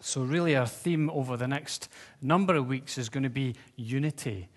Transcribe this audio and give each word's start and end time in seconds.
So, 0.00 0.22
really, 0.22 0.54
our 0.54 0.66
theme 0.66 1.10
over 1.10 1.36
the 1.36 1.48
next 1.48 1.88
number 2.22 2.54
of 2.54 2.68
weeks 2.68 2.98
is 2.98 3.08
going 3.08 3.24
to 3.24 3.30
be 3.30 3.56
unity. 3.76 4.48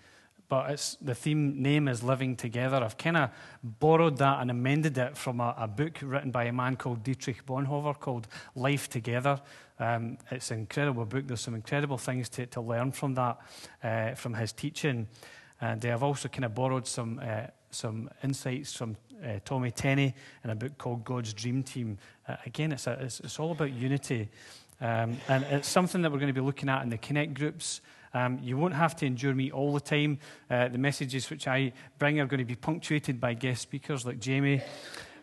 But 0.48 0.70
it's, 0.70 0.96
the 1.00 1.14
theme 1.14 1.62
name 1.62 1.88
is 1.88 2.02
Living 2.02 2.36
Together. 2.36 2.76
I've 2.76 2.98
kind 2.98 3.16
of 3.16 3.30
borrowed 3.62 4.18
that 4.18 4.40
and 4.40 4.50
amended 4.50 4.98
it 4.98 5.16
from 5.16 5.40
a, 5.40 5.54
a, 5.56 5.66
book 5.66 5.98
written 6.02 6.30
by 6.30 6.44
a 6.44 6.52
man 6.52 6.76
called 6.76 7.02
Dietrich 7.02 7.46
Bonhoeffer 7.46 7.98
called 7.98 8.28
Life 8.54 8.90
Together. 8.90 9.40
Um, 9.78 10.18
it's 10.30 10.50
an 10.50 10.58
incredible 10.58 11.06
book. 11.06 11.26
There's 11.26 11.40
some 11.40 11.54
incredible 11.54 11.96
things 11.96 12.28
to, 12.30 12.44
to 12.46 12.60
learn 12.60 12.92
from 12.92 13.14
that, 13.14 13.38
uh, 13.82 14.14
from 14.14 14.34
his 14.34 14.52
teaching. 14.52 15.08
And 15.60 15.84
uh, 15.86 15.88
I've 15.88 16.02
also 16.02 16.28
kind 16.28 16.44
of 16.44 16.54
borrowed 16.54 16.86
some, 16.86 17.18
uh, 17.24 17.46
some 17.70 18.10
insights 18.22 18.74
from 18.74 18.96
uh, 19.24 19.38
Tommy 19.44 19.70
Tenney 19.70 20.14
in 20.44 20.50
a 20.50 20.54
book 20.54 20.76
called 20.76 21.02
God's 21.04 21.32
Dream 21.32 21.62
Team. 21.62 21.98
Uh, 22.28 22.36
again, 22.44 22.72
it's, 22.72 22.86
a, 22.86 22.92
it's, 23.00 23.20
it's 23.20 23.40
all 23.40 23.52
about 23.52 23.72
unity. 23.72 24.28
Um, 24.82 25.16
and 25.28 25.44
it's 25.44 25.68
something 25.68 26.02
that 26.02 26.10
we're 26.10 26.18
going 26.18 26.34
to 26.34 26.38
be 26.38 26.44
looking 26.44 26.68
at 26.68 26.82
in 26.82 26.88
the 26.88 26.98
Connect 26.98 27.34
groups. 27.34 27.80
Um, 28.12 28.40
you 28.42 28.56
won't 28.56 28.74
have 28.74 28.96
to 28.96 29.06
endure 29.06 29.32
me 29.32 29.52
all 29.52 29.72
the 29.72 29.80
time. 29.80 30.18
Uh, 30.50 30.66
the 30.68 30.76
messages 30.76 31.30
which 31.30 31.46
I 31.46 31.72
bring 31.98 32.18
are 32.18 32.26
going 32.26 32.38
to 32.38 32.44
be 32.44 32.56
punctuated 32.56 33.20
by 33.20 33.34
guest 33.34 33.62
speakers 33.62 34.04
like 34.04 34.18
Jamie. 34.18 34.60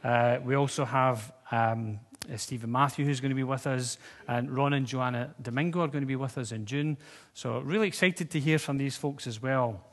Uh, 0.02 0.38
we 0.46 0.56
also 0.56 0.86
have 0.86 1.34
um, 1.52 2.00
uh, 2.32 2.38
Stephen 2.38 2.72
Matthew, 2.72 3.04
who's 3.04 3.20
going 3.20 3.32
to 3.32 3.36
be 3.36 3.44
with 3.44 3.68
us, 3.68 3.98
and 4.30 4.50
Ron 4.50 4.74
and 4.74 4.86
Joanna 4.86 5.36
Domingo 5.42 5.82
are 5.82 5.90
going 5.90 6.04
to 6.04 6.08
be 6.08 6.16
with 6.16 6.38
us 6.38 6.54
in 6.54 6.66
June. 6.66 6.98
So, 7.34 7.60
really 7.60 7.88
excited 7.88 8.32
to 8.32 8.40
hear 8.40 8.60
from 8.60 8.78
these 8.78 8.96
folks 8.96 9.28
as 9.28 9.42
well. 9.42 9.84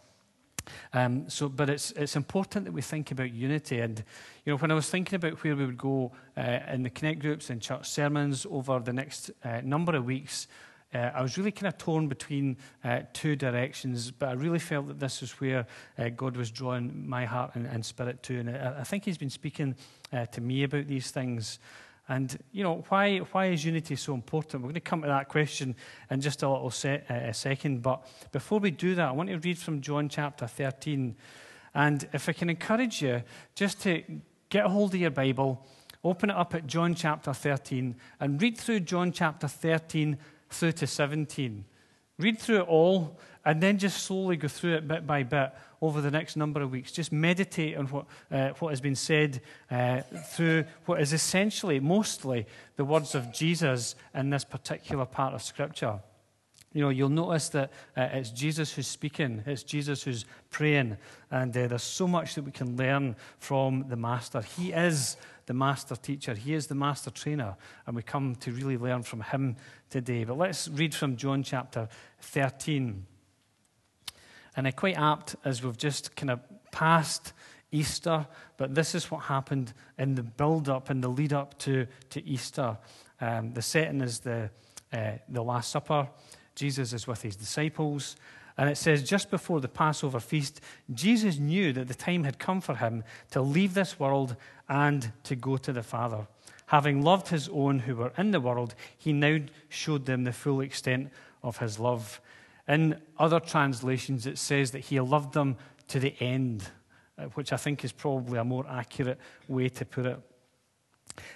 Um, 0.93 1.29
so, 1.29 1.49
but 1.49 1.71
it's, 1.71 1.93
it's 1.93 2.17
important 2.17 2.65
that 2.65 2.73
we 2.73 2.83
think 2.83 3.11
about 3.11 3.33
unity. 3.33 3.81
And, 3.81 4.03
you 4.45 4.53
know, 4.53 4.59
when 4.59 4.71
I 4.71 4.75
was 4.75 4.91
thinking 4.91 5.17
about 5.17 5.43
where 5.43 5.57
we 5.57 5.67
would 5.67 5.79
go 5.79 6.13
uh, 6.37 6.61
in 6.73 6.83
the 6.83 6.91
Connect 6.91 7.21
groups 7.21 7.51
and 7.51 7.61
church 7.61 7.89
sermons 7.89 8.47
over 8.51 8.79
the 8.81 8.93
next 8.93 9.31
uh, 9.45 9.61
number 9.63 9.95
of 9.97 10.05
weeks, 10.05 10.49
uh, 10.95 11.11
I 11.15 11.23
was 11.23 11.37
really 11.37 11.53
kind 11.53 11.67
of 11.67 11.79
torn 11.79 12.09
between 12.09 12.57
uh, 12.85 13.01
two 13.13 13.37
directions, 13.37 14.11
but 14.11 14.29
I 14.29 14.33
really 14.33 14.59
felt 14.59 14.87
that 14.89 15.01
this 15.01 15.23
is 15.23 15.33
where 15.33 15.67
uh, 15.99 16.09
God 16.11 16.37
was 16.37 16.51
drawing 16.51 17.09
my 17.09 17.25
heart 17.25 17.53
and, 17.55 17.67
and 17.67 17.85
spirit 17.85 18.23
to. 18.25 18.39
And 18.39 18.51
I, 18.51 18.81
I, 18.81 18.85
think 18.85 19.05
He's 19.05 19.19
been 19.19 19.31
speaking 19.31 19.75
uh, 20.13 20.27
to 20.27 20.41
me 20.41 20.63
about 20.63 20.87
these 20.87 21.11
things. 21.11 21.59
And, 22.09 22.39
you 22.53 22.63
know, 22.63 22.85
why, 22.89 23.19
why 23.19 23.47
is 23.47 23.65
unity 23.65 23.97
so 23.97 24.15
important? 24.15 24.63
We're 24.63 24.69
going 24.69 24.75
to 24.75 24.81
come 24.81 25.03
to 25.03 25.09
that 25.09 25.29
question 25.29 25.75
in 26.11 26.21
just 26.21 26.43
a 26.43 26.49
little 26.49 26.71
se- 26.71 27.03
uh, 27.11 27.15
a 27.15 27.35
second. 27.35 27.83
But 27.83 28.07
before 28.31 28.61
we 28.61 28.71
do 28.71 28.95
that, 28.95 29.09
I 29.09 29.13
want 29.13 29.29
to 29.29 29.39
read 29.39 29.59
from 29.59 29.81
John 29.81 30.09
chapter 30.09 30.47
13. 30.47 31.17
And 31.75 32.09
if 32.13 32.29
I 32.29 32.33
can 32.33 32.49
encourage 32.49 33.03
you 33.03 33.23
just 33.55 33.83
to 33.83 34.03
get 34.49 34.67
hold 34.67 34.95
of 34.95 35.01
your 35.01 35.11
Bible, 35.11 35.67
open 36.05 36.31
it 36.31 36.37
up 36.37 36.55
at 36.55 36.67
John 36.67 36.95
chapter 36.95 37.33
13, 37.33 37.97
and 38.21 38.41
read 38.41 38.57
through 38.57 38.81
John 38.81 39.11
chapter 39.11 39.49
13 39.49 40.17
through 40.49 40.73
to 40.73 40.87
17. 40.87 41.65
Read 42.19 42.39
through 42.39 42.61
it 42.61 42.69
all, 42.69 43.19
and 43.45 43.61
then 43.61 43.79
just 43.79 44.05
slowly 44.05 44.37
go 44.37 44.49
through 44.49 44.77
it 44.77 44.89
bit 44.89 45.07
by 45.07 45.25
bit 45.25 45.53
over 45.87 46.01
the 46.01 46.11
next 46.11 46.37
number 46.37 46.61
of 46.61 46.71
weeks. 46.71 46.93
Just 46.93 47.13
meditate 47.13 47.77
on 47.77 47.87
what, 47.87 48.07
uh, 48.31 48.51
what 48.59 48.71
has 48.71 48.81
been 48.81 48.97
said 48.97 49.41
uh, 49.71 50.01
through 50.33 50.65
what 50.87 51.01
is 51.01 51.13
essentially, 51.13 51.81
mostly, 51.81 52.47
the 52.77 52.85
words 52.85 53.15
of 53.15 53.33
Jesus 53.33 53.95
in 54.15 54.31
this 54.31 54.45
particular 54.45 55.05
part 55.05 55.35
of 55.35 55.43
Scripture. 55.43 56.01
You 56.73 56.83
know, 56.83 56.91
you'll 56.91 57.09
notice 57.09 57.49
that 57.51 57.71
uh, 57.97 58.09
it's 58.13 58.31
Jesus 58.31 58.75
who's 58.75 58.87
speaking, 58.87 59.43
it's 59.47 59.63
Jesus 59.63 60.03
who's 60.03 60.27
praying, 60.51 60.99
and 61.31 61.57
uh, 61.57 61.69
there's 61.69 61.83
so 61.83 62.07
much 62.07 62.35
that 62.35 62.45
we 62.45 62.51
can 62.51 62.77
learn 62.77 63.17
from 63.39 63.87
the 63.89 63.97
Master. 63.97 64.43
He 64.43 64.73
is 64.73 65.17
the 65.47 65.55
Master 65.55 65.97
teacher, 65.97 66.35
He 66.35 66.53
is 66.53 66.67
the 66.67 66.75
Master 66.75 67.11
trainer, 67.11 67.57
and 67.87 67.97
we 67.97 68.03
come 68.03 68.35
to 68.37 68.51
really 68.51 68.77
learn 68.77 69.05
from 69.05 69.23
Him 69.23 69.57
today. 69.89 70.25
But 70.25 70.37
let's 70.37 70.69
read 70.69 70.95
from 70.95 71.17
John 71.17 71.43
chapter 71.43 71.89
13. 72.21 73.07
And 74.57 74.75
quite 74.75 74.97
apt 74.97 75.37
as 75.45 75.63
we've 75.63 75.77
just 75.77 76.17
kind 76.17 76.31
of 76.31 76.41
passed 76.73 77.35
Easter, 77.71 78.27
but 78.57 78.75
this 78.75 78.95
is 78.95 79.11
what 79.11 79.23
happened 79.25 79.73
in 79.99 80.15
the 80.15 80.23
build 80.23 80.69
up 80.69 80.89
and 80.89 81.05
the 81.05 81.09
lead 81.09 81.33
up 81.33 81.59
to, 81.59 81.87
to 82.11 82.27
Easter. 82.27 82.79
Um, 83.21 83.53
the 83.53 83.63
setting 83.63 84.01
is 84.01 84.21
the, 84.21 84.51
uh, 84.93 85.13
the 85.29 85.43
Last 85.43 85.71
Supper. 85.71 86.09
Jesus 86.55 86.93
is 86.93 87.07
with 87.07 87.23
his 87.23 87.37
disciples. 87.37 88.17
And 88.59 88.71
it 88.71 88.79
says, 88.79 89.03
just 89.03 89.31
before 89.31 89.61
the 89.61 89.69
Passover 89.69 90.21
feast, 90.21 90.63
Jesus 90.95 91.39
knew 91.39 91.75
that 91.75 91.89
the 91.89 91.95
time 91.95 92.25
had 92.25 92.39
come 92.39 92.63
for 92.63 92.77
him 92.77 93.05
to 93.33 93.43
leave 93.43 93.75
this 93.75 94.01
world 94.01 94.37
and 94.69 95.13
to 95.25 95.37
go 95.37 95.59
to 95.59 95.73
the 95.73 95.83
Father. 95.83 96.27
Having 96.67 97.03
loved 97.03 97.29
his 97.29 97.49
own 97.51 97.81
who 97.81 97.97
were 97.97 98.13
in 98.17 98.31
the 98.31 98.41
world, 98.41 98.75
he 98.97 99.13
now 99.13 99.39
showed 99.69 100.07
them 100.07 100.25
the 100.25 100.33
full 100.33 100.61
extent 100.61 101.11
of 101.43 101.59
his 101.59 101.79
love. 101.79 102.21
In 102.69 103.01
other 103.19 103.41
translations, 103.41 104.27
it 104.27 104.39
says 104.39 104.73
that 104.73 104.81
he 104.81 104.99
loved 105.01 105.35
them 105.35 105.57
to 105.89 106.01
the 106.01 106.15
end, 106.21 106.69
uh, 107.19 107.25
which 107.35 107.53
I 107.53 107.57
think 107.57 107.85
is 107.85 107.93
probably 107.93 108.39
a 108.39 108.45
more 108.45 108.67
accurate 108.69 109.19
way 109.49 109.69
to 109.69 109.85
put 109.85 110.07
it. 110.07 110.21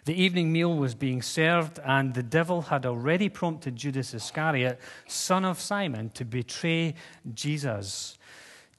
The 0.04 0.14
evening 0.14 0.52
meal 0.52 0.76
was 0.76 0.94
being 0.94 1.22
served, 1.22 1.78
and 1.84 2.12
the 2.12 2.22
devil 2.22 2.62
had 2.62 2.84
already 2.84 3.28
prompted 3.28 3.76
Judas 3.76 4.12
Iscariot, 4.12 4.78
son 5.06 5.44
of 5.44 5.60
Simon, 5.60 6.10
to 6.10 6.24
betray 6.24 6.94
Jesus. 7.32 8.18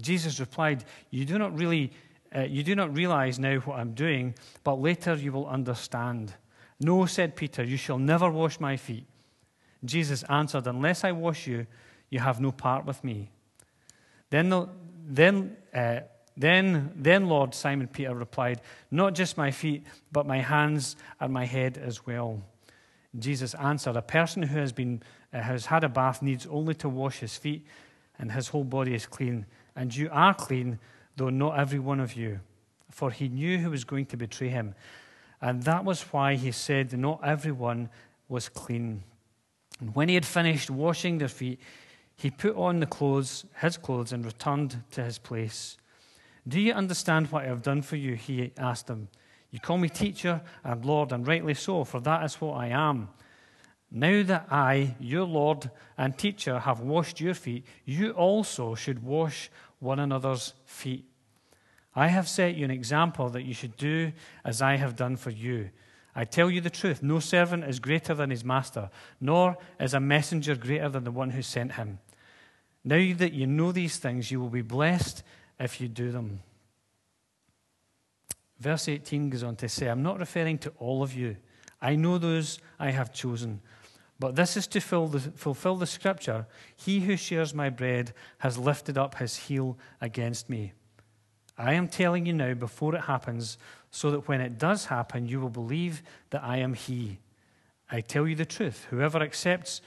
Jesus 0.00 0.40
replied, 0.40 0.84
You 1.10 1.24
do 1.24 1.38
not 1.38 1.56
really. 1.56 1.92
Uh, 2.34 2.40
you 2.40 2.64
do 2.64 2.74
not 2.74 2.92
realize 2.96 3.38
now 3.38 3.58
what 3.60 3.78
I'm 3.78 3.94
doing, 3.94 4.34
but 4.64 4.80
later 4.80 5.14
you 5.14 5.30
will 5.30 5.46
understand. 5.46 6.34
No, 6.80 7.06
said 7.06 7.36
Peter, 7.36 7.62
you 7.62 7.76
shall 7.76 7.98
never 7.98 8.28
wash 8.28 8.58
my 8.58 8.76
feet. 8.76 9.06
Jesus 9.84 10.24
answered, 10.24 10.66
Unless 10.66 11.04
I 11.04 11.12
wash 11.12 11.46
you, 11.46 11.66
you 12.10 12.18
have 12.18 12.40
no 12.40 12.50
part 12.50 12.86
with 12.86 13.04
me. 13.04 13.30
Then, 14.30 14.48
the, 14.48 14.68
then, 15.06 15.56
uh, 15.72 16.00
then, 16.36 16.92
then, 16.96 17.28
Lord, 17.28 17.54
Simon 17.54 17.86
Peter 17.86 18.14
replied, 18.14 18.60
Not 18.90 19.14
just 19.14 19.36
my 19.36 19.50
feet, 19.50 19.86
but 20.10 20.26
my 20.26 20.40
hands 20.40 20.96
and 21.20 21.32
my 21.32 21.44
head 21.44 21.78
as 21.78 22.04
well. 22.04 22.42
Jesus 23.18 23.54
answered, 23.54 23.96
A 23.96 24.02
person 24.02 24.42
who 24.42 24.58
has, 24.58 24.72
been, 24.72 25.02
uh, 25.32 25.40
has 25.40 25.66
had 25.66 25.84
a 25.84 25.88
bath 25.88 26.20
needs 26.20 26.46
only 26.46 26.74
to 26.76 26.88
wash 26.88 27.20
his 27.20 27.36
feet, 27.36 27.64
and 28.18 28.32
his 28.32 28.48
whole 28.48 28.64
body 28.64 28.94
is 28.94 29.06
clean 29.06 29.46
and 29.76 29.94
you 29.94 30.08
are 30.12 30.34
clean, 30.34 30.78
though 31.16 31.30
not 31.30 31.58
every 31.58 31.78
one 31.78 32.00
of 32.00 32.14
you. 32.14 32.40
For 32.90 33.10
he 33.10 33.28
knew 33.28 33.58
who 33.58 33.70
was 33.70 33.84
going 33.84 34.06
to 34.06 34.16
betray 34.16 34.48
him. 34.48 34.74
And 35.40 35.62
that 35.64 35.84
was 35.84 36.02
why 36.12 36.36
he 36.36 36.52
said, 36.52 36.96
Not 36.98 37.20
everyone 37.24 37.88
was 38.28 38.48
clean. 38.48 39.02
And 39.80 39.94
when 39.94 40.08
he 40.08 40.14
had 40.14 40.24
finished 40.24 40.70
washing 40.70 41.18
their 41.18 41.28
feet, 41.28 41.60
he 42.16 42.30
put 42.30 42.56
on 42.56 42.80
the 42.80 42.86
clothes, 42.86 43.44
his 43.60 43.76
clothes, 43.76 44.12
and 44.12 44.24
returned 44.24 44.82
to 44.92 45.02
his 45.02 45.18
place. 45.18 45.76
Do 46.46 46.60
you 46.60 46.72
understand 46.72 47.32
what 47.32 47.44
I 47.44 47.48
have 47.48 47.62
done 47.62 47.82
for 47.82 47.96
you? 47.96 48.14
He 48.14 48.52
asked 48.56 48.86
them. 48.86 49.08
You 49.50 49.60
call 49.60 49.78
me 49.78 49.88
teacher 49.88 50.40
and 50.62 50.84
Lord, 50.84 51.12
and 51.12 51.26
rightly 51.26 51.54
so, 51.54 51.84
for 51.84 52.00
that 52.00 52.24
is 52.24 52.40
what 52.40 52.54
I 52.54 52.68
am. 52.68 53.08
Now 53.96 54.24
that 54.24 54.48
I, 54.50 54.96
your 54.98 55.24
Lord 55.24 55.70
and 55.96 56.18
teacher, 56.18 56.58
have 56.58 56.80
washed 56.80 57.20
your 57.20 57.32
feet, 57.32 57.64
you 57.84 58.10
also 58.10 58.74
should 58.74 59.04
wash 59.04 59.48
one 59.78 60.00
another's 60.00 60.52
feet. 60.64 61.04
I 61.94 62.08
have 62.08 62.28
set 62.28 62.56
you 62.56 62.64
an 62.64 62.72
example 62.72 63.28
that 63.28 63.44
you 63.44 63.54
should 63.54 63.76
do 63.76 64.10
as 64.44 64.60
I 64.60 64.78
have 64.78 64.96
done 64.96 65.14
for 65.14 65.30
you. 65.30 65.70
I 66.12 66.24
tell 66.24 66.50
you 66.50 66.60
the 66.60 66.70
truth 66.70 67.04
no 67.04 67.20
servant 67.20 67.62
is 67.62 67.78
greater 67.78 68.14
than 68.14 68.30
his 68.30 68.44
master, 68.44 68.90
nor 69.20 69.56
is 69.78 69.94
a 69.94 70.00
messenger 70.00 70.56
greater 70.56 70.88
than 70.88 71.04
the 71.04 71.12
one 71.12 71.30
who 71.30 71.42
sent 71.42 71.74
him. 71.74 72.00
Now 72.82 73.14
that 73.16 73.32
you 73.32 73.46
know 73.46 73.70
these 73.70 73.98
things, 73.98 74.28
you 74.28 74.40
will 74.40 74.50
be 74.50 74.62
blessed 74.62 75.22
if 75.60 75.80
you 75.80 75.86
do 75.86 76.10
them. 76.10 76.40
Verse 78.58 78.88
18 78.88 79.30
goes 79.30 79.44
on 79.44 79.54
to 79.56 79.68
say, 79.68 79.86
I'm 79.86 80.02
not 80.02 80.18
referring 80.18 80.58
to 80.58 80.72
all 80.78 81.04
of 81.04 81.14
you. 81.14 81.36
I 81.80 81.94
know 81.94 82.18
those 82.18 82.58
I 82.80 82.90
have 82.90 83.12
chosen. 83.12 83.60
But 84.18 84.36
this 84.36 84.56
is 84.56 84.66
to 84.68 84.80
fulfill 84.80 85.76
the 85.76 85.86
scripture 85.86 86.46
He 86.76 87.00
who 87.00 87.16
shares 87.16 87.52
my 87.52 87.68
bread 87.68 88.12
has 88.38 88.58
lifted 88.58 88.96
up 88.96 89.16
his 89.16 89.36
heel 89.36 89.76
against 90.00 90.48
me. 90.48 90.72
I 91.56 91.74
am 91.74 91.88
telling 91.88 92.26
you 92.26 92.32
now 92.32 92.54
before 92.54 92.94
it 92.94 93.02
happens, 93.02 93.58
so 93.90 94.10
that 94.10 94.26
when 94.26 94.40
it 94.40 94.58
does 94.58 94.86
happen, 94.86 95.28
you 95.28 95.40
will 95.40 95.50
believe 95.50 96.02
that 96.30 96.42
I 96.42 96.56
am 96.56 96.74
He. 96.74 97.18
I 97.90 98.00
tell 98.00 98.26
you 98.26 98.34
the 98.34 98.44
truth. 98.44 98.86
Whoever 98.90 99.22
accepts 99.22 99.80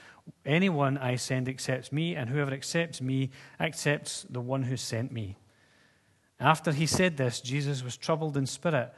anyone 0.46 0.96
I 0.96 1.16
send 1.16 1.48
accepts 1.48 1.92
me, 1.92 2.16
and 2.16 2.30
whoever 2.30 2.52
accepts 2.52 3.02
me 3.02 3.30
accepts 3.60 4.24
the 4.30 4.40
one 4.40 4.62
who 4.62 4.76
sent 4.78 5.12
me. 5.12 5.36
After 6.40 6.72
he 6.72 6.86
said 6.86 7.16
this, 7.16 7.40
Jesus 7.40 7.82
was 7.82 7.96
troubled 7.96 8.36
in 8.36 8.46
spirit 8.46 8.94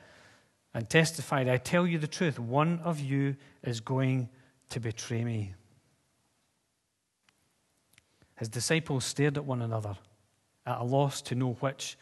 and 0.75 0.89
testified, 0.89 1.49
I 1.49 1.57
tell 1.57 1.87
you 1.87 1.99
the 1.99 2.07
truth, 2.07 2.39
one 2.39 2.79
of 2.81 3.01
you 3.01 3.37
is 3.65 3.81
going 3.81 4.29
to 4.71 4.81
betray 4.81 5.25
me. 5.25 5.55
His 8.39 8.49
disciples 8.49 9.05
stared 9.05 9.37
at 9.37 9.45
one 9.45 9.61
another, 9.61 9.97
at 10.65 10.81
a 10.81 10.85
loss 10.85 11.21
to 11.23 11.35
know 11.35 11.53
which 11.61 11.99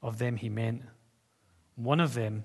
of 0.00 0.18
them 0.18 0.36
he 0.36 0.48
meant. 0.48 0.82
One 1.76 2.00
of 2.00 2.14
them, 2.14 2.44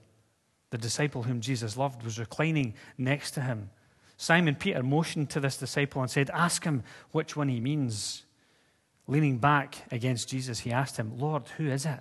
the 0.71 0.77
disciple 0.77 1.23
whom 1.23 1.39
Jesus 1.39 1.77
loved, 1.77 2.03
was 2.03 2.19
reclining 2.19 2.73
next 2.97 3.31
to 3.31 3.41
him. 3.41 3.69
Simon 4.17 4.55
Peter 4.55 4.83
motioned 4.83 5.29
to 5.31 5.39
this 5.39 5.57
disciple 5.57 6.01
and 6.01 6.11
said, 6.11 6.29
Ask 6.31 6.63
him 6.63 6.83
which 7.11 7.35
one 7.35 7.47
he 7.47 7.59
means. 7.59 8.25
Leaning 9.07 9.37
back 9.37 9.83
against 9.91 10.29
Jesus, 10.29 10.59
he 10.59 10.71
asked 10.71 10.97
him, 10.97 11.17
Lord, 11.17 11.47
who 11.57 11.67
is 11.67 11.85
it? 11.85 11.99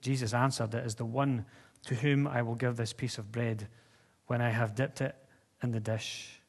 Jesus 0.00 0.32
answered, 0.32 0.74
It 0.74 0.86
is 0.86 0.94
the 0.94 1.04
one 1.04 1.44
to 1.86 1.94
whom 1.94 2.26
I 2.26 2.42
will 2.42 2.54
give 2.54 2.76
this 2.76 2.92
piece 2.92 3.18
of 3.18 3.32
bread 3.32 3.68
when 4.26 4.40
I 4.40 4.50
have 4.50 4.74
dipped 4.74 5.00
it 5.00 5.16
in 5.62 5.72
the 5.72 5.80
dish. 5.80 6.40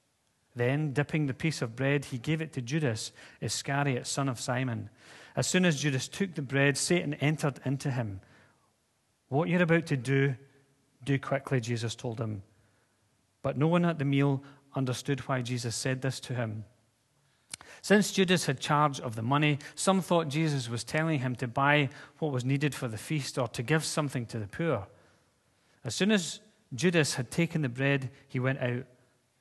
Then, 0.55 0.93
dipping 0.93 1.25
the 1.25 1.33
piece 1.33 1.61
of 1.61 1.75
bread, 1.75 2.05
he 2.05 2.17
gave 2.17 2.41
it 2.41 2.53
to 2.53 2.61
Judas 2.61 3.11
Iscariot, 3.41 4.07
son 4.07 4.27
of 4.27 4.39
Simon. 4.39 4.89
As 5.35 5.47
soon 5.47 5.65
as 5.65 5.81
Judas 5.81 6.07
took 6.07 6.35
the 6.35 6.41
bread, 6.41 6.77
Satan 6.77 7.13
entered 7.15 7.59
into 7.63 7.91
him. 7.91 8.21
What 9.29 9.47
you're 9.47 9.61
about 9.61 9.85
to 9.87 9.97
do, 9.97 10.35
do 11.03 11.19
quickly, 11.19 11.61
Jesus 11.61 11.95
told 11.95 12.19
him. 12.19 12.41
But 13.41 13.57
no 13.57 13.67
one 13.67 13.85
at 13.85 13.99
the 13.99 14.05
meal 14.05 14.43
understood 14.75 15.21
why 15.21 15.41
Jesus 15.41 15.75
said 15.75 16.01
this 16.01 16.19
to 16.21 16.33
him. 16.33 16.65
Since 17.81 18.11
Judas 18.11 18.45
had 18.45 18.59
charge 18.59 18.99
of 18.99 19.15
the 19.15 19.21
money, 19.21 19.59
some 19.75 20.01
thought 20.01 20.27
Jesus 20.27 20.69
was 20.69 20.83
telling 20.83 21.19
him 21.19 21.35
to 21.37 21.47
buy 21.47 21.89
what 22.17 22.31
was 22.31 22.43
needed 22.43 22.75
for 22.75 22.87
the 22.87 22.97
feast 22.97 23.37
or 23.37 23.47
to 23.49 23.63
give 23.63 23.85
something 23.85 24.25
to 24.27 24.39
the 24.39 24.47
poor. 24.47 24.87
As 25.85 25.95
soon 25.95 26.11
as 26.11 26.41
Judas 26.73 27.15
had 27.15 27.31
taken 27.31 27.61
the 27.61 27.69
bread, 27.69 28.09
he 28.27 28.39
went 28.39 28.59
out, 28.59 28.83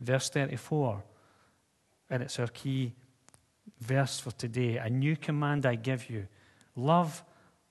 Verse 0.00 0.28
34, 0.28 0.96
er 0.96 1.02
and 2.10 2.22
it's 2.22 2.38
our 2.38 2.48
key 2.48 2.92
verse 3.80 4.20
for 4.20 4.30
today. 4.32 4.76
A 4.76 4.90
new 4.90 5.16
command 5.16 5.66
I 5.66 5.74
give 5.74 6.10
you 6.10 6.26
love 6.76 7.22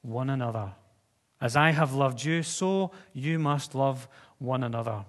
one 0.02 0.30
another. 0.30 0.72
As 1.40 1.56
I 1.56 1.72
have 1.72 1.94
loved 1.94 2.24
you, 2.24 2.44
so 2.44 2.92
you 3.14 3.38
must 3.38 3.76
love 3.76 4.08
one 4.40 4.64
another. 4.64 5.06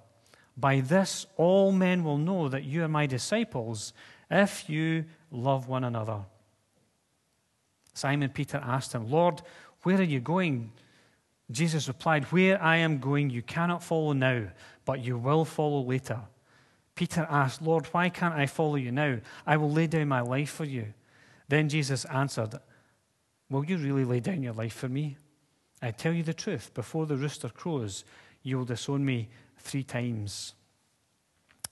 By 0.57 0.81
this, 0.81 1.27
all 1.37 1.73
men 1.73 2.05
will 2.05 2.19
know 2.19 2.49
that 2.49 2.65
you 2.65 2.85
are 2.85 2.89
my 2.89 3.07
disciples 3.07 3.93
if 4.31 4.69
you 4.69 5.05
love 5.31 5.69
one 5.69 5.85
another. 5.85 6.21
Simon 7.93 8.31
Peter 8.31 8.61
asked 8.65 8.93
him, 8.93 9.11
Lord, 9.11 9.43
where 9.83 9.99
are 9.99 10.03
you 10.03 10.21
going? 10.21 10.73
Jesus 11.51 11.89
replied, 11.89 12.25
Where 12.25 12.61
I 12.63 12.77
am 12.79 12.99
going, 12.99 13.31
you 13.31 13.43
cannot 13.43 13.83
follow 13.83 14.13
now, 14.13 14.49
but 14.85 15.05
you 15.05 15.19
will 15.19 15.45
follow 15.45 15.83
later. 15.83 16.21
Peter 16.95 17.27
asked, 17.29 17.61
Lord, 17.61 17.87
why 17.87 18.09
can't 18.09 18.35
I 18.35 18.47
follow 18.47 18.77
you 18.77 18.93
now? 18.93 19.19
I 19.47 19.57
will 19.57 19.71
lay 19.71 19.87
down 19.87 20.09
my 20.09 20.21
life 20.21 20.51
for 20.51 20.65
you. 20.65 20.95
Then 21.49 21.69
Jesus 21.69 22.05
answered, 22.07 22.61
Will 23.51 23.65
you 23.65 23.77
really 23.77 24.05
lay 24.05 24.21
down 24.21 24.43
your 24.43 24.55
life 24.55 24.75
for 24.75 24.89
me? 24.89 25.17
I 25.83 25.91
tell 25.91 26.13
you 26.13 26.23
the 26.23 26.35
truth, 26.35 26.73
before 26.73 27.07
the 27.07 27.17
rooster 27.17 27.49
crows, 27.49 28.05
you 28.43 28.57
will 28.57 28.65
disown 28.65 29.05
me 29.05 29.29
three 29.59 29.83
times. 29.83 30.55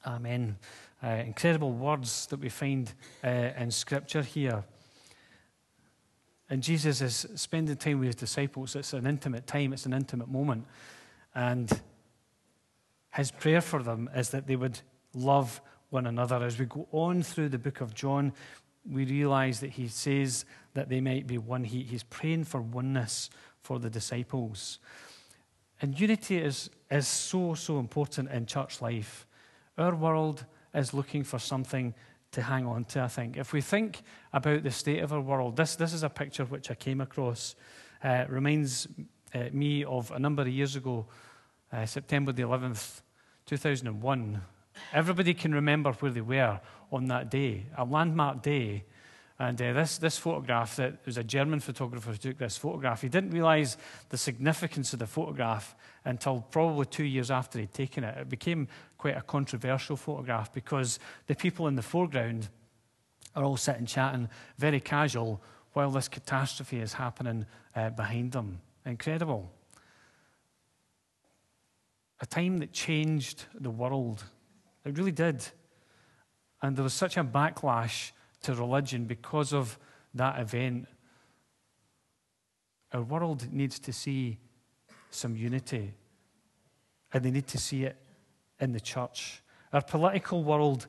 Amen. 0.07 0.59
Uh, 1.03 1.09
incredible 1.27 1.73
words 1.73 2.27
that 2.27 2.41
we 2.41 2.49
find 2.49 2.93
uh, 3.25 3.29
in 3.57 3.71
Scripture 3.71 4.23
here. 4.23 4.65
And 6.51 6.63
Jesus 6.63 7.01
is 7.01 7.27
spending 7.37 7.77
time 7.77 8.01
with 8.01 8.09
his 8.09 8.17
disciples. 8.17 8.77
It's 8.77 8.93
an 8.93 9.07
intimate 9.07 9.47
time, 9.47 9.73
it's 9.73 9.87
an 9.87 9.95
intimate 9.95 10.29
moment. 10.29 10.67
And 11.35 11.81
his 13.15 13.31
prayer 13.31 13.61
for 13.61 13.83
them 13.83 14.11
is 14.15 14.31
that 14.31 14.47
they 14.47 14.57
would 14.57 14.81
love 15.15 15.61
one 15.91 16.07
another. 16.07 16.43
As 16.43 16.59
we 16.59 16.67
go 16.67 16.89
on 16.93 17.23
through 17.23 17.51
the 17.51 17.59
book 17.59 17.81
of 17.81 17.95
John, 17.95 18.33
we 18.91 19.05
realize 19.05 19.61
that 19.61 19.71
he 19.71 19.89
says 19.89 20.45
that 20.75 20.89
they 20.89 21.01
might 21.01 21.27
be 21.27 21.39
one. 21.39 21.65
He, 21.65 21.83
he's 21.83 22.03
praying 22.03 22.45
for 22.45 22.61
oneness 22.61 23.31
for 23.61 23.79
the 23.79 23.91
disciples. 23.91 24.79
And 25.81 25.99
unity 25.99 26.39
is, 26.39 26.71
is 26.91 27.07
so, 27.07 27.55
so 27.55 27.79
important 27.79 28.31
in 28.31 28.47
church 28.47 28.81
life. 28.81 29.27
Our 29.79 29.95
world 29.95 30.45
is 30.75 30.95
looking 30.95 31.25
for 31.25 31.39
something 31.39 31.95
to 32.33 32.43
hang 32.43 32.67
on 32.67 32.85
to, 32.87 33.03
I 33.03 33.09
think. 33.09 33.37
If 33.37 33.53
we 33.53 33.61
think 33.61 34.03
about 34.33 34.63
the 34.63 34.71
state 34.71 35.01
of 35.01 35.13
our 35.13 35.21
world, 35.21 35.57
this, 35.57 35.77
this 35.77 35.93
is 35.93 36.03
a 36.03 36.09
picture 36.09 36.45
which 36.45 36.71
I 36.71 36.75
came 36.75 37.01
across. 37.01 37.55
Uh, 38.03 38.25
reminds 38.29 38.89
uh, 39.35 39.45
me 39.53 39.85
of 39.85 40.11
a 40.11 40.19
number 40.19 40.43
of 40.43 40.49
years 40.49 40.77
ago, 40.77 41.07
uh, 41.73 41.87
September 41.87 42.33
the 42.33 42.43
11th, 42.43 43.03
2001. 43.47 44.41
Everybody 44.93 45.35
can 45.35 45.55
remember 45.55 45.93
where 45.93 46.13
they 46.13 46.21
were 46.21 46.61
on 46.91 47.07
that 47.07 47.31
day, 47.31 47.67
a 47.77 47.85
landmark 47.85 48.43
day 48.43 48.85
and 49.43 49.61
uh, 49.61 49.73
this, 49.73 49.99
this 49.99 50.19
photograph, 50.19 50.77
that 50.77 51.05
was 51.05 51.17
a 51.17 51.25
German 51.25 51.59
photographer 51.59 52.13
who 52.13 52.17
took 52.17 52.39
this 52.39 52.57
photograph. 52.57 53.03
He 53.03 53.09
didn't 53.09 53.33
realize 53.33 53.77
the 54.11 54.17
significance 54.17 54.93
of 54.93 55.01
the 55.01 55.07
photograph 55.09 55.75
until 56.05 56.47
probably 56.53 56.87
two 56.87 57.03
years 57.03 57.29
after 57.29 57.59
he'd 57.59 57.75
taken 57.75 58.05
it. 58.05 58.17
It 58.19 58.29
became 58.29 58.69
quite 58.99 59.17
a 59.17 59.23
controversial 59.23 59.97
photograph 59.97 60.53
because 60.53 61.01
the 61.27 61.35
people 61.35 61.67
in 61.67 61.75
the 61.75 61.83
foreground 61.83 62.51
are 63.35 63.43
all 63.43 63.57
sitting 63.57 63.85
chatting, 63.85 64.29
very 64.59 64.79
casual, 64.79 65.43
while 65.73 65.91
this 65.91 66.07
catastrophe 66.07 66.79
is 66.79 66.93
happening 66.93 67.45
uh, 67.75 67.91
behind 67.91 68.31
them. 68.31 68.61
Incredible. 68.87 69.51
A 72.21 72.27
time 72.27 72.59
that 72.59 72.73
changed 72.73 73.47
the 73.59 73.71
world. 73.71 74.23
It 74.85 74.99
really 74.99 75.13
did. 75.13 75.45
And 76.61 76.77
there 76.77 76.85
was 76.85 76.95
such 76.95 77.17
a 77.17 77.25
backlash 77.25 78.13
to 78.43 78.55
religion 78.55 79.05
because 79.05 79.53
of 79.53 79.79
that 80.15 80.41
event. 80.41 80.87
Our 82.93 83.03
world 83.03 83.53
needs 83.53 83.79
to 83.81 83.93
see 83.93 84.39
some 85.11 85.37
unity, 85.37 85.95
and 87.13 87.25
they 87.25 87.31
need 87.31 87.47
to 87.49 87.59
see 87.59 87.85
it 87.85 87.97
in 88.61 88.73
the 88.73 88.81
church. 88.81 89.43
Our 89.73 89.83
political 89.83 90.45
world, 90.45 90.87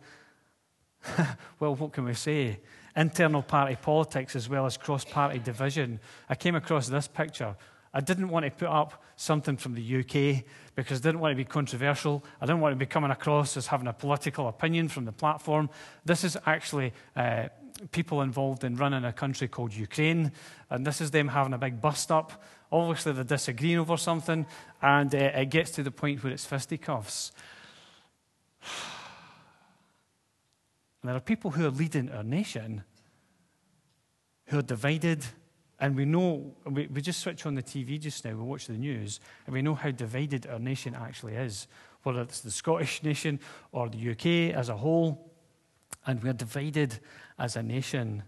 well, 1.59 1.75
what 1.75 1.93
can 1.93 2.05
we 2.05 2.13
say? 2.13 2.59
Internal 2.95 3.41
party 3.41 3.75
politics 3.75 4.35
as 4.35 4.47
well 4.47 4.65
as 4.65 4.77
cross 4.77 5.03
party 5.03 5.39
division. 5.39 5.99
I 6.29 6.35
came 6.35 6.55
across 6.55 6.87
this 6.87 7.07
picture. 7.07 7.55
I 7.93 8.01
didn't 8.01 8.29
want 8.29 8.45
to 8.45 8.51
put 8.51 8.69
up 8.69 9.03
something 9.15 9.55
from 9.55 9.75
the 9.75 9.99
UK 9.99 10.43
because 10.75 10.99
I 10.99 11.03
didn't 11.03 11.19
want 11.19 11.31
to 11.31 11.35
be 11.35 11.45
controversial. 11.45 12.23
I 12.41 12.45
didn't 12.45 12.61
want 12.61 12.73
to 12.73 12.77
be 12.77 12.87
coming 12.87 13.11
across 13.11 13.55
as 13.55 13.67
having 13.67 13.87
a 13.87 13.93
political 13.93 14.47
opinion 14.47 14.89
from 14.89 15.05
the 15.05 15.11
platform. 15.11 15.69
This 16.03 16.23
is 16.23 16.35
actually 16.45 16.93
uh, 17.15 17.49
people 17.91 18.21
involved 18.21 18.63
in 18.63 18.75
running 18.77 19.05
a 19.05 19.13
country 19.13 19.47
called 19.47 19.73
Ukraine, 19.73 20.31
and 20.71 20.85
this 20.85 21.01
is 21.01 21.11
them 21.11 21.27
having 21.27 21.53
a 21.53 21.57
big 21.57 21.81
bust 21.81 22.11
up. 22.11 22.43
Obviously, 22.71 23.11
they're 23.11 23.23
disagreeing 23.23 23.77
over 23.77 23.97
something, 23.97 24.47
and 24.81 25.13
uh, 25.13 25.17
it 25.17 25.51
gets 25.51 25.69
to 25.71 25.83
the 25.83 25.91
point 25.91 26.23
where 26.23 26.33
it's 26.33 26.45
fisticuffs. 26.45 27.31
And 31.01 31.09
there 31.09 31.15
are 31.15 31.21
people 31.21 31.51
who 31.51 31.67
are 31.67 31.71
leading 31.71 32.09
our 32.09 32.23
nation 32.23 32.83
who 34.47 34.57
are 34.57 34.63
divided 34.63 35.23
and 35.83 35.97
we 35.97 36.05
know, 36.05 36.55
we, 36.65 36.87
we 36.87 37.01
just 37.01 37.19
switch 37.19 37.45
on 37.45 37.55
the 37.55 37.61
TV 37.61 37.99
just 37.99 38.23
now, 38.23 38.31
we 38.31 38.41
watch 38.41 38.67
the 38.67 38.73
news, 38.77 39.19
and 39.45 39.53
we 39.53 39.61
know 39.61 39.75
how 39.75 39.91
divided 39.91 40.47
our 40.47 40.57
nation 40.57 40.95
actually 40.95 41.35
is, 41.35 41.67
whether 42.03 42.21
it's 42.21 42.39
the 42.39 42.51
Scottish 42.51 43.03
nation 43.03 43.37
or 43.73 43.89
the 43.89 44.11
UK 44.11 44.55
as 44.55 44.69
a 44.69 44.77
whole. 44.77 45.29
And 46.07 46.23
we're 46.23 46.31
divided 46.31 46.99
as 47.37 47.57
a 47.57 47.63
nation. 47.63 48.23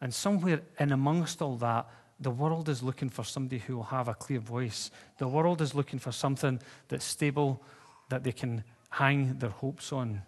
And 0.00 0.14
somewhere 0.14 0.62
in 0.78 0.92
amongst 0.92 1.42
all 1.42 1.56
that, 1.56 1.90
the 2.18 2.30
world 2.30 2.70
is 2.70 2.82
looking 2.82 3.10
for 3.10 3.22
somebody 3.22 3.58
who 3.58 3.76
will 3.76 3.82
have 3.82 4.08
a 4.08 4.14
clear 4.14 4.40
voice. 4.40 4.90
The 5.18 5.28
world 5.28 5.60
is 5.60 5.74
looking 5.74 5.98
for 5.98 6.10
something 6.10 6.58
that's 6.88 7.04
stable, 7.04 7.62
that 8.08 8.24
they 8.24 8.32
can 8.32 8.64
hang 8.88 9.38
their 9.40 9.50
hopes 9.50 9.92
on. 9.92 10.22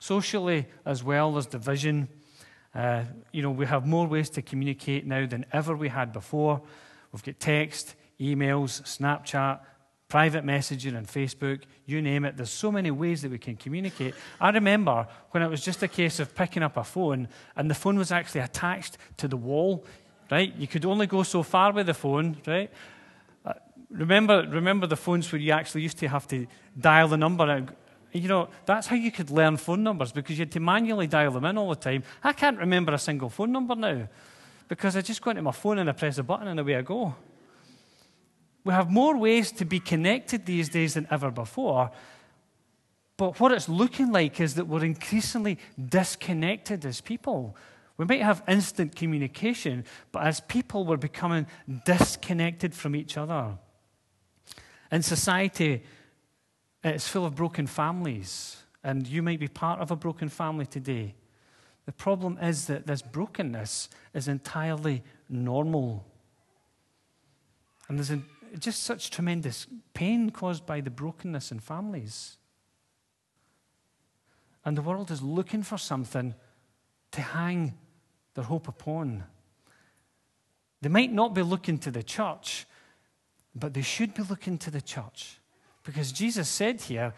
Socially, 0.00 0.66
as 0.84 1.04
well, 1.04 1.30
there's 1.30 1.46
division. 1.46 2.08
Uh, 2.74 3.04
you 3.32 3.42
know, 3.42 3.50
we 3.50 3.66
have 3.66 3.86
more 3.86 4.06
ways 4.06 4.30
to 4.30 4.42
communicate 4.42 5.06
now 5.06 5.26
than 5.26 5.44
ever 5.52 5.74
we 5.74 5.88
had 5.88 6.12
before. 6.12 6.62
We've 7.12 7.22
got 7.22 7.40
text, 7.40 7.96
emails, 8.20 8.82
Snapchat, 8.82 9.60
private 10.10 10.44
messaging 10.44 10.96
and 10.96 11.06
Facebook, 11.06 11.62
you 11.86 12.02
name 12.02 12.24
it. 12.24 12.36
There's 12.36 12.50
so 12.50 12.70
many 12.70 12.90
ways 12.90 13.22
that 13.22 13.30
we 13.30 13.38
can 13.38 13.56
communicate. 13.56 14.14
I 14.40 14.50
remember 14.50 15.06
when 15.30 15.42
it 15.42 15.48
was 15.48 15.64
just 15.64 15.82
a 15.82 15.88
case 15.88 16.18
of 16.18 16.34
picking 16.34 16.62
up 16.62 16.76
a 16.76 16.84
phone 16.84 17.28
and 17.56 17.70
the 17.70 17.74
phone 17.74 17.96
was 17.96 18.12
actually 18.12 18.40
attached 18.40 18.98
to 19.18 19.28
the 19.28 19.36
wall, 19.36 19.84
right? 20.30 20.54
You 20.56 20.66
could 20.66 20.84
only 20.84 21.06
go 21.06 21.22
so 21.22 21.42
far 21.44 21.72
with 21.72 21.86
the 21.86 21.94
phone, 21.94 22.36
right? 22.46 22.70
Uh, 23.44 23.52
remember, 23.88 24.46
remember 24.48 24.88
the 24.88 24.96
phones 24.96 25.30
where 25.30 25.40
you 25.40 25.52
actually 25.52 25.82
used 25.82 25.98
to 25.98 26.08
have 26.08 26.26
to 26.28 26.46
dial 26.78 27.06
the 27.06 27.16
number 27.16 27.68
you 28.12 28.28
know, 28.28 28.48
that's 28.66 28.86
how 28.86 28.96
you 28.96 29.10
could 29.10 29.30
learn 29.30 29.56
phone 29.56 29.82
numbers 29.82 30.12
because 30.12 30.38
you 30.38 30.42
had 30.42 30.52
to 30.52 30.60
manually 30.60 31.06
dial 31.06 31.32
them 31.32 31.44
in 31.44 31.58
all 31.58 31.70
the 31.70 31.76
time. 31.76 32.02
I 32.22 32.32
can't 32.32 32.58
remember 32.58 32.92
a 32.92 32.98
single 32.98 33.28
phone 33.28 33.52
number 33.52 33.74
now 33.74 34.08
because 34.68 34.96
I 34.96 35.00
just 35.00 35.22
go 35.22 35.30
into 35.30 35.42
my 35.42 35.52
phone 35.52 35.78
and 35.78 35.88
I 35.88 35.92
press 35.92 36.18
a 36.18 36.22
button 36.22 36.48
and 36.48 36.60
away 36.60 36.76
I 36.76 36.82
go. 36.82 37.14
We 38.64 38.72
have 38.72 38.90
more 38.90 39.16
ways 39.16 39.52
to 39.52 39.64
be 39.64 39.80
connected 39.80 40.46
these 40.46 40.68
days 40.68 40.94
than 40.94 41.06
ever 41.10 41.30
before. 41.30 41.90
But 43.16 43.38
what 43.38 43.52
it's 43.52 43.68
looking 43.68 44.12
like 44.12 44.40
is 44.40 44.54
that 44.54 44.66
we're 44.66 44.84
increasingly 44.84 45.58
disconnected 45.88 46.84
as 46.84 47.00
people. 47.00 47.56
We 47.96 48.06
might 48.06 48.22
have 48.22 48.42
instant 48.48 48.96
communication, 48.96 49.84
but 50.10 50.22
as 50.22 50.40
people, 50.40 50.86
we're 50.86 50.96
becoming 50.96 51.46
disconnected 51.84 52.74
from 52.74 52.96
each 52.96 53.18
other. 53.18 53.58
In 54.90 55.02
society, 55.02 55.82
it's 56.82 57.08
full 57.08 57.26
of 57.26 57.34
broken 57.34 57.66
families, 57.66 58.56
and 58.82 59.06
you 59.06 59.22
might 59.22 59.40
be 59.40 59.48
part 59.48 59.80
of 59.80 59.90
a 59.90 59.96
broken 59.96 60.28
family 60.28 60.66
today. 60.66 61.14
The 61.86 61.92
problem 61.92 62.38
is 62.40 62.66
that 62.66 62.86
this 62.86 63.02
brokenness 63.02 63.88
is 64.14 64.28
entirely 64.28 65.02
normal. 65.28 66.06
And 67.88 67.98
there's 67.98 68.12
just 68.58 68.82
such 68.82 69.10
tremendous 69.10 69.66
pain 69.92 70.30
caused 70.30 70.64
by 70.64 70.80
the 70.80 70.90
brokenness 70.90 71.50
in 71.50 71.58
families. 71.58 72.36
And 74.64 74.76
the 74.76 74.82
world 74.82 75.10
is 75.10 75.22
looking 75.22 75.62
for 75.62 75.78
something 75.78 76.34
to 77.12 77.20
hang 77.20 77.74
their 78.34 78.44
hope 78.44 78.68
upon. 78.68 79.24
They 80.80 80.88
might 80.88 81.12
not 81.12 81.34
be 81.34 81.42
looking 81.42 81.78
to 81.78 81.90
the 81.90 82.02
church, 82.02 82.66
but 83.54 83.74
they 83.74 83.82
should 83.82 84.14
be 84.14 84.22
looking 84.22 84.58
to 84.58 84.70
the 84.70 84.80
church. 84.80 85.39
Because 85.90 86.12
Jesus 86.12 86.48
said 86.48 86.80
here, 86.80 87.12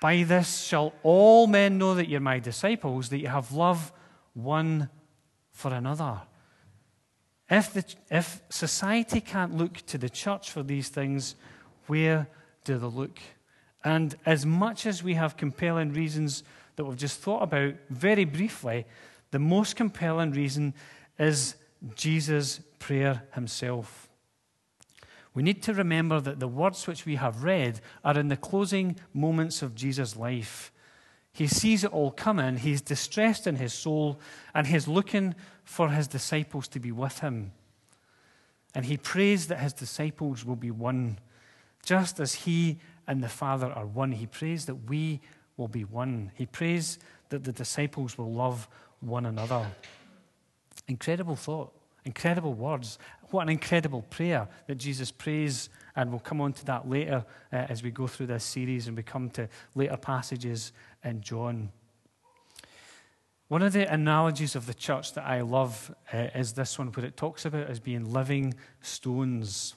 By 0.00 0.24
this 0.24 0.62
shall 0.62 0.92
all 1.04 1.46
men 1.46 1.78
know 1.78 1.94
that 1.94 2.08
you're 2.08 2.18
my 2.18 2.40
disciples, 2.40 3.08
that 3.10 3.20
you 3.20 3.28
have 3.28 3.52
love 3.52 3.92
one 4.34 4.88
for 5.52 5.72
another. 5.72 6.22
If, 7.48 7.72
the, 7.72 7.84
if 8.10 8.42
society 8.48 9.20
can't 9.20 9.56
look 9.56 9.76
to 9.86 9.96
the 9.96 10.10
church 10.10 10.50
for 10.50 10.64
these 10.64 10.88
things, 10.88 11.36
where 11.86 12.26
do 12.64 12.78
they 12.78 12.86
look? 12.86 13.20
And 13.84 14.16
as 14.26 14.44
much 14.44 14.86
as 14.86 15.04
we 15.04 15.14
have 15.14 15.36
compelling 15.36 15.92
reasons 15.92 16.42
that 16.74 16.84
we've 16.84 16.96
just 16.96 17.20
thought 17.20 17.44
about 17.44 17.74
very 17.90 18.24
briefly, 18.24 18.86
the 19.30 19.38
most 19.38 19.76
compelling 19.76 20.32
reason 20.32 20.74
is 21.16 21.54
Jesus' 21.94 22.58
prayer 22.80 23.22
himself. 23.34 24.05
We 25.36 25.42
need 25.42 25.62
to 25.64 25.74
remember 25.74 26.18
that 26.18 26.40
the 26.40 26.48
words 26.48 26.86
which 26.86 27.04
we 27.04 27.16
have 27.16 27.44
read 27.44 27.82
are 28.02 28.18
in 28.18 28.28
the 28.28 28.38
closing 28.38 28.96
moments 29.12 29.60
of 29.60 29.74
Jesus' 29.74 30.16
life. 30.16 30.72
He 31.30 31.46
sees 31.46 31.84
it 31.84 31.92
all 31.92 32.10
coming, 32.10 32.56
he's 32.56 32.80
distressed 32.80 33.46
in 33.46 33.56
his 33.56 33.74
soul, 33.74 34.18
and 34.54 34.66
he's 34.66 34.88
looking 34.88 35.34
for 35.62 35.90
his 35.90 36.08
disciples 36.08 36.68
to 36.68 36.80
be 36.80 36.90
with 36.90 37.18
him. 37.18 37.52
And 38.74 38.86
he 38.86 38.96
prays 38.96 39.48
that 39.48 39.60
his 39.60 39.74
disciples 39.74 40.42
will 40.42 40.56
be 40.56 40.70
one. 40.70 41.18
Just 41.84 42.18
as 42.18 42.32
he 42.32 42.78
and 43.06 43.22
the 43.22 43.28
Father 43.28 43.70
are 43.70 43.84
one, 43.84 44.12
he 44.12 44.26
prays 44.26 44.64
that 44.64 44.88
we 44.88 45.20
will 45.58 45.68
be 45.68 45.84
one. 45.84 46.32
He 46.34 46.46
prays 46.46 46.98
that 47.28 47.44
the 47.44 47.52
disciples 47.52 48.16
will 48.16 48.32
love 48.32 48.68
one 49.00 49.26
another. 49.26 49.66
Incredible 50.88 51.36
thought, 51.36 51.74
incredible 52.06 52.54
words. 52.54 52.98
What 53.30 53.42
an 53.42 53.48
incredible 53.48 54.02
prayer 54.02 54.48
that 54.68 54.76
Jesus 54.76 55.10
prays, 55.10 55.68
and 55.96 56.10
we'll 56.10 56.20
come 56.20 56.40
on 56.40 56.52
to 56.54 56.64
that 56.66 56.88
later 56.88 57.24
uh, 57.52 57.56
as 57.56 57.82
we 57.82 57.90
go 57.90 58.06
through 58.06 58.28
this 58.28 58.44
series 58.44 58.86
and 58.86 58.96
we 58.96 59.02
come 59.02 59.28
to 59.30 59.48
later 59.74 59.96
passages 59.96 60.72
in 61.04 61.20
John. 61.20 61.70
One 63.48 63.62
of 63.62 63.72
the 63.72 63.92
analogies 63.92 64.56
of 64.56 64.66
the 64.66 64.74
church 64.74 65.12
that 65.14 65.24
I 65.24 65.42
love 65.42 65.94
uh, 66.12 66.28
is 66.34 66.54
this 66.54 66.78
one, 66.78 66.88
where 66.88 67.06
it 67.06 67.16
talks 67.16 67.44
about 67.44 67.68
as 67.68 67.78
being 67.78 68.12
living 68.12 68.54
stones. 68.80 69.74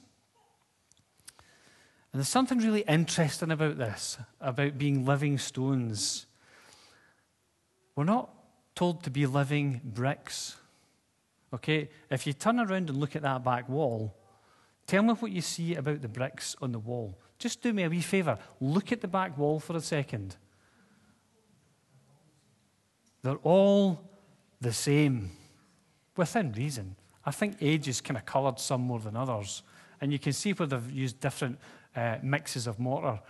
And 2.12 2.18
there's 2.18 2.28
something 2.28 2.58
really 2.58 2.82
interesting 2.82 3.52
about 3.52 3.78
this, 3.78 4.18
about 4.40 4.78
being 4.78 5.04
living 5.04 5.38
stones. 5.38 6.26
We're 7.94 8.04
not 8.04 8.30
told 8.74 9.04
to 9.04 9.10
be 9.10 9.26
living 9.26 9.80
bricks. 9.84 10.56
Okay? 11.52 11.88
If 12.10 12.26
you 12.26 12.32
turn 12.32 12.60
around 12.60 12.88
and 12.88 12.98
look 12.98 13.16
at 13.16 13.22
that 13.22 13.44
back 13.44 13.68
wall, 13.68 14.14
tell 14.86 15.02
me 15.02 15.14
what 15.14 15.32
you 15.32 15.40
see 15.40 15.74
about 15.74 16.02
the 16.02 16.08
bricks 16.08 16.56
on 16.60 16.72
the 16.72 16.78
wall. 16.78 17.18
Just 17.38 17.62
do 17.62 17.72
me 17.72 17.84
a 17.84 17.88
wee 17.88 18.02
favour. 18.02 18.38
Look 18.60 18.92
at 18.92 19.00
the 19.00 19.08
back 19.08 19.36
wall 19.38 19.60
for 19.60 19.76
a 19.76 19.80
second. 19.80 20.36
They're 23.22 23.36
all 23.36 24.02
the 24.60 24.72
same 24.72 25.30
within 26.16 26.52
reason. 26.52 26.96
I 27.24 27.30
think 27.30 27.56
age 27.60 27.88
is 27.88 28.00
kind 28.00 28.16
of 28.16 28.24
coloured 28.24 28.58
some 28.58 28.82
more 28.82 28.98
than 28.98 29.16
others. 29.16 29.62
And 30.00 30.12
you 30.12 30.18
can 30.18 30.32
see 30.32 30.52
where 30.52 30.66
they've 30.66 30.90
used 30.90 31.20
different 31.20 31.58
uh, 31.94 32.16
mixes 32.22 32.66
of 32.66 32.78
mortar. 32.78 33.20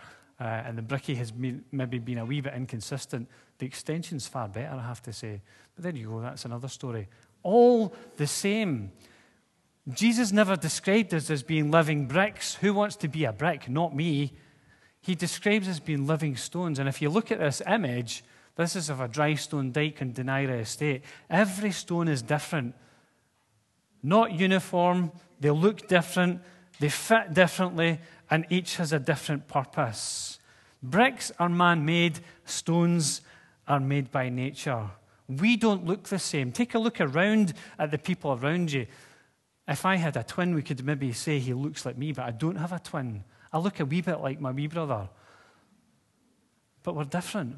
Uh, 0.40 0.44
and 0.44 0.78
the 0.78 0.82
bricky 0.82 1.14
has 1.16 1.30
been, 1.30 1.64
maybe 1.70 1.98
been 1.98 2.18
a 2.18 2.24
wee 2.24 2.40
bit 2.40 2.54
inconsistent. 2.54 3.28
The 3.58 3.66
extension's 3.66 4.26
far 4.26 4.48
better, 4.48 4.74
I 4.74 4.82
have 4.82 5.02
to 5.02 5.12
say. 5.12 5.42
But 5.74 5.84
there 5.84 5.94
you 5.94 6.08
go, 6.08 6.20
that's 6.20 6.44
another 6.44 6.68
story. 6.68 7.08
All 7.42 7.94
the 8.16 8.26
same. 8.26 8.92
Jesus 9.92 10.32
never 10.32 10.56
described 10.56 11.14
us 11.14 11.30
as 11.30 11.42
being 11.42 11.70
living 11.70 12.06
bricks. 12.06 12.54
Who 12.56 12.74
wants 12.74 12.96
to 12.96 13.08
be 13.08 13.24
a 13.24 13.32
brick? 13.32 13.68
Not 13.68 13.94
me. 13.94 14.32
He 15.00 15.14
describes 15.14 15.68
us 15.68 15.80
being 15.80 16.06
living 16.06 16.36
stones. 16.36 16.78
And 16.78 16.88
if 16.88 17.00
you 17.00 17.08
look 17.08 17.32
at 17.32 17.38
this 17.38 17.62
image, 17.66 18.22
this 18.56 18.76
is 18.76 18.90
of 18.90 19.00
a 19.00 19.08
dry 19.08 19.34
stone 19.34 19.72
dyke 19.72 20.02
in 20.02 20.12
Dunira 20.12 20.60
Estate. 20.60 21.02
Every 21.30 21.72
stone 21.72 22.08
is 22.08 22.20
different, 22.20 22.74
not 24.02 24.32
uniform. 24.32 25.12
They 25.40 25.50
look 25.50 25.88
different, 25.88 26.42
they 26.78 26.90
fit 26.90 27.32
differently, 27.32 28.00
and 28.30 28.44
each 28.50 28.76
has 28.76 28.92
a 28.92 28.98
different 28.98 29.48
purpose. 29.48 30.38
Bricks 30.82 31.32
are 31.38 31.48
man 31.48 31.84
made, 31.84 32.20
stones 32.44 33.22
are 33.66 33.80
made 33.80 34.10
by 34.10 34.28
nature. 34.28 34.90
We 35.38 35.56
don't 35.56 35.86
look 35.86 36.04
the 36.04 36.18
same. 36.18 36.50
Take 36.50 36.74
a 36.74 36.78
look 36.78 37.00
around 37.00 37.54
at 37.78 37.90
the 37.90 37.98
people 37.98 38.32
around 38.32 38.72
you. 38.72 38.86
If 39.68 39.86
I 39.86 39.96
had 39.96 40.16
a 40.16 40.24
twin, 40.24 40.54
we 40.54 40.62
could 40.62 40.84
maybe 40.84 41.12
say 41.12 41.38
he 41.38 41.54
looks 41.54 41.86
like 41.86 41.96
me, 41.96 42.12
but 42.12 42.24
I 42.24 42.32
don't 42.32 42.56
have 42.56 42.72
a 42.72 42.80
twin. 42.80 43.22
I 43.52 43.58
look 43.58 43.78
a 43.78 43.84
wee 43.84 44.00
bit 44.00 44.20
like 44.20 44.40
my 44.40 44.50
wee 44.50 44.66
brother. 44.66 45.08
But 46.82 46.96
we're 46.96 47.04
different. 47.04 47.56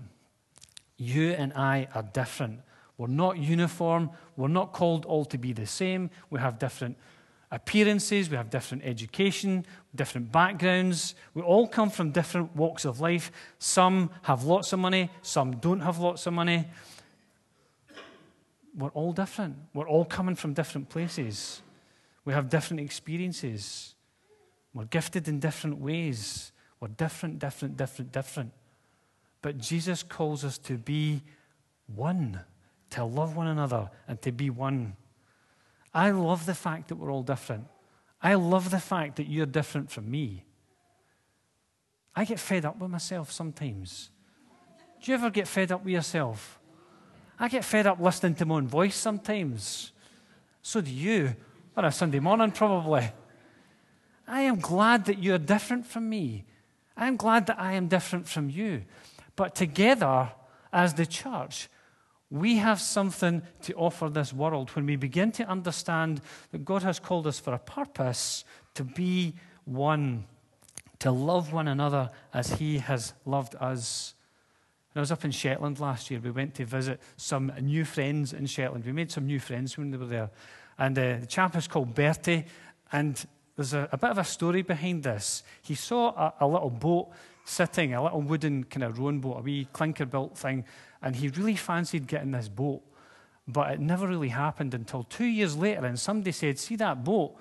You 0.99 1.31
and 1.31 1.53
I 1.55 1.89
are 1.95 2.03
different. 2.03 2.61
We're 2.99 3.07
not 3.07 3.39
uniform. 3.39 4.11
We're 4.37 4.49
not 4.49 4.73
called 4.73 5.07
all 5.07 5.25
to 5.27 5.39
be 5.39 5.53
the 5.53 5.67
same. 5.67 6.11
We 6.29 6.41
have 6.41 6.59
different 6.59 6.99
appearances, 7.53 8.31
we 8.31 8.37
have 8.37 8.49
different 8.49 8.83
education, 8.83 9.67
different 9.95 10.33
backgrounds. 10.33 11.15
We 11.35 11.43
all 11.43 11.69
come 11.69 11.91
from 11.91 12.11
different 12.11 12.57
walks 12.57 12.87
of 12.87 12.99
life. 12.99 13.31
Some 13.59 14.11
have 14.23 14.45
lots 14.45 14.73
of 14.73 14.79
money, 14.79 15.11
some 15.21 15.57
don't 15.57 15.81
have 15.81 15.99
lots 15.99 16.27
of 16.27 16.33
money. 16.33 16.67
We're 18.77 18.91
all 18.91 19.13
different. 19.13 19.57
We're 19.75 19.89
all 19.89 20.05
coming 20.05 20.35
from 20.35 20.55
different 20.55 20.89
places. 20.89 21.63
We 22.25 22.33
have 22.33 22.49
different 22.49 22.81
experiences. 22.81 23.95
We're 24.73 24.85
gifted 24.85 25.29
in 25.29 25.41
different 25.41 25.79
ways. 25.79 26.53
We're 26.81 26.89
different, 26.89 27.39
different, 27.39 27.77
different, 27.77 28.13
different. 28.13 28.53
But 29.43 29.59
Jesus 29.59 30.03
calls 30.03 30.45
us 30.45 30.57
to 30.59 30.79
be 30.79 31.23
one, 31.95 32.41
to 32.91 33.05
love 33.05 33.37
one 33.37 33.49
another, 33.49 33.91
and 34.09 34.21
to 34.23 34.33
be 34.33 34.51
one. 34.51 34.97
I 35.93 36.11
love 36.11 36.47
the 36.47 36.55
fact 36.55 36.89
that 36.89 36.97
we're 36.97 37.13
all 37.13 37.23
different. 37.23 37.67
I 38.23 38.35
love 38.35 38.71
the 38.71 38.81
fact 38.81 39.17
that 39.17 39.29
you're 39.29 39.47
different 39.47 39.91
from 39.91 40.11
me. 40.11 40.45
I 42.15 42.25
get 42.25 42.39
fed 42.39 42.65
up 42.65 42.79
with 42.79 42.91
myself 42.91 43.33
sometimes. 43.33 44.11
Do 45.03 45.11
you 45.11 45.17
ever 45.17 45.31
get 45.31 45.49
fed 45.49 45.73
up 45.73 45.85
with 45.85 45.93
yourself? 45.93 46.59
I 47.43 47.49
get 47.49 47.65
fed 47.65 47.89
up 47.89 47.99
listening 47.99 48.37
to 48.37 48.47
my 48.47 48.55
own 48.55 48.69
voice 48.69 48.95
sometimes. 48.95 49.91
So 50.63 50.81
do 50.81 50.93
you. 50.93 51.35
On 51.77 51.85
a 51.85 51.91
Sunday 51.91 52.21
morning, 52.21 52.53
probably. 52.53 53.11
I 54.29 54.43
am 54.43 54.61
glad 54.61 55.07
that 55.07 55.21
you're 55.21 55.39
different 55.39 55.85
from 55.85 56.09
me. 56.09 56.45
I'm 56.97 57.17
glad 57.17 57.47
that 57.47 57.59
I 57.59 57.73
am 57.73 57.89
different 57.89 58.29
from 58.29 58.49
you. 58.49 58.85
But 59.35 59.57
together, 59.57 60.31
as 60.73 60.95
the 60.95 61.05
church, 61.05 61.69
we 62.31 62.59
have 62.59 62.81
something 62.81 63.43
to 63.63 63.75
offer 63.75 64.09
this 64.09 64.33
world 64.33 64.71
when 64.71 64.87
we 64.87 64.95
begin 64.95 65.33
to 65.33 65.45
understand 65.49 66.21
that 66.53 66.65
God 66.65 66.85
has 66.85 67.01
called 67.01 67.27
us 67.27 67.41
for 67.41 67.55
a 67.55 67.59
purpose 67.59 68.45
to 68.75 68.85
be 68.85 69.35
one, 69.65 70.27
to 71.01 71.11
love 71.11 71.53
one 71.53 71.67
another 71.67 72.09
as 72.33 72.53
He 72.53 72.79
has 72.79 73.15
loved 73.27 73.57
us. 73.57 74.15
When 74.93 75.01
I 75.01 75.03
was 75.03 75.13
up 75.13 75.25
in 75.25 75.31
Shetland 75.31 75.81
last 75.81 76.11
year, 76.11 76.21
we 76.21 76.31
went 76.31 76.55
to 76.57 76.67
visit 76.67 77.01
some 77.17 77.51
new 77.63 77.85
friends 77.87 78.35
in 78.35 78.45
Shetland. 78.45 78.85
We 78.85 78.93
made 78.93 79.11
some 79.11 79.27
new 79.27 79.41
friends 79.41 79.79
when 79.79 79.91
we 79.91 79.97
were 79.97 80.07
there. 80.07 80.31
And 80.79 80.99
uh, 80.99 81.17
the 81.21 81.27
chap 81.27 81.57
is 81.57 81.67
called 81.67 81.95
Bertie, 81.95 82.45
and 82.93 83.25
there's 83.57 83.73
a, 83.73 83.89
a, 83.91 83.97
bit 83.97 84.11
of 84.11 84.19
a 84.19 84.25
story 84.25 84.61
behind 84.61 85.03
this. 85.03 85.45
He 85.63 85.75
saw 85.75 86.11
a, 86.11 86.35
a 86.41 86.47
little 86.47 86.69
boat 86.69 87.09
sitting, 87.45 87.95
a 87.95 88.03
little 88.03 88.21
wooden 88.21 88.65
kind 88.65 88.85
of 88.85 88.99
rowing 88.99 89.21
boat, 89.21 89.39
a 89.39 89.43
wee 89.43 89.67
clinker 89.73 90.05
built 90.05 90.37
thing, 90.37 90.65
and 91.01 91.17
he 91.17 91.29
really 91.29 91.57
fancied 91.57 92.07
getting 92.07 92.33
this 92.33 92.49
boat. 92.49 92.83
But 93.49 93.73
it 93.73 93.81
never 93.81 94.07
really 94.07 94.29
happened 94.29 94.75
until 94.75 95.05
two 95.05 95.25
years 95.25 95.57
later, 95.57 95.87
and 95.87 95.99
somebody 95.99 96.33
said, 96.33 96.59
See 96.59 96.77
that 96.77 97.03
boat? 97.03 97.35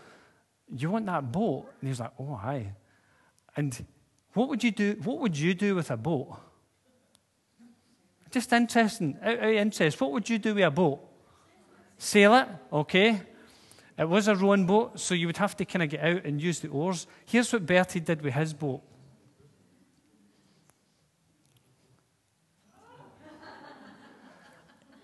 You 0.73 0.89
want 0.89 1.05
that 1.07 1.31
boat? 1.31 1.65
And 1.79 1.87
he 1.87 1.89
was 1.89 1.99
like, 1.99 2.13
Oh, 2.17 2.39
aye. 2.41 2.71
And 3.57 3.85
what 4.33 4.47
would 4.47 4.63
you 4.63 4.71
do? 4.71 4.97
What 5.03 5.19
would 5.19 5.37
you 5.37 5.53
do 5.53 5.75
with 5.75 5.91
a 5.91 5.97
boat? 5.97 6.37
Just 8.31 8.53
interesting, 8.53 9.17
out 9.21 9.39
of 9.39 9.43
interest. 9.43 9.99
What 9.99 10.11
would 10.13 10.29
you 10.29 10.39
do 10.39 10.55
with 10.55 10.63
a 10.63 10.71
boat? 10.71 11.01
Sail 11.97 12.33
it, 12.35 12.47
okay? 12.71 13.21
It 13.97 14.09
was 14.09 14.27
a 14.27 14.35
rowing 14.35 14.65
boat, 14.65 14.99
so 14.99 15.13
you 15.13 15.27
would 15.27 15.37
have 15.37 15.55
to 15.57 15.65
kind 15.65 15.83
of 15.83 15.89
get 15.89 15.99
out 16.03 16.25
and 16.25 16.41
use 16.41 16.59
the 16.61 16.69
oars. 16.69 17.05
Here's 17.25 17.51
what 17.51 17.65
Bertie 17.65 17.99
did 17.99 18.21
with 18.21 18.33
his 18.33 18.53
boat. 18.53 18.81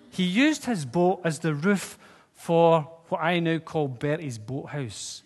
he 0.09 0.23
used 0.23 0.65
his 0.65 0.83
boat 0.83 1.21
as 1.23 1.39
the 1.39 1.53
roof 1.53 1.99
for 2.33 2.81
what 3.09 3.21
I 3.21 3.39
now 3.39 3.59
call 3.59 3.87
Bertie's 3.87 4.39
boathouse. 4.39 5.21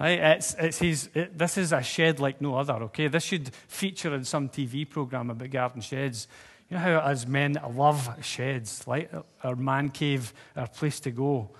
Right? 0.00 0.18
It's, 0.18 0.54
it's 0.54 0.78
his, 0.78 1.10
it, 1.12 1.36
this 1.36 1.58
is 1.58 1.72
a 1.72 1.82
shed 1.82 2.18
like 2.18 2.40
no 2.40 2.54
other, 2.54 2.74
okay? 2.84 3.08
This 3.08 3.24
should 3.24 3.52
feature 3.66 4.14
in 4.14 4.24
some 4.24 4.48
TV 4.48 4.88
program 4.88 5.28
about 5.28 5.50
garden 5.50 5.82
sheds. 5.82 6.26
You 6.68 6.76
know 6.76 6.82
how, 6.82 7.00
as 7.00 7.26
men, 7.26 7.56
love 7.74 8.10
sheds, 8.20 8.86
like 8.86 9.10
our 9.42 9.56
man 9.56 9.88
cave, 9.88 10.34
our 10.54 10.66
place 10.66 11.00
to 11.00 11.10
go. 11.10 11.50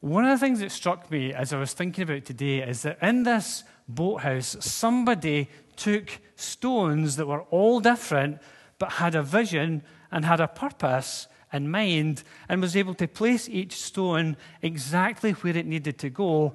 One 0.00 0.24
of 0.24 0.38
the 0.38 0.44
things 0.44 0.60
that 0.60 0.72
struck 0.72 1.10
me 1.10 1.32
as 1.32 1.52
I 1.52 1.58
was 1.58 1.72
thinking 1.72 2.04
about 2.04 2.24
today 2.24 2.58
is 2.62 2.82
that 2.82 2.98
in 3.02 3.22
this 3.22 3.64
boathouse, 3.88 4.56
somebody 4.60 5.48
took 5.76 6.20
stones 6.36 7.16
that 7.16 7.26
were 7.26 7.42
all 7.44 7.80
different 7.80 8.38
but 8.78 8.92
had 8.92 9.14
a 9.14 9.22
vision 9.22 9.82
and 10.10 10.24
had 10.24 10.40
a 10.40 10.48
purpose 10.48 11.26
in 11.52 11.70
mind 11.70 12.22
and 12.48 12.60
was 12.60 12.76
able 12.76 12.94
to 12.94 13.08
place 13.08 13.48
each 13.48 13.76
stone 13.76 14.36
exactly 14.62 15.32
where 15.32 15.56
it 15.56 15.66
needed 15.66 15.98
to 15.98 16.10
go 16.10 16.54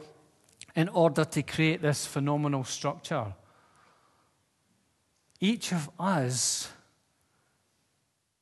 in 0.75 0.89
order 0.89 1.25
to 1.25 1.41
create 1.41 1.81
this 1.81 2.05
phenomenal 2.05 2.63
structure. 2.63 3.34
Each 5.39 5.72
of 5.72 5.89
us 6.00 6.72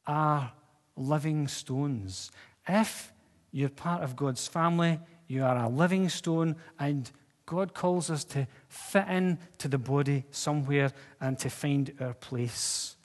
are 0.05 0.51
living 0.95 1.47
stones. 1.47 2.31
If 2.67 3.13
you're 3.53 3.69
part 3.69 4.03
of 4.03 4.17
God's 4.17 4.47
family. 4.47 4.99
You 5.27 5.45
are 5.45 5.55
a 5.55 5.69
living 5.69 6.09
stone, 6.09 6.57
and 6.79 7.09
God 7.45 7.73
calls 7.73 8.09
us 8.09 8.25
to 8.25 8.47
fit 8.67 9.07
in 9.07 9.37
to 9.59 9.67
the 9.67 9.77
body 9.77 10.25
somewhere 10.31 10.91
and 11.21 11.37
to 11.39 11.49
find 11.49 11.93
our 12.01 12.15
place. 12.15 12.97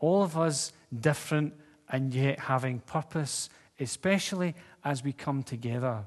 All 0.00 0.22
of 0.22 0.36
us 0.36 0.72
different 1.00 1.54
and 1.88 2.12
yet 2.12 2.40
having 2.40 2.80
purpose, 2.80 3.48
especially 3.78 4.54
as 4.84 5.04
we 5.04 5.12
come 5.12 5.42
together. 5.42 6.04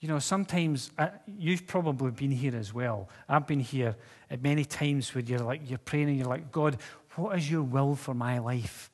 You 0.00 0.08
know, 0.08 0.18
sometimes 0.18 0.90
uh, 0.98 1.08
you've 1.26 1.66
probably 1.66 2.10
been 2.10 2.30
here 2.30 2.56
as 2.56 2.74
well. 2.74 3.08
I've 3.28 3.46
been 3.46 3.60
here 3.60 3.96
at 4.30 4.42
many 4.42 4.64
times 4.64 5.14
where 5.14 5.24
you're 5.24 5.40
like 5.40 5.68
you're 5.68 5.78
praying 5.78 6.08
and 6.08 6.18
you're 6.18 6.28
like, 6.28 6.52
God, 6.52 6.78
what 7.14 7.36
is 7.36 7.50
your 7.50 7.62
will 7.62 7.94
for 7.94 8.14
my 8.14 8.38
life? 8.38 8.90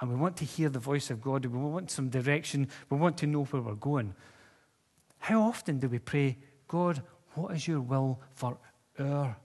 And 0.00 0.10
we 0.10 0.16
want 0.16 0.36
to 0.38 0.44
hear 0.44 0.68
the 0.68 0.78
voice 0.78 1.10
of 1.10 1.22
God, 1.22 1.46
we 1.46 1.58
want 1.58 1.90
some 1.90 2.08
direction, 2.08 2.68
we 2.90 2.98
want 2.98 3.16
to 3.18 3.26
know 3.26 3.44
where 3.44 3.62
we're 3.62 3.74
going. 3.74 4.14
How 5.18 5.42
often 5.42 5.78
do 5.78 5.88
we 5.88 5.98
pray, 5.98 6.36
God, 6.68 7.02
what 7.34 7.54
is 7.54 7.66
your 7.66 7.80
will 7.80 8.20
for 8.32 8.58
our 8.98 9.36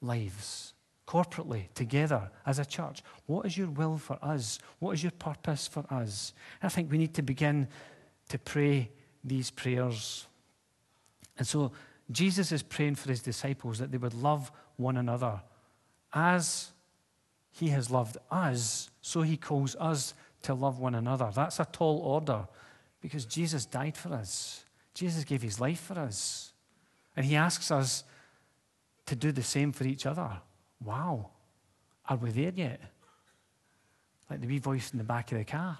lives? 0.00 0.74
Corporately, 1.06 1.72
together, 1.74 2.30
as 2.46 2.58
a 2.58 2.64
church, 2.64 3.02
what 3.26 3.44
is 3.44 3.58
your 3.58 3.68
will 3.68 3.98
for 3.98 4.18
us? 4.22 4.58
What 4.78 4.92
is 4.92 5.02
your 5.02 5.12
purpose 5.12 5.66
for 5.66 5.84
us? 5.90 6.32
I 6.62 6.68
think 6.68 6.90
we 6.90 6.98
need 6.98 7.14
to 7.14 7.22
begin 7.22 7.68
to 8.28 8.38
pray 8.38 8.90
these 9.24 9.50
prayers. 9.50 10.26
And 11.36 11.46
so, 11.46 11.72
Jesus 12.10 12.52
is 12.52 12.62
praying 12.62 12.96
for 12.96 13.08
his 13.08 13.22
disciples 13.22 13.78
that 13.78 13.92
they 13.92 13.98
would 13.98 14.14
love 14.14 14.50
one 14.76 14.96
another 14.96 15.40
as 16.12 16.72
he 17.52 17.68
has 17.68 17.90
loved 17.90 18.16
us, 18.30 18.89
so 19.00 19.22
he 19.22 19.36
calls 19.36 19.76
us 19.76 20.14
to 20.42 20.54
love 20.54 20.78
one 20.78 20.94
another. 20.94 21.30
That's 21.34 21.60
a 21.60 21.64
tall 21.64 21.98
order 21.98 22.46
because 23.00 23.24
Jesus 23.24 23.66
died 23.66 23.96
for 23.96 24.12
us. 24.12 24.64
Jesus 24.94 25.24
gave 25.24 25.42
his 25.42 25.60
life 25.60 25.80
for 25.80 25.98
us. 25.98 26.52
And 27.16 27.24
he 27.24 27.36
asks 27.36 27.70
us 27.70 28.04
to 29.06 29.16
do 29.16 29.32
the 29.32 29.42
same 29.42 29.72
for 29.72 29.84
each 29.84 30.06
other. 30.06 30.30
Wow. 30.82 31.30
Are 32.08 32.16
we 32.16 32.30
there 32.30 32.52
yet? 32.54 32.80
Like 34.28 34.40
the 34.40 34.46
wee 34.46 34.58
voice 34.58 34.92
in 34.92 34.98
the 34.98 35.04
back 35.04 35.32
of 35.32 35.38
the 35.38 35.44
car. 35.44 35.78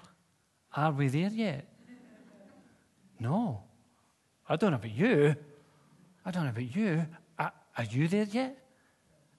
Are 0.75 0.91
we 0.91 1.07
there 1.07 1.29
yet? 1.29 1.67
No. 3.19 3.63
I 4.47 4.55
don't 4.55 4.71
know 4.71 4.77
about 4.77 4.91
you. 4.91 5.35
I 6.25 6.31
don't 6.31 6.43
know 6.43 6.49
about 6.49 6.75
you. 6.75 7.05
Are, 7.37 7.51
are 7.77 7.83
you 7.83 8.07
there 8.07 8.25
yet? 8.25 8.57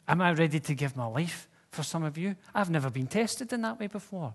Am 0.09 0.21
I 0.21 0.33
ready 0.33 0.61
to 0.61 0.75
give 0.75 0.97
my 0.97 1.07
life 1.07 1.49
for 1.73 1.83
some 1.83 2.05
of 2.05 2.17
you. 2.17 2.37
I've 2.55 2.71
never 2.71 2.91
been 2.91 3.07
tested 3.09 3.53
in 3.53 3.63
that 3.63 3.81
way 3.81 3.89
before. 3.89 4.35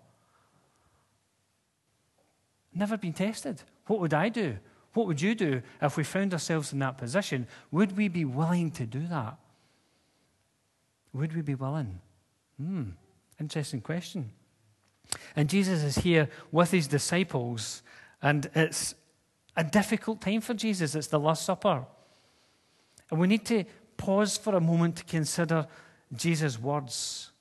Never 2.74 2.98
been 2.98 3.14
tested. 3.14 3.62
What 3.86 4.00
would 4.00 4.14
I 4.14 4.30
do? 4.30 4.58
What 4.94 5.08
would 5.08 5.22
you 5.22 5.36
do 5.36 5.62
if 5.82 5.96
we 5.96 6.04
found 6.04 6.34
ourselves 6.34 6.74
in 6.74 6.80
that 6.80 6.98
position? 6.98 7.48
Would 7.72 7.96
we 7.96 8.08
be 8.08 8.26
willing 8.26 8.72
to 8.72 8.86
do 8.86 9.06
that? 9.08 9.38
Would 11.14 11.36
we 11.36 11.42
be 11.42 11.56
willing? 11.56 12.00
Hmm, 12.60 12.90
interesting 13.40 13.82
question. 13.82 14.32
And 15.36 15.48
Jesus 15.48 15.84
is 15.84 16.04
here 16.04 16.30
with 16.52 16.72
his 16.72 16.88
disciples, 16.88 17.84
and 18.22 18.50
it's 18.56 18.96
a 19.56 19.64
difficult 19.64 20.22
time 20.22 20.42
for 20.42 20.56
Jesus. 20.56 20.96
It's 20.96 21.08
the 21.08 21.20
Last 21.20 21.46
Supper. 21.46 21.86
And 23.12 23.20
we 23.20 23.28
need 23.28 23.46
to 23.46 23.64
pause 23.96 24.38
for 24.38 24.56
a 24.56 24.62
moment 24.62 24.98
to 24.98 25.04
consider 25.04 25.68
Jesus' 26.16 26.60
words. 26.60 27.32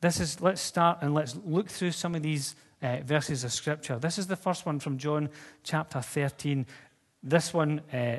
This 0.00 0.20
is, 0.20 0.40
let's 0.40 0.60
start 0.60 0.98
and 1.00 1.14
let's 1.14 1.36
look 1.44 1.68
through 1.68 1.92
some 1.92 2.14
of 2.14 2.22
these 2.22 2.54
uh, 2.82 2.98
verses 3.04 3.44
of 3.44 3.52
Scripture. 3.52 3.98
This 3.98 4.18
is 4.18 4.26
the 4.26 4.36
first 4.36 4.66
one 4.66 4.78
from 4.78 4.98
John 4.98 5.30
chapter 5.62 6.00
13. 6.00 6.66
This 7.22 7.52
one, 7.52 7.80
uh, 7.92 8.18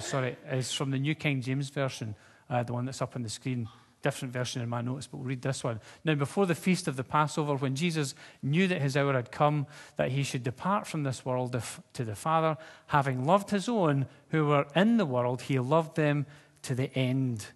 sorry, 0.00 0.36
is 0.50 0.72
from 0.72 0.90
the 0.90 0.98
New 0.98 1.14
King 1.14 1.40
James 1.40 1.70
Version, 1.70 2.14
uh, 2.50 2.62
the 2.62 2.72
one 2.72 2.84
that's 2.84 3.02
up 3.02 3.16
on 3.16 3.22
the 3.22 3.28
screen. 3.28 3.68
Different 4.02 4.34
version 4.34 4.60
in 4.60 4.68
my 4.68 4.80
notes, 4.80 5.06
but 5.06 5.18
we'll 5.18 5.28
read 5.28 5.42
this 5.42 5.62
one. 5.62 5.80
Now, 6.04 6.16
before 6.16 6.44
the 6.44 6.56
feast 6.56 6.88
of 6.88 6.96
the 6.96 7.04
Passover, 7.04 7.54
when 7.54 7.76
Jesus 7.76 8.16
knew 8.42 8.66
that 8.66 8.82
his 8.82 8.96
hour 8.96 9.12
had 9.12 9.30
come, 9.30 9.68
that 9.96 10.10
he 10.10 10.24
should 10.24 10.42
depart 10.42 10.88
from 10.88 11.04
this 11.04 11.24
world 11.24 11.56
to 11.92 12.04
the 12.04 12.16
Father, 12.16 12.58
having 12.88 13.24
loved 13.24 13.50
his 13.50 13.68
own 13.68 14.06
who 14.30 14.46
were 14.46 14.66
in 14.74 14.96
the 14.96 15.06
world, 15.06 15.42
he 15.42 15.60
loved 15.60 15.94
them 15.94 16.26
to 16.62 16.74
the 16.74 16.92
end 16.98 17.46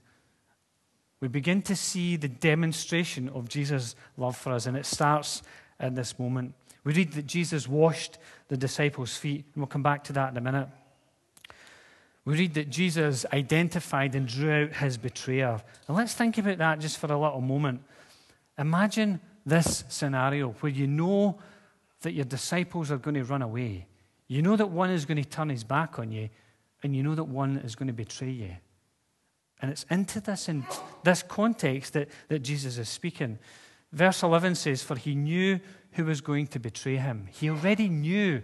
we 1.26 1.30
begin 1.30 1.60
to 1.62 1.74
see 1.74 2.14
the 2.14 2.28
demonstration 2.28 3.28
of 3.30 3.48
Jesus' 3.48 3.96
love 4.16 4.36
for 4.36 4.52
us, 4.52 4.66
and 4.66 4.76
it 4.76 4.86
starts 4.86 5.42
at 5.80 5.96
this 5.96 6.20
moment. 6.20 6.54
We 6.84 6.92
read 6.92 7.14
that 7.14 7.26
Jesus 7.26 7.66
washed 7.66 8.18
the 8.46 8.56
disciples' 8.56 9.16
feet, 9.16 9.44
and 9.52 9.56
we'll 9.56 9.66
come 9.66 9.82
back 9.82 10.04
to 10.04 10.12
that 10.12 10.30
in 10.30 10.36
a 10.36 10.40
minute. 10.40 10.68
We 12.24 12.34
read 12.38 12.54
that 12.54 12.70
Jesus 12.70 13.26
identified 13.32 14.14
and 14.14 14.28
drew 14.28 14.52
out 14.52 14.74
his 14.74 14.98
betrayer. 14.98 15.60
And 15.88 15.96
let's 15.96 16.14
think 16.14 16.38
about 16.38 16.58
that 16.58 16.78
just 16.78 16.98
for 16.98 17.12
a 17.12 17.18
little 17.18 17.40
moment. 17.40 17.82
Imagine 18.56 19.20
this 19.44 19.82
scenario 19.88 20.50
where 20.60 20.70
you 20.70 20.86
know 20.86 21.40
that 22.02 22.12
your 22.12 22.24
disciples 22.24 22.92
are 22.92 22.98
going 22.98 23.16
to 23.16 23.24
run 23.24 23.42
away. 23.42 23.88
You 24.28 24.42
know 24.42 24.54
that 24.54 24.70
one 24.70 24.90
is 24.90 25.04
going 25.04 25.20
to 25.20 25.28
turn 25.28 25.48
his 25.48 25.64
back 25.64 25.98
on 25.98 26.12
you, 26.12 26.28
and 26.84 26.94
you 26.94 27.02
know 27.02 27.16
that 27.16 27.24
one 27.24 27.56
is 27.56 27.74
going 27.74 27.88
to 27.88 27.92
betray 27.92 28.30
you. 28.30 28.56
And 29.60 29.70
it's 29.70 29.84
into 29.90 30.20
this, 30.20 30.48
in 30.48 30.66
this 31.02 31.22
context 31.22 31.94
that, 31.94 32.08
that 32.28 32.40
Jesus 32.40 32.78
is 32.78 32.88
speaking. 32.88 33.38
Verse 33.92 34.22
11 34.22 34.56
says, 34.56 34.82
For 34.82 34.96
he 34.96 35.14
knew 35.14 35.60
who 35.92 36.04
was 36.04 36.20
going 36.20 36.46
to 36.48 36.58
betray 36.58 36.96
him. 36.96 37.28
He 37.32 37.48
already 37.48 37.88
knew 37.88 38.42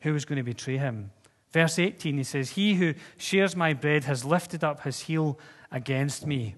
who 0.00 0.12
was 0.12 0.24
going 0.24 0.36
to 0.36 0.42
betray 0.42 0.76
him. 0.76 1.10
Verse 1.52 1.78
18, 1.78 2.16
he 2.16 2.24
says, 2.24 2.50
He 2.50 2.74
who 2.74 2.94
shares 3.16 3.56
my 3.56 3.72
bread 3.72 4.04
has 4.04 4.24
lifted 4.24 4.62
up 4.64 4.82
his 4.82 5.00
heel 5.00 5.38
against 5.70 6.26
me. 6.26 6.56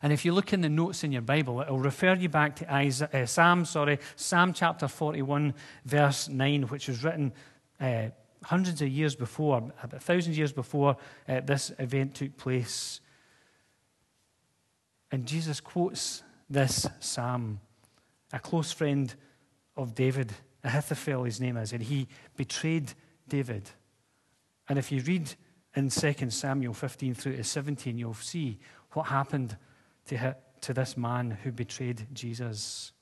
And 0.00 0.12
if 0.12 0.24
you 0.24 0.32
look 0.32 0.52
in 0.52 0.60
the 0.60 0.68
notes 0.68 1.02
in 1.02 1.10
your 1.10 1.22
Bible, 1.22 1.60
it'll 1.60 1.78
refer 1.78 2.14
you 2.14 2.28
back 2.28 2.56
to 2.56 2.72
Isaiah, 2.72 3.24
uh, 3.24 3.26
Psalm, 3.26 3.64
sorry, 3.64 3.98
Psalm 4.14 4.52
chapter 4.52 4.86
41, 4.86 5.54
verse 5.84 6.28
9, 6.28 6.62
which 6.64 6.88
was 6.88 7.02
written 7.02 7.32
uh, 7.80 8.08
hundreds 8.44 8.82
of 8.82 8.88
years 8.88 9.14
before, 9.14 9.72
about 9.82 10.02
thousands 10.02 10.34
of 10.34 10.38
years 10.38 10.52
before 10.52 10.96
uh, 11.28 11.40
this 11.40 11.72
event 11.78 12.14
took 12.14 12.36
place. 12.36 13.00
And 15.10 15.26
Jesus 15.26 15.60
quotes 15.60 16.22
this 16.48 16.86
psalm. 17.00 17.60
A 18.32 18.38
close 18.38 18.72
friend 18.72 19.14
of 19.76 19.94
David, 19.94 20.32
Ahithophel, 20.62 21.24
his 21.24 21.40
name 21.40 21.56
is, 21.56 21.72
and 21.72 21.82
he 21.82 22.08
betrayed 22.36 22.92
David. 23.28 23.70
And 24.68 24.78
if 24.78 24.92
you 24.92 25.00
read 25.02 25.34
in 25.74 25.88
2 25.88 26.30
Samuel 26.30 26.74
15 26.74 27.14
through 27.14 27.36
to 27.36 27.44
17, 27.44 27.96
you'll 27.96 28.14
see 28.14 28.58
what 28.92 29.04
happened 29.04 29.56
to, 30.06 30.36
to 30.60 30.74
this 30.74 30.96
man 30.96 31.38
who 31.42 31.52
betrayed 31.52 32.06
Jesus. 32.12 32.92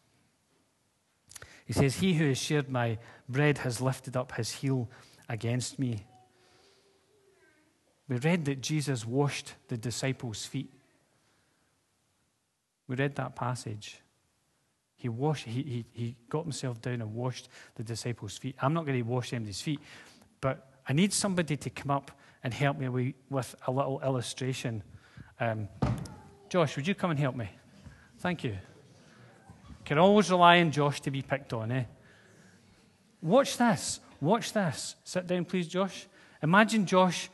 He 1.64 1.72
says, 1.72 1.96
He 1.96 2.14
who 2.14 2.28
has 2.28 2.38
shared 2.38 2.68
my 2.70 2.98
bread 3.28 3.58
has 3.58 3.80
lifted 3.80 4.16
up 4.16 4.32
his 4.32 4.52
heel 4.52 4.88
against 5.28 5.78
me. 5.78 6.04
We 8.08 8.16
read 8.16 8.44
that 8.44 8.60
Jesus 8.60 9.04
washed 9.04 9.54
the 9.68 9.76
disciples' 9.76 10.44
feet. 10.44 10.70
We 12.86 12.96
read 12.96 13.16
that 13.16 13.34
passage. 13.34 14.00
He, 14.94 15.08
washed, 15.08 15.46
he, 15.46 15.62
he, 15.62 15.84
he 15.92 16.16
got 16.28 16.44
himself 16.44 16.80
down 16.80 17.02
and 17.02 17.14
washed 17.14 17.48
the 17.74 17.82
disciples' 17.82 18.38
feet. 18.38 18.56
I'm 18.60 18.72
not 18.72 18.86
going 18.86 18.98
to 18.98 19.02
wash 19.02 19.32
anybody's 19.32 19.60
feet, 19.60 19.80
but 20.40 20.70
I 20.88 20.92
need 20.92 21.12
somebody 21.12 21.56
to 21.56 21.70
come 21.70 21.90
up 21.90 22.12
and 22.44 22.54
help 22.54 22.78
me 22.78 23.14
with 23.28 23.54
a 23.66 23.72
little 23.72 24.00
illustration. 24.02 24.82
Um, 25.40 25.68
Josh, 26.48 26.76
would 26.76 26.86
you 26.86 26.94
come 26.94 27.10
and 27.10 27.18
help 27.18 27.34
me? 27.34 27.50
Thank 28.18 28.44
you. 28.44 28.56
Can 29.84 29.98
always 29.98 30.30
rely 30.30 30.60
on 30.60 30.70
Josh 30.70 31.00
to 31.02 31.10
be 31.10 31.22
picked 31.22 31.52
on, 31.52 31.72
eh? 31.72 31.84
Watch 33.20 33.56
this. 33.56 34.00
Watch 34.20 34.52
this. 34.52 34.96
Sit 35.04 35.26
down, 35.26 35.44
please, 35.44 35.68
Josh. 35.68 36.06
Imagine 36.42 36.86
Josh 36.86 37.28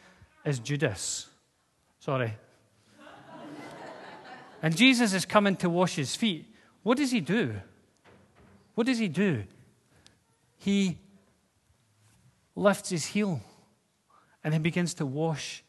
is 0.44 0.58
Judas. 0.58 1.28
Sorry. 1.98 2.34
and 4.62 4.76
Jesus 4.76 5.12
is 5.12 5.24
coming 5.24 5.56
to 5.56 5.70
wash 5.70 5.94
his 5.94 6.16
feet. 6.16 6.46
What 6.82 6.98
does 6.98 7.10
he 7.10 7.20
do? 7.20 7.54
What 8.74 8.86
does 8.86 8.98
he 8.98 9.08
do? 9.08 9.44
He 10.58 10.98
lifts 12.54 12.90
his 12.90 13.06
heel 13.06 13.40
and 14.44 14.52
he 14.52 14.60
begins 14.60 14.94
to 14.94 15.06
wash 15.06 15.62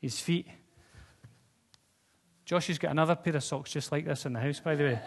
his 0.00 0.20
feet. 0.20 0.46
Josh 2.44 2.66
has 2.66 2.78
got 2.78 2.90
another 2.90 3.14
pair 3.14 3.36
of 3.36 3.44
socks 3.44 3.70
just 3.70 3.92
like 3.92 4.04
this 4.04 4.26
in 4.26 4.32
the 4.32 4.40
house, 4.40 4.60
by 4.60 4.74
the 4.74 4.84
way. 4.84 5.00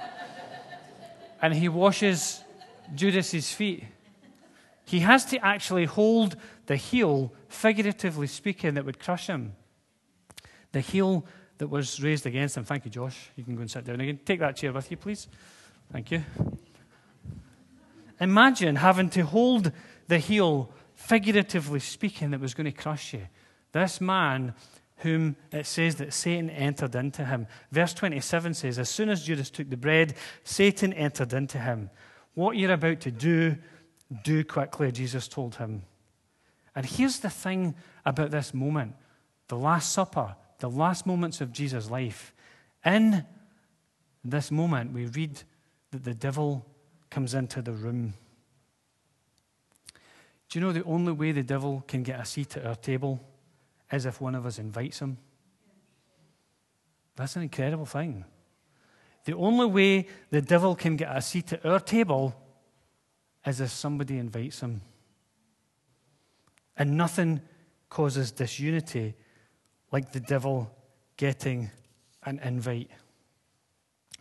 and 1.41 1.53
he 1.53 1.67
washes 1.67 2.41
Judas's 2.95 3.51
feet. 3.51 3.83
He 4.85 4.99
has 4.99 5.25
to 5.25 5.43
actually 5.43 5.85
hold 5.85 6.35
the 6.65 6.75
heel, 6.75 7.33
figuratively 7.47 8.27
speaking, 8.27 8.73
that 8.73 8.85
would 8.85 8.99
crush 8.99 9.27
him. 9.27 9.55
The 10.71 10.81
heel 10.81 11.25
that 11.57 11.67
was 11.67 12.01
raised 12.01 12.25
against 12.25 12.57
him. 12.57 12.65
Thank 12.65 12.85
you, 12.85 12.91
Josh. 12.91 13.29
You 13.35 13.43
can 13.43 13.55
go 13.55 13.61
and 13.61 13.71
sit 13.71 13.85
down 13.85 14.01
again. 14.01 14.19
Take 14.25 14.39
that 14.39 14.55
chair 14.55 14.73
with 14.73 14.89
you, 14.91 14.97
please. 14.97 15.27
Thank 15.91 16.11
you. 16.11 16.23
Imagine 18.19 18.77
having 18.77 19.09
to 19.11 19.21
hold 19.21 19.71
the 20.07 20.17
heel, 20.17 20.71
figuratively 20.95 21.79
speaking, 21.79 22.31
that 22.31 22.39
was 22.39 22.53
going 22.53 22.65
to 22.65 22.71
crush 22.71 23.13
you. 23.13 23.27
This 23.71 24.01
man, 24.01 24.53
whom 24.97 25.35
it 25.51 25.65
says 25.65 25.95
that 25.95 26.13
Satan 26.13 26.49
entered 26.49 26.95
into 26.95 27.25
him. 27.25 27.47
Verse 27.71 27.93
27 27.93 28.53
says, 28.53 28.79
As 28.79 28.89
soon 28.89 29.09
as 29.09 29.23
Judas 29.23 29.49
took 29.49 29.69
the 29.69 29.77
bread, 29.77 30.15
Satan 30.43 30.93
entered 30.93 31.33
into 31.33 31.59
him. 31.59 31.89
What 32.33 32.57
you're 32.57 32.71
about 32.71 33.01
to 33.01 33.11
do, 33.11 33.57
do 34.23 34.43
quickly, 34.43 34.91
Jesus 34.91 35.27
told 35.27 35.55
him. 35.55 35.83
And 36.75 36.85
here's 36.85 37.19
the 37.19 37.29
thing 37.29 37.75
about 38.05 38.31
this 38.31 38.53
moment 38.53 38.95
the 39.47 39.57
Last 39.57 39.91
Supper, 39.91 40.35
the 40.59 40.69
last 40.69 41.05
moments 41.05 41.41
of 41.41 41.51
Jesus' 41.51 41.89
life. 41.89 42.33
In 42.85 43.25
this 44.23 44.51
moment, 44.51 44.93
we 44.93 45.05
read 45.05 45.41
that 45.91 46.03
the 46.03 46.13
devil 46.13 46.65
comes 47.09 47.33
into 47.33 47.61
the 47.61 47.71
room. 47.71 48.13
Do 50.49 50.59
you 50.59 50.65
know 50.65 50.71
the 50.71 50.83
only 50.83 51.11
way 51.11 51.31
the 51.31 51.43
devil 51.43 51.83
can 51.87 52.03
get 52.03 52.19
a 52.19 52.25
seat 52.25 52.57
at 52.57 52.65
our 52.65 52.75
table 52.75 53.21
is 53.91 54.05
if 54.05 54.21
one 54.21 54.35
of 54.35 54.45
us 54.45 54.59
invites 54.59 54.99
him? 54.99 55.17
That's 57.15 57.35
an 57.35 57.43
incredible 57.43 57.85
thing. 57.85 58.25
The 59.25 59.35
only 59.35 59.67
way 59.67 60.07
the 60.31 60.41
devil 60.41 60.75
can 60.75 60.95
get 60.95 61.15
a 61.15 61.21
seat 61.21 61.53
at 61.53 61.65
our 61.65 61.79
table 61.79 62.35
is 63.45 63.61
if 63.61 63.69
somebody 63.69 64.17
invites 64.17 64.61
him. 64.61 64.81
And 66.77 66.97
nothing 66.97 67.41
causes 67.89 68.31
disunity 68.31 69.15
like 69.91 70.11
the 70.11 70.19
devil 70.19 70.71
getting 71.17 71.69
an 72.23 72.39
invite. 72.39 72.89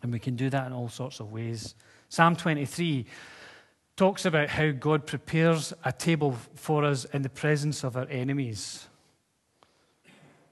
And 0.02 0.12
we 0.12 0.18
can 0.18 0.36
do 0.36 0.50
that 0.50 0.66
in 0.66 0.72
all 0.72 0.88
sorts 0.88 1.20
of 1.20 1.32
ways. 1.32 1.74
Psalm 2.08 2.36
23 2.36 3.06
talks 3.96 4.24
about 4.26 4.48
how 4.48 4.70
God 4.70 5.06
prepares 5.06 5.72
a 5.84 5.92
table 5.92 6.36
for 6.54 6.84
us 6.84 7.04
in 7.06 7.22
the 7.22 7.28
presence 7.28 7.84
of 7.84 7.96
our 7.96 8.08
enemies. 8.08 8.88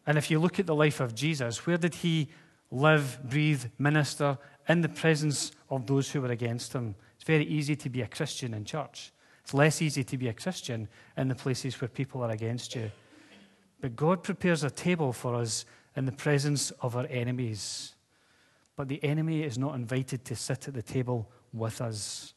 And 0.06 0.16
if 0.16 0.30
you 0.30 0.38
look 0.38 0.58
at 0.58 0.66
the 0.66 0.74
life 0.74 1.00
of 1.00 1.14
Jesus, 1.14 1.66
where 1.66 1.76
did 1.76 1.96
he 1.96 2.28
live, 2.70 3.18
breathe, 3.24 3.64
minister? 3.78 4.38
In 4.68 4.80
the 4.82 4.88
presence 4.88 5.52
of 5.68 5.86
those 5.86 6.10
who 6.10 6.20
were 6.20 6.30
against 6.30 6.72
him. 6.72 6.94
Very 7.30 7.44
easy 7.44 7.76
to 7.76 7.88
be 7.88 8.02
a 8.02 8.08
Christian 8.08 8.54
in 8.54 8.64
church. 8.64 9.12
It's 9.44 9.54
less 9.54 9.80
easy 9.80 10.02
to 10.02 10.18
be 10.18 10.26
a 10.26 10.32
Christian 10.32 10.88
in 11.16 11.28
the 11.28 11.36
places 11.36 11.80
where 11.80 11.86
people 11.86 12.24
are 12.24 12.30
against 12.32 12.74
you. 12.74 12.90
But 13.80 13.94
God 13.94 14.24
prepares 14.24 14.64
a 14.64 14.70
table 14.70 15.12
for 15.12 15.36
us 15.36 15.64
in 15.94 16.06
the 16.06 16.10
presence 16.26 16.72
of 16.80 16.96
our 16.96 17.06
enemies. 17.08 17.94
But 18.74 18.88
the 18.88 18.98
enemy 19.04 19.44
is 19.44 19.58
not 19.58 19.76
invited 19.76 20.24
to 20.24 20.34
sit 20.34 20.66
at 20.66 20.74
the 20.74 20.82
table 20.82 21.30
with 21.52 21.80
us. 21.80 22.34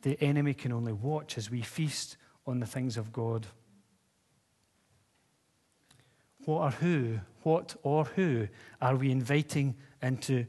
The 0.00 0.20
enemy 0.20 0.54
can 0.54 0.72
only 0.72 0.92
watch 0.92 1.38
as 1.38 1.48
we 1.48 1.62
feast 1.62 2.16
on 2.44 2.58
the 2.58 2.66
things 2.66 2.96
of 2.96 3.12
God. 3.12 3.46
What 6.46 6.62
or 6.62 6.70
who, 6.72 7.20
what 7.44 7.76
or 7.84 8.06
who 8.06 8.48
are 8.80 8.96
we 8.96 9.12
inviting 9.12 9.76
into 10.02 10.46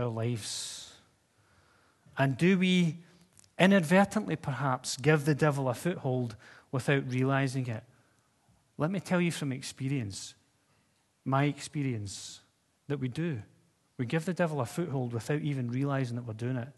our 0.00 0.08
lives? 0.08 0.94
And 2.18 2.36
do 2.36 2.58
we 2.58 3.04
inadvertently 3.58 4.36
perhaps 4.36 4.96
give 4.96 5.24
the 5.24 5.34
devil 5.34 5.68
a 5.68 5.74
foothold 5.74 6.36
without 6.72 7.10
realizing 7.10 7.66
it. 7.66 7.84
Let 8.78 8.90
me 8.90 9.00
tell 9.00 9.20
you 9.20 9.32
from 9.32 9.52
experience, 9.52 10.34
my 11.24 11.44
experience, 11.44 12.40
that 12.88 13.00
we 13.00 13.08
do. 13.08 13.42
We 13.98 14.04
give 14.04 14.26
the 14.26 14.34
devil 14.34 14.60
a 14.60 14.66
foothold 14.66 15.12
without 15.12 15.40
even 15.40 15.70
realizing 15.70 16.16
that 16.16 16.26
we're 16.26 16.34
doing 16.34 16.56
it. 16.56 16.68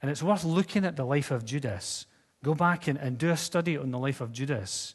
And 0.00 0.10
it's 0.10 0.22
worth 0.22 0.44
looking 0.44 0.84
at 0.84 0.96
the 0.96 1.04
life 1.04 1.30
of 1.30 1.44
Judas. 1.44 2.06
Go 2.44 2.54
back 2.54 2.86
and, 2.88 2.98
and 2.98 3.18
do 3.18 3.30
a 3.30 3.36
study 3.36 3.76
on 3.76 3.90
the 3.90 3.98
life 3.98 4.20
of 4.20 4.32
Judas. 4.32 4.94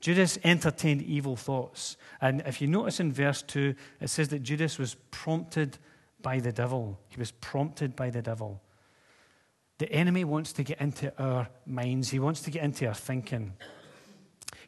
Judas 0.00 0.38
entertained 0.44 1.02
evil 1.02 1.36
thoughts. 1.36 1.96
And 2.20 2.42
if 2.46 2.60
you 2.60 2.68
notice 2.68 3.00
in 3.00 3.12
verse 3.12 3.42
2, 3.42 3.74
it 4.00 4.08
says 4.08 4.28
that 4.28 4.42
Judas 4.42 4.78
was 4.78 4.94
prompted 5.10 5.78
by 6.22 6.40
the 6.40 6.52
devil. 6.52 6.98
He 7.08 7.18
was 7.18 7.30
prompted 7.32 7.96
by 7.96 8.10
the 8.10 8.22
devil. 8.22 8.62
The 9.78 9.90
enemy 9.92 10.24
wants 10.24 10.52
to 10.54 10.62
get 10.62 10.80
into 10.80 11.12
our 11.22 11.48
minds, 11.66 12.10
he 12.10 12.18
wants 12.18 12.42
to 12.42 12.50
get 12.50 12.64
into 12.64 12.86
our 12.86 12.94
thinking. 12.94 13.54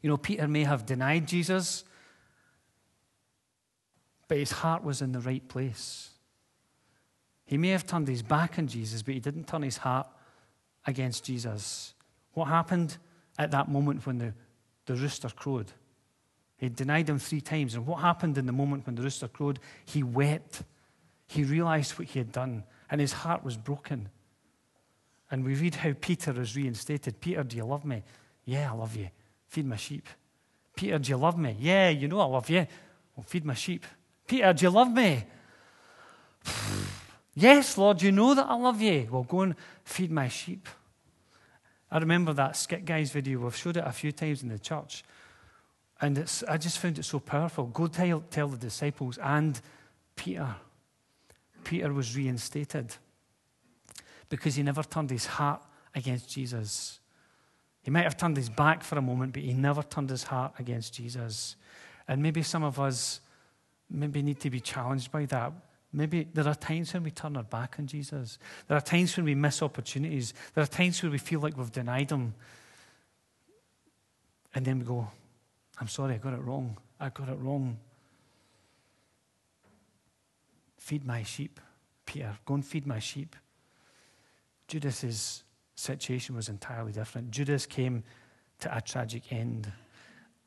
You 0.03 0.09
know, 0.09 0.17
Peter 0.17 0.49
may 0.49 0.65
have 0.65 0.87
denied 0.87 1.29
Jesus, 1.29 1.85
but 4.29 4.39
his 4.39 4.53
heart 4.53 4.85
was 4.85 5.03
in 5.03 5.13
the 5.13 5.21
right 5.21 5.47
place. 5.47 6.11
He 7.45 7.59
may 7.59 7.71
have 7.71 7.87
turned 7.87 8.07
his 8.07 8.23
back 8.23 8.59
on 8.59 8.69
Jesus, 8.69 9.03
but 9.03 9.15
he 9.15 9.21
didn't 9.21 9.49
turn 9.49 9.63
his 9.63 9.79
heart 9.79 10.07
against 10.87 11.25
Jesus. 11.25 11.95
What 12.33 12.47
happened 12.47 12.97
at 13.39 13.51
that 13.51 13.69
moment 13.69 14.07
when 14.07 14.19
the, 14.19 14.33
the 14.87 14.95
rooster 14.95 15.29
crowed? 15.29 15.73
He 16.57 16.69
denied 16.69 17.09
him 17.09 17.19
three 17.19 17.41
times. 17.41 17.75
And 17.75 17.87
what 17.87 18.01
happened 18.01 18.39
in 18.39 18.47
the 18.47 18.53
moment 18.53 18.87
when 18.87 18.95
the 18.95 19.03
rooster 19.03 19.27
crowed? 19.27 19.59
He 19.85 20.03
wept. 20.03 20.63
He 21.27 21.43
realized 21.43 21.99
what 21.99 22.09
he 22.09 22.19
had 22.21 22.33
done, 22.33 22.65
and 22.91 23.01
his 23.01 23.13
heart 23.13 23.45
was 23.45 23.57
broken. 23.57 24.09
And 25.31 25.45
we 25.45 25.55
read 25.55 25.77
how 25.77 25.93
Peter 26.01 26.39
is 26.41 26.57
reinstated. 26.57 27.21
Peter, 27.21 27.45
do 27.45 27.57
you 27.57 27.65
love 27.65 27.85
me? 27.85 28.03
Yeah, 28.45 28.73
I 28.73 28.75
love 28.75 28.97
you. 28.97 29.09
Feed 29.49 29.67
my 29.67 29.77
sheep. 29.77 30.09
Peter, 30.75 30.99
do 30.99 31.11
you 31.11 31.17
love 31.17 31.39
me? 31.39 31.57
Yeah, 31.59 31.89
you 31.91 32.09
know 32.09 32.21
I 32.21 32.25
love 32.25 32.51
you. 32.51 32.67
Well, 33.15 33.25
feed 33.25 33.45
my 33.45 33.55
sheep. 33.55 33.87
Peter, 34.27 34.53
do 34.53 34.65
you 34.65 34.71
love 34.71 34.93
me? 34.93 35.25
yes, 37.35 37.79
Lord, 37.79 38.03
you 38.03 38.13
know 38.13 38.35
that 38.35 38.47
I 38.47 38.55
love 38.55 38.81
you. 38.81 39.09
Well, 39.11 39.25
go 39.25 39.43
and 39.43 39.55
feed 39.85 40.11
my 40.11 40.29
sheep. 40.29 40.69
I 41.91 41.99
remember 41.99 42.33
that 42.35 42.57
Skit 42.57 42.85
Guys 42.85 43.11
video. 43.11 43.41
We've 43.41 43.57
showed 43.57 43.77
it 43.77 43.85
a 43.87 43.93
few 43.93 44.13
times 44.13 44.43
in 44.43 44.49
the 44.49 44.59
church. 44.59 45.05
And 46.01 46.19
I 46.49 46.57
just 46.57 46.79
found 46.79 46.99
it 46.99 47.05
so 47.05 47.19
powerful. 47.19 47.67
Go 47.67 47.87
tell, 47.87 48.23
tell 48.31 48.49
the 48.49 48.57
disciples 48.57 49.19
and 49.19 49.61
Peter 50.17 50.55
Peter 51.65 51.93
was 51.93 52.17
reinstated 52.17 52.95
because 54.31 54.55
he 54.55 54.63
never 54.63 54.83
turned 54.83 55.11
his 55.11 55.27
heart 55.27 55.63
against 55.95 56.31
Jesus. 56.31 57.01
He 57.83 57.91
might 57.91 58.05
have 58.05 58.17
turned 58.17 58.37
his 58.37 58.49
back 58.49 58.83
for 58.83 58.97
a 58.97 59.03
moment, 59.03 59.35
but 59.35 59.43
he 59.43 59.53
never 59.53 59.83
turned 59.83 60.09
his 60.09 60.23
heart 60.23 60.55
against 60.59 60.95
Jesus. 60.95 61.57
And 62.09 62.23
maybe 62.23 62.43
some 62.43 62.63
of 62.63 62.81
us 62.81 63.21
maybe 63.91 64.23
need 64.23 64.41
to 64.41 64.51
be 64.51 64.61
challenged 64.61 65.11
by 65.11 65.27
that. 65.27 65.53
Maybe 65.93 66.29
there 66.33 66.47
are 66.47 66.55
times 66.55 66.95
when 66.95 67.03
we 67.03 67.11
turn 67.11 67.37
our 67.37 67.43
back 67.43 67.77
on 67.79 67.87
Jesus. 67.87 68.39
There 68.69 68.77
are 68.77 68.83
times 68.83 69.17
when 69.17 69.27
we 69.27 69.35
miss 69.35 69.61
opportunities. 69.61 70.33
There 70.55 70.63
are 70.63 70.69
times 70.69 71.03
where 71.03 71.11
we 71.11 71.19
feel 71.19 71.41
like 71.41 71.57
we've 71.57 71.73
denied 71.73 72.11
him. 72.11 72.35
And 74.55 74.65
then 74.65 74.79
we 74.79 74.85
go, 74.85 75.09
I'm 75.81 75.89
sorry, 75.89 76.15
I 76.15 76.19
got 76.19 76.35
it 76.35 76.43
wrong. 76.43 76.77
I 77.01 77.09
got 77.09 77.29
it 77.29 77.39
wrong. 77.41 77.79
Feed 80.77 81.05
my 81.05 81.23
sheep, 81.25 81.59
Peter. 82.07 82.37
Go 82.45 82.55
and 82.55 82.65
feed 82.65 82.87
my 82.87 82.99
sheep. 82.99 83.35
Judas's 84.71 85.43
situation 85.75 86.37
was 86.37 86.49
entirely 86.49 86.93
different. 86.93 87.33
Judas 87.33 87.67
came 87.67 88.05
to 88.61 88.77
a 88.77 88.81
tragic 88.81 89.33
end. 89.33 89.71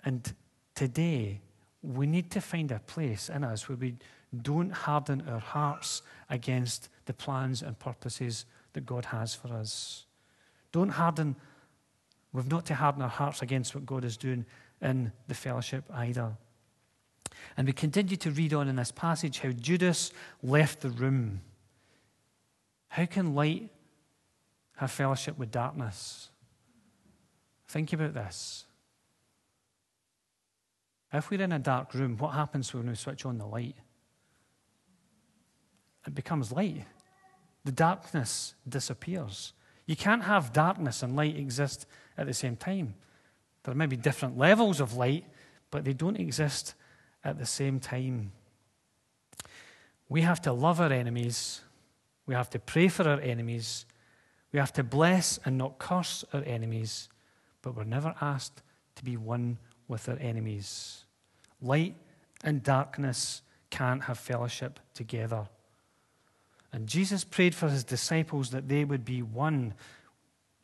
And 0.06 0.34
today, 0.76 1.42
we 1.82 2.08
need 2.08 2.32
to 2.32 2.40
find 2.40 2.72
a 2.72 2.80
place 2.80 3.28
in 3.28 3.44
us 3.44 3.68
where 3.68 3.78
we 3.78 3.96
don't 4.42 4.72
harden 4.72 5.24
our 5.28 5.40
hearts 5.40 6.02
against 6.30 6.88
the 7.06 7.14
plans 7.14 7.62
and 7.62 7.78
purposes 7.78 8.46
that 8.72 8.86
God 8.86 9.04
has 9.06 9.36
for 9.36 9.50
us. 9.50 10.06
Don't 10.72 10.90
harden, 10.90 11.36
we've 12.32 12.50
not 12.50 12.66
to 12.68 12.76
harden 12.76 13.02
our 13.02 13.10
hearts 13.10 13.42
against 13.42 13.76
what 13.76 13.86
God 13.86 14.06
is 14.06 14.16
doing 14.16 14.46
in 14.82 15.12
the 15.28 15.36
fellowship 15.36 15.84
either. 15.94 16.32
And 17.58 17.68
we 17.68 17.74
continue 17.74 18.16
to 18.16 18.32
read 18.32 18.54
on 18.54 18.70
in 18.70 18.78
this 18.78 18.92
passage 18.92 19.40
how 19.40 19.50
Judas 19.52 20.14
left 20.42 20.80
the 20.80 20.90
room. 20.90 21.42
How 22.88 23.06
can 23.06 23.36
light 23.36 23.70
have 24.78 24.92
fellowship 24.92 25.38
with 25.38 25.52
darkness? 25.52 26.30
Think 27.68 27.94
about 27.94 28.14
this. 28.14 28.66
If 31.12 31.30
we're 31.30 31.42
in 31.42 31.52
a 31.52 31.60
dark 31.60 31.94
room, 31.94 32.18
what 32.18 32.34
happens 32.34 32.74
when 32.74 32.90
we 32.90 32.96
switch 32.96 33.26
on 33.26 33.38
the 33.38 33.46
light? 33.46 33.76
It 36.06 36.16
becomes 36.16 36.52
light. 36.52 36.86
The 37.64 37.72
darkness 37.72 38.56
disappears. 38.68 39.54
You 39.86 39.96
can't 39.96 40.24
have 40.24 40.54
darkness 40.54 41.04
and 41.04 41.16
light 41.16 41.38
exist 41.38 41.86
at 42.18 42.26
the 42.26 42.34
same 42.34 42.56
time. 42.56 42.96
There 43.64 43.76
may 43.76 43.86
be 43.86 43.96
different 43.96 44.38
levels 44.38 44.80
of 44.80 44.96
light, 44.96 45.26
but 45.72 45.86
they 45.86 45.94
don't 45.94 46.20
exist 46.20 46.74
at 47.24 47.38
the 47.38 47.46
same 47.46 47.80
time. 47.80 48.32
We 50.10 50.22
have 50.22 50.42
to 50.42 50.52
love 50.54 50.82
our 50.82 50.92
enemies. 50.92 51.62
We 52.26 52.36
have 52.36 52.50
to 52.52 52.60
pray 52.60 52.88
for 52.88 53.08
our 53.08 53.20
enemies. 53.20 53.86
We 54.54 54.60
have 54.60 54.72
to 54.74 54.84
bless 54.84 55.39
and 55.44 55.58
not 55.58 55.80
curse 55.80 56.24
our 56.32 56.44
enemies. 56.44 57.10
But 57.62 57.76
we're 57.76 57.84
never 57.84 58.13
asked 58.22 58.62
to 58.96 59.04
be 59.04 59.18
one 59.18 59.58
with 59.88 60.08
our 60.08 60.18
enemies. 60.18 61.04
Light 61.62 61.96
and 62.44 62.63
darkness 62.63 63.42
can't 63.70 64.04
have 64.04 64.20
fellowship 64.20 64.80
together. 64.94 65.48
And 66.72 66.88
Jesus 66.88 67.24
prayed 67.24 67.56
for 67.56 67.70
his 67.70 67.84
disciples 67.84 68.52
that 68.52 68.68
they 68.68 68.86
would 68.86 69.04
be 69.04 69.22
one. 69.22 69.74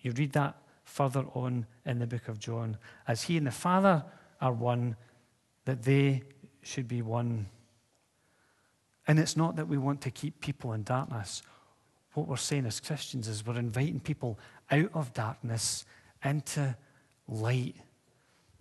You 0.02 0.12
read 0.12 0.34
that 0.34 0.56
further 0.84 1.26
on 1.34 1.66
in 1.86 2.00
the 2.00 2.08
book 2.08 2.28
of 2.28 2.40
John. 2.40 2.78
As 3.08 3.24
he 3.24 3.38
and 3.38 3.48
the 3.48 3.52
Father 3.52 4.04
are 4.42 4.52
one, 4.52 4.96
that 5.66 5.84
they 5.84 6.24
should 6.62 6.88
be 6.88 7.02
one. 7.02 7.48
And 9.08 9.20
it's 9.20 9.38
not 9.38 9.56
that 9.56 9.68
we 9.68 9.78
want 9.78 10.02
to 10.02 10.12
keep 10.12 10.42
people 10.42 10.74
in 10.74 10.84
darkness. 10.84 11.42
What 12.14 12.28
we're 12.28 12.38
saying 12.38 12.66
as 12.66 12.80
Christians 12.80 13.28
is 13.28 13.46
we're 13.46 13.58
inviting 13.58 14.00
people 14.00 14.40
out 14.72 14.90
of 14.94 15.14
darkness 15.14 15.86
into 16.24 16.76
light. 17.28 17.76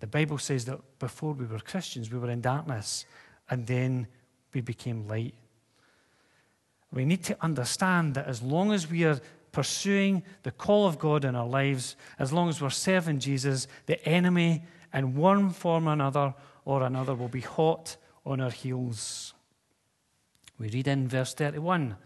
The 0.00 0.06
Bible 0.06 0.38
says 0.38 0.64
that 0.66 0.78
before 0.98 1.32
we 1.32 1.46
were 1.46 1.58
Christians, 1.58 2.12
we 2.12 2.18
were 2.18 2.30
in 2.30 2.40
darkness, 2.40 3.04
and 3.50 3.66
then 3.66 4.06
we 4.52 4.60
became 4.60 5.08
light. 5.08 5.34
We 6.92 7.04
need 7.04 7.24
to 7.24 7.36
understand 7.42 8.14
that 8.14 8.26
as 8.26 8.42
long 8.42 8.72
as 8.72 8.90
we 8.90 9.04
are 9.04 9.20
pursuing 9.52 10.22
the 10.42 10.50
call 10.50 10.86
of 10.86 10.98
God 10.98 11.24
in 11.24 11.34
our 11.34 11.46
lives, 11.46 11.96
as 12.18 12.32
long 12.32 12.48
as 12.48 12.60
we're 12.60 12.70
serving 12.70 13.18
Jesus, 13.18 13.66
the 13.86 14.02
enemy, 14.06 14.62
in 14.94 15.16
one 15.16 15.50
form 15.50 15.88
or 15.88 15.92
another 15.92 16.34
or 16.64 16.82
another, 16.82 17.14
will 17.14 17.28
be 17.28 17.40
hot 17.40 17.96
on 18.24 18.40
our 18.40 18.50
heels. 18.50 19.34
We 20.58 20.68
read 20.68 20.88
in 20.88 21.08
verse 21.08 21.34
31 21.34 21.96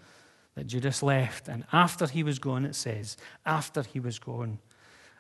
that 0.55 0.67
Judas 0.67 1.03
left, 1.03 1.49
and 1.49 1.65
after 1.73 2.07
he 2.07 2.23
was 2.23 2.39
gone, 2.39 2.65
it 2.65 2.75
says, 2.75 3.17
after 3.47 3.83
he 3.83 4.01
was 4.01 4.19
gone. 4.19 4.59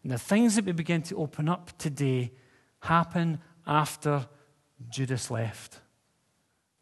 And 0.03 0.13
the 0.13 0.19
things 0.19 0.57
that 0.57 0.65
we 0.65 0.73
begin 0.73 1.03
to 1.03 1.17
open 1.17 1.49
up 1.49 1.77
today 1.79 2.33
happen 2.81 3.39
after 3.67 4.27
Judas 4.91 5.31
left. 5.31 5.81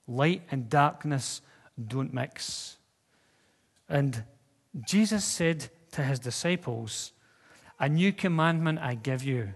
Light 0.09 0.43
and 0.51 0.69
darkness 0.69 1.43
don't 1.87 2.13
mix. 2.13 2.79
And 3.89 4.25
Jesus 4.87 5.25
said 5.25 5.69
to 5.93 6.03
his 6.03 6.19
disciples, 6.19 7.13
A 7.79 7.89
new 7.89 8.13
commandment 8.13 8.79
I 8.79 8.95
give 8.95 9.23
you 9.23 9.51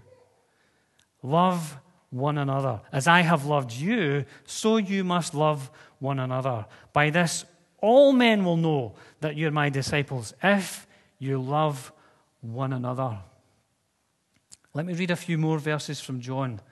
love 1.22 1.78
one 2.11 2.38
another. 2.38 2.80
As 2.92 3.09
I 3.09 3.22
have 3.22 3.46
loved 3.46 3.72
you, 3.72 4.24
so 4.44 4.76
you 4.76 5.02
must 5.02 5.35
love 5.35 5.70
one 5.98 6.20
another. 6.20 6.66
By 6.92 7.11
this, 7.11 7.44
all 7.85 8.14
men 8.14 8.47
will 8.47 8.57
know 8.57 8.94
that 9.20 9.37
you're 9.37 9.51
my 9.51 9.68
disciples 9.68 10.33
if 10.42 10.87
you 11.18 11.38
love 11.38 11.92
one 12.40 12.73
another. 12.73 13.18
Let 14.73 14.87
me 14.87 14.94
read 14.94 15.11
a 15.11 15.16
few 15.16 15.37
more 15.37 15.59
verses 15.59 16.01
from 16.01 16.20
John. 16.20 16.62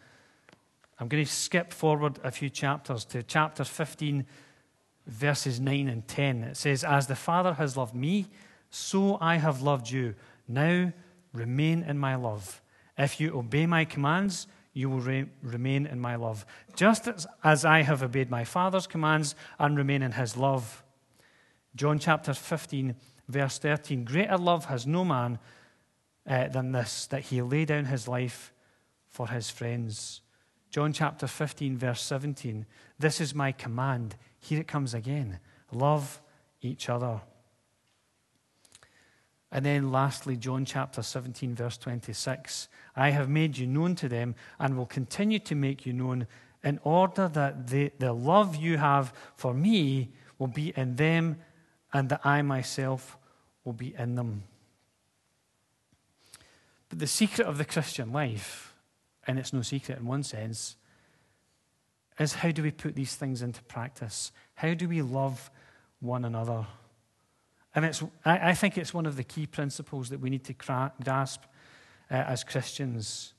I'm 0.98 1.08
going 1.08 1.22
to 1.22 1.30
skip 1.30 1.74
forward 1.74 2.18
a 2.24 2.30
few 2.30 2.48
chapters 2.48 3.04
to 3.06 3.22
chapter 3.22 3.62
15, 3.62 4.24
verses 5.06 5.60
9 5.60 5.86
and 5.90 6.08
10. 6.08 6.44
It 6.44 6.56
says, 6.56 6.82
As 6.82 7.08
the 7.08 7.14
Father 7.14 7.52
has 7.54 7.76
loved 7.76 7.94
me, 7.94 8.28
so 8.70 9.18
I 9.20 9.36
have 9.36 9.60
loved 9.60 9.90
you. 9.90 10.14
Now 10.48 10.94
remain 11.34 11.82
in 11.82 11.98
my 11.98 12.14
love. 12.14 12.62
If 12.96 13.20
you 13.20 13.38
obey 13.38 13.66
my 13.66 13.84
commands, 13.84 14.46
you 14.72 14.88
will 14.88 15.00
re- 15.00 15.28
remain 15.42 15.84
in 15.84 16.00
my 16.00 16.16
love, 16.16 16.46
just 16.74 17.06
as, 17.06 17.26
as 17.44 17.66
I 17.66 17.82
have 17.82 18.02
obeyed 18.02 18.30
my 18.30 18.44
Father's 18.44 18.86
commands 18.86 19.34
and 19.58 19.76
remain 19.76 20.00
in 20.00 20.12
his 20.12 20.38
love. 20.38 20.82
John 21.74 21.98
chapter 21.98 22.34
15, 22.34 22.94
verse 23.28 23.58
13 23.58 24.04
Greater 24.04 24.38
love 24.38 24.66
has 24.66 24.86
no 24.86 25.04
man 25.04 25.38
uh, 26.26 26.48
than 26.48 26.72
this, 26.72 27.06
that 27.06 27.22
he 27.22 27.42
lay 27.42 27.64
down 27.64 27.86
his 27.86 28.06
life 28.06 28.52
for 29.08 29.28
his 29.28 29.50
friends. 29.50 30.20
John 30.70 30.92
chapter 30.92 31.26
15, 31.26 31.76
verse 31.76 32.02
17 32.02 32.66
This 32.98 33.20
is 33.20 33.34
my 33.34 33.52
command. 33.52 34.16
Here 34.38 34.60
it 34.60 34.68
comes 34.68 34.94
again 34.94 35.38
love 35.70 36.20
each 36.60 36.88
other. 36.88 37.20
And 39.50 39.66
then 39.66 39.92
lastly, 39.92 40.36
John 40.36 40.64
chapter 40.64 41.02
17, 41.02 41.54
verse 41.54 41.76
26 41.76 42.68
I 42.96 43.10
have 43.10 43.28
made 43.28 43.58
you 43.58 43.66
known 43.66 43.94
to 43.96 44.08
them 44.08 44.34
and 44.58 44.76
will 44.76 44.86
continue 44.86 45.38
to 45.40 45.54
make 45.54 45.84
you 45.86 45.92
known 45.92 46.26
in 46.64 46.78
order 46.84 47.28
that 47.28 47.66
the, 47.68 47.92
the 47.98 48.12
love 48.12 48.56
you 48.56 48.78
have 48.78 49.12
for 49.36 49.52
me 49.52 50.12
will 50.38 50.46
be 50.46 50.72
in 50.76 50.96
them 50.96 51.36
and 51.92 52.08
that 52.08 52.24
I 52.24 52.42
myself 52.42 53.18
will 53.64 53.72
be 53.72 53.94
in 53.96 54.14
them. 54.14 54.44
But 56.88 56.98
the 56.98 57.06
secret 57.06 57.46
of 57.46 57.58
the 57.58 57.64
Christian 57.64 58.12
life, 58.12 58.74
and 59.26 59.38
it's 59.38 59.52
no 59.52 59.62
secret 59.62 59.98
in 59.98 60.06
one 60.06 60.22
sense, 60.22 60.76
is 62.18 62.34
how 62.34 62.50
do 62.50 62.62
we 62.62 62.70
put 62.70 62.94
these 62.94 63.16
things 63.16 63.42
into 63.42 63.62
practice? 63.64 64.32
How 64.54 64.74
do 64.74 64.88
we 64.88 65.02
love 65.02 65.50
one 66.00 66.24
another? 66.24 66.66
And 67.74 67.84
it's, 67.84 68.02
I, 68.24 68.50
I 68.50 68.54
think 68.54 68.76
it's 68.76 68.92
one 68.92 69.06
of 69.06 69.16
the 69.16 69.24
key 69.24 69.46
principles 69.46 70.10
that 70.10 70.20
we 70.20 70.30
need 70.30 70.44
to 70.44 70.54
cra- 70.54 70.92
grasp 71.02 71.42
uh, 72.10 72.14
as 72.14 72.44
Christians. 72.44 73.32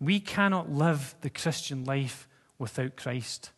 We 0.00 0.18
cannot 0.18 0.72
live 0.72 1.14
the 1.20 1.30
Christian 1.30 1.84
life 1.84 2.26
without 2.58 2.96
Christ. 2.96 3.52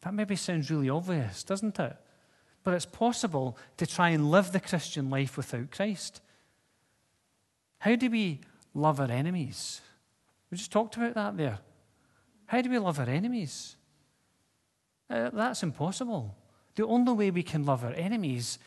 That 0.00 0.14
maybe 0.14 0.36
sounds 0.36 0.70
really 0.70 0.88
obvious, 0.88 1.44
doesn't 1.44 1.78
it? 1.78 1.96
But 2.64 2.74
it's 2.74 2.86
possible 2.86 3.56
to 3.76 3.86
try 3.86 4.10
and 4.10 4.30
live 4.30 4.52
the 4.52 4.60
Christian 4.60 5.10
life 5.10 5.36
without 5.36 5.70
Christ. 5.70 6.20
How 7.78 7.96
do 7.96 8.08
we 8.08 8.40
love 8.74 9.00
our 9.00 9.10
enemies. 9.10 9.80
We 10.50 10.56
just 10.56 10.72
talked 10.72 10.96
about 10.96 11.14
that 11.14 11.36
there. 11.36 11.58
How 12.46 12.60
do 12.60 12.70
we 12.70 12.78
love 12.78 12.98
our 12.98 13.08
enemies? 13.08 13.76
Uh, 15.08 15.30
that's 15.32 15.62
impossible. 15.62 16.34
The 16.74 16.86
only 16.86 17.12
way 17.12 17.30
we 17.30 17.42
can 17.42 17.64
love 17.64 17.84
our 17.84 17.92
enemies 17.92 18.58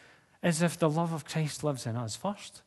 is 0.44 0.62
if 0.62 0.78
the 0.78 0.90
love 0.90 1.14
of 1.14 1.26
Christ 1.26 1.64
lives 1.64 1.86
in 1.86 1.96
us 1.96 2.16
first. 2.16 2.62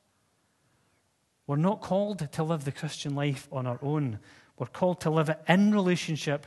We're 1.46 1.56
not 1.56 1.80
called 1.80 2.30
to 2.30 2.42
live 2.42 2.64
the 2.64 2.72
Christian 2.72 3.14
life 3.14 3.48
on 3.50 3.66
our 3.66 3.78
own. 3.82 4.18
We're 4.58 4.66
called 4.66 5.00
to 5.02 5.10
live 5.10 5.28
it 5.28 5.40
in 5.48 5.72
relationship 5.72 6.46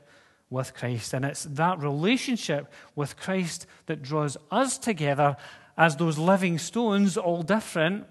with 0.51 0.75
Christ. 0.75 1.13
And 1.13 1.25
it's 1.25 1.45
that 1.45 1.79
relationship 1.79 2.71
with 2.95 3.17
Christ 3.17 3.65
that 3.87 4.03
draws 4.03 4.37
us 4.51 4.77
together 4.77 5.35
as 5.75 5.95
those 5.95 6.19
living 6.19 6.59
stones, 6.59 7.17
all 7.17 7.41
different, 7.41 8.05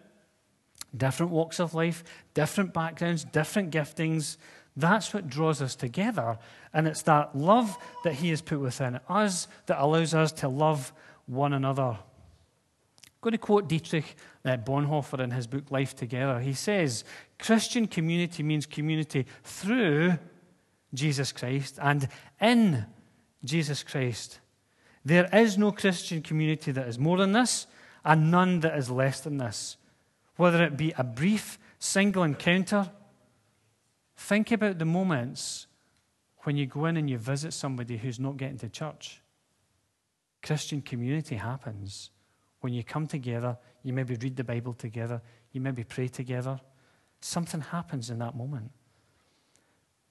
different 0.96 1.30
walks 1.30 1.60
of 1.60 1.74
life, 1.74 2.02
different 2.34 2.74
backgrounds, 2.74 3.22
different 3.24 3.70
giftings. 3.70 4.38
That's 4.76 5.14
what 5.14 5.28
draws 5.28 5.62
us 5.62 5.76
together. 5.76 6.38
And 6.72 6.88
it's 6.88 7.02
that 7.02 7.36
love 7.36 7.76
that 8.02 8.14
He 8.14 8.30
has 8.30 8.42
put 8.42 8.58
within 8.58 8.98
us 9.08 9.46
that 9.66 9.80
allows 9.80 10.14
us 10.14 10.32
to 10.32 10.48
love 10.48 10.92
one 11.26 11.52
another. 11.52 11.98
I'm 13.20 13.24
going 13.24 13.32
to 13.32 13.38
quote 13.38 13.68
Dietrich 13.68 14.16
Bonhoeffer 14.46 15.20
in 15.20 15.30
his 15.30 15.46
book 15.46 15.70
Life 15.70 15.94
Together. 15.94 16.40
He 16.40 16.54
says, 16.54 17.04
Christian 17.38 17.86
community 17.86 18.42
means 18.42 18.64
community 18.64 19.26
through 19.44 20.18
Jesus 20.92 21.32
Christ 21.32 21.78
and 21.80 22.08
in 22.40 22.86
Jesus 23.44 23.82
Christ. 23.82 24.40
There 25.04 25.28
is 25.32 25.56
no 25.56 25.72
Christian 25.72 26.22
community 26.22 26.72
that 26.72 26.86
is 26.88 26.98
more 26.98 27.16
than 27.16 27.32
this, 27.32 27.66
and 28.04 28.30
none 28.30 28.60
that 28.60 28.76
is 28.76 28.90
less 28.90 29.20
than 29.20 29.38
this. 29.38 29.76
Whether 30.36 30.62
it 30.64 30.76
be 30.76 30.92
a 30.96 31.04
brief, 31.04 31.58
single 31.78 32.22
encounter, 32.22 32.90
think 34.16 34.52
about 34.52 34.78
the 34.78 34.84
moments 34.84 35.66
when 36.42 36.56
you 36.56 36.66
go 36.66 36.86
in 36.86 36.96
and 36.96 37.08
you 37.08 37.18
visit 37.18 37.52
somebody 37.52 37.96
who's 37.96 38.18
not 38.18 38.36
getting 38.36 38.58
to 38.58 38.68
church. 38.68 39.20
Christian 40.42 40.80
community 40.80 41.36
happens 41.36 42.10
when 42.60 42.72
you 42.72 42.84
come 42.84 43.06
together, 43.06 43.58
you 43.82 43.92
maybe 43.92 44.16
read 44.16 44.36
the 44.36 44.44
Bible 44.44 44.74
together, 44.74 45.20
you 45.52 45.60
maybe 45.60 45.84
pray 45.84 46.08
together. 46.08 46.60
Something 47.20 47.60
happens 47.60 48.10
in 48.10 48.18
that 48.18 48.36
moment. 48.36 48.70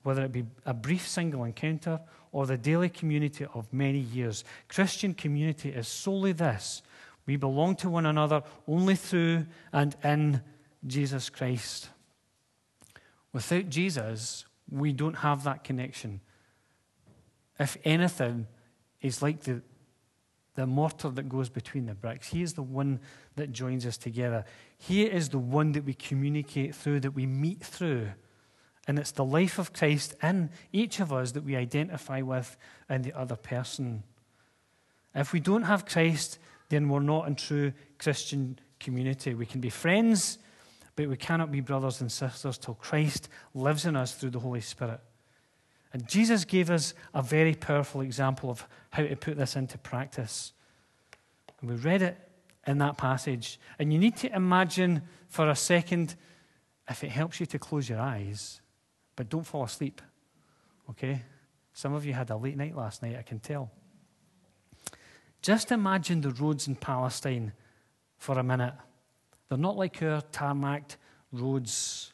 Whether 0.04 0.24
it 0.24 0.32
be 0.32 0.46
a 0.66 0.74
brief 0.74 1.08
single 1.08 1.44
encounter 1.44 2.00
or 2.32 2.46
the 2.46 2.58
daily 2.58 2.90
community 2.90 3.46
of 3.54 3.72
many 3.74 4.00
years, 4.00 4.44
Christian 4.68 5.14
community 5.14 5.70
is 5.70 5.88
solely 5.88 6.32
this 6.32 6.82
we 7.30 7.36
belong 7.36 7.76
to 7.76 7.92
one 7.92 8.08
another 8.08 8.42
only 8.68 8.96
through 8.96 9.46
and 9.72 9.96
in 10.04 10.42
Jesus 10.88 11.30
Christ. 11.30 11.90
Without 13.34 13.70
Jesus, 13.70 14.46
we 14.68 14.94
don't 14.94 15.14
have 15.14 15.44
that 15.44 15.64
connection. 15.64 16.22
If 17.60 17.78
anything, 17.84 18.48
it's 19.00 19.22
like 19.22 19.42
the, 19.42 19.62
the 20.56 20.66
mortar 20.66 21.10
that 21.10 21.30
goes 21.30 21.50
between 21.50 21.86
the 21.86 21.94
bricks. 21.94 22.30
He 22.30 22.42
is 22.42 22.54
the 22.54 22.64
one 22.64 23.00
that 23.36 23.52
joins 23.52 23.86
us 23.86 23.96
together. 23.96 24.44
He 24.80 25.04
is 25.04 25.30
the 25.30 25.38
one 25.38 25.74
that 25.74 25.84
we 25.84 25.94
communicate 25.94 26.74
through, 26.74 27.02
that 27.02 27.12
we 27.12 27.28
meet 27.28 27.62
through. 27.62 28.08
And 28.90 28.98
it's 28.98 29.12
the 29.12 29.24
life 29.24 29.60
of 29.60 29.72
Christ 29.72 30.16
in 30.24 30.50
each 30.74 31.00
of 31.00 31.14
us 31.14 31.34
that 31.34 31.44
we 31.44 31.56
identify 31.56 32.24
with 32.24 32.58
in 32.90 33.04
the 33.04 33.14
other 33.14 33.36
person. 33.36 34.02
If 35.14 35.32
we 35.32 35.40
don't 35.40 35.62
have 35.62 35.86
Christ, 35.86 36.40
then 36.70 36.90
we're 36.90 37.00
not 37.00 37.28
in 37.28 37.36
true 37.36 37.72
Christian 38.00 38.58
community. 38.80 39.36
We 39.36 39.46
can 39.46 39.62
be 39.62 39.70
friends, 39.70 40.40
but 40.96 41.08
we 41.08 41.18
cannot 41.18 41.52
be 41.52 41.60
brothers 41.60 42.02
and 42.02 42.12
sisters 42.12 42.58
till 42.58 42.74
Christ 42.74 43.30
lives 43.54 43.86
in 43.86 43.96
us 43.96 44.16
through 44.16 44.32
the 44.32 44.40
Holy 44.40 44.62
Spirit. 44.62 45.02
And 45.94 46.08
Jesus 46.08 46.44
gave 46.44 46.72
us 46.72 46.96
a 47.14 47.22
very 47.22 47.54
powerful 47.54 48.02
example 48.02 48.50
of 48.50 48.68
how 48.90 49.04
to 49.04 49.16
put 49.16 49.38
this 49.38 49.56
into 49.56 49.78
practice. 49.78 50.52
And 51.62 51.70
we 51.70 51.76
read 51.76 52.02
it 52.02 52.18
in 52.66 52.80
that 52.80 52.98
passage. 52.98 53.60
And 53.78 53.94
you 53.94 54.00
need 54.00 54.18
to 54.18 54.36
imagine 54.36 55.04
for 55.28 55.48
a 55.48 55.56
second, 55.56 56.16
if 56.90 57.04
it 57.04 57.12
helps 57.12 57.40
you 57.40 57.46
to 57.46 57.60
close 57.60 57.88
your 57.88 58.00
eyes, 58.00 58.62
but 59.20 59.28
don't 59.28 59.44
fall 59.44 59.66
asleep. 59.66 60.02
Okay? 60.90 61.24
Some 61.74 61.94
of 61.94 62.06
you 62.06 62.14
had 62.14 62.30
a 62.30 62.38
late 62.38 62.56
night 62.56 62.74
last 62.74 63.04
night, 63.04 63.18
I 63.20 63.22
can 63.22 63.40
tell. 63.40 63.70
Just 65.42 65.74
imagine 65.74 66.22
the 66.22 66.30
roads 66.30 66.70
in 66.70 66.76
Palestine 66.76 67.52
for 68.18 68.40
a 68.40 68.44
minute. 68.44 68.76
They're 69.50 69.58
not 69.58 69.76
like 69.76 70.02
our 70.02 70.22
tarmacked 70.22 70.96
roads 71.34 72.14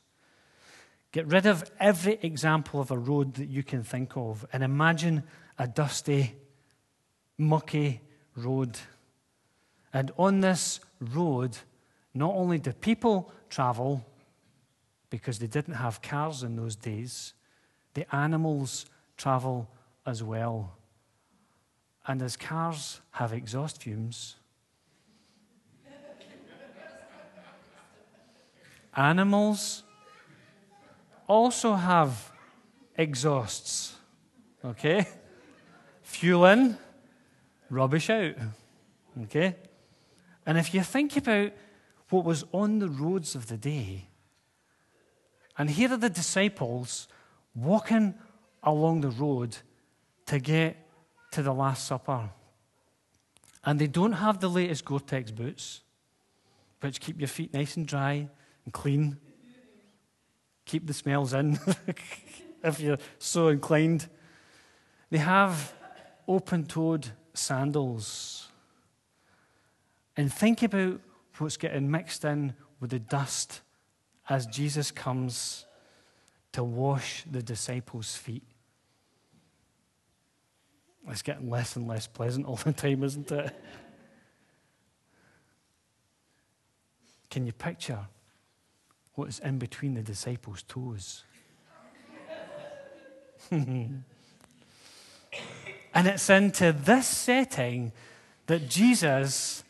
Get 1.12 1.28
rid 1.28 1.46
of 1.46 1.64
every 1.80 2.20
example 2.24 2.82
of 2.82 2.90
a 2.90 2.98
road 2.98 3.36
that 3.36 3.48
you 3.48 3.64
can 3.64 3.84
think 3.84 4.18
of 4.18 4.46
and 4.52 4.62
imagine 4.62 5.24
a 5.60 5.66
dusty, 5.66 6.36
mucky 7.38 8.02
road. 8.36 8.78
And 9.94 10.12
on 10.18 10.42
this 10.42 10.82
road, 11.00 11.56
not 12.16 12.34
only 12.34 12.58
do 12.58 12.74
people 12.74 13.32
travel, 13.50 14.06
because 15.10 15.40
they 15.40 15.48
didn't 15.48 15.76
have 15.76 16.02
cars 16.02 16.44
in 16.44 16.56
those 16.56 16.76
days, 16.76 17.34
the 17.94 18.14
animals 18.16 18.86
travel 19.18 19.70
as 20.06 20.24
well. 20.24 20.76
And 22.08 22.22
as 22.22 22.38
cars 22.38 23.02
have 23.12 23.34
exhaust 23.34 23.82
fumes, 23.82 24.36
animals 28.96 29.84
also 31.28 31.74
have 31.74 32.32
exhausts. 32.98 33.96
Okay? 34.64 35.08
Fuel 36.04 36.46
in, 36.46 36.78
rubbish 37.70 38.10
out. 38.10 38.36
Okay? 39.24 39.56
And 40.46 40.58
if 40.58 40.74
you 40.74 40.82
think 40.82 41.18
about 41.18 41.52
what 42.10 42.24
was 42.24 42.46
on 42.52 42.80
the 42.80 42.88
roads 42.88 43.36
of 43.36 43.48
the 43.48 43.58
day, 43.58 44.08
and 45.58 45.70
here 45.70 45.92
are 45.92 45.98
the 45.98 46.10
disciples 46.10 47.08
walking 47.54 48.16
along 48.64 49.02
the 49.02 49.10
road 49.10 49.58
to 50.26 50.40
get 50.40 50.78
to 51.32 51.42
the 51.42 51.54
Last 51.54 51.86
Supper. 51.86 52.30
And 53.64 53.80
they 53.80 53.88
don't 53.88 54.14
have 54.14 54.40
the 54.40 54.50
latest 54.50 54.86
Gore 54.86 55.00
Tex 55.00 55.32
boots, 55.32 55.82
which 56.82 57.00
keep 57.00 57.20
your 57.20 57.28
feet 57.28 57.54
nice 57.54 57.78
and 57.78 57.88
dry 57.88 58.28
and 58.66 58.74
clean 58.74 59.18
keep 60.66 60.88
the 60.88 60.94
smells 60.94 61.34
in 61.34 61.60
if 62.64 62.80
you're 62.80 62.98
so 63.20 63.48
inclined. 63.50 64.10
They 65.10 65.20
have 65.20 65.74
open 66.28 66.66
toed 66.66 67.08
sandals. 67.34 68.50
And 70.18 70.34
think 70.34 70.64
about 70.64 71.02
what's 71.38 71.58
getting 71.58 71.92
mixed 71.92 72.26
in 72.26 72.56
with 72.80 72.90
the 72.90 73.00
dust 73.00 73.62
as 74.30 74.46
Jesus 74.48 74.92
comes 74.92 75.66
to 76.52 76.64
wash 76.64 77.24
the 77.30 77.42
disciples' 77.42 78.16
feet. 78.16 78.44
It's 81.08 81.22
getting 81.22 81.50
less 81.50 81.76
and 81.76 81.88
less 81.88 82.08
pleasant 82.08 82.46
all 82.46 82.56
the 82.56 82.74
time, 82.74 83.04
isn't 83.04 83.32
it? 83.32 83.54
Can 87.30 87.46
you 87.46 87.52
picture 87.52 88.08
what's 89.16 89.40
in 89.40 89.58
between 89.58 89.96
the 89.96 90.02
disciples' 90.02 90.64
toes. 90.64 91.24
and 93.52 94.04
it's 95.96 96.30
into 96.30 96.72
this 96.74 97.08
setting 97.08 97.92
that 98.48 98.70
Jesus 98.70 99.64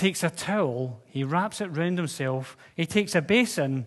takes 0.00 0.24
a 0.24 0.30
towel, 0.30 1.02
he 1.04 1.22
wraps 1.22 1.60
it 1.60 1.66
round 1.66 1.98
himself, 1.98 2.56
he 2.74 2.86
takes 2.86 3.14
a 3.14 3.20
basin, 3.20 3.86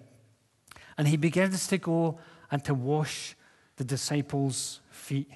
and 0.95 1.08
he 1.08 1.17
begins 1.17 1.65
to 1.65 1.80
go 1.80 2.19
and 2.52 2.63
to 2.63 2.76
wash 2.76 3.36
the 3.78 3.84
disciples' 3.84 4.80
feet. 4.91 5.32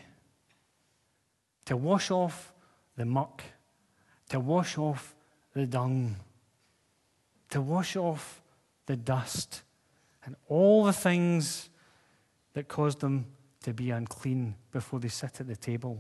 To 1.65 1.75
wash 1.75 2.11
off 2.11 2.53
the 2.95 3.05
muck, 3.05 3.41
to 4.29 4.39
wash 4.39 4.77
off 4.77 5.15
the 5.55 5.65
dung, 5.65 6.15
to 7.49 7.59
wash 7.59 7.95
off 7.95 8.43
the 8.85 8.95
dust, 8.95 9.63
and 10.25 10.35
all 10.47 10.83
the 10.83 10.93
things 10.93 11.71
that 12.53 12.67
caused 12.67 12.99
them 12.99 13.25
to 13.63 13.73
be 13.73 13.89
unclean 13.89 14.53
before 14.71 14.99
they 14.99 15.07
sit 15.07 15.41
at 15.41 15.47
the 15.47 15.56
table. 15.56 15.97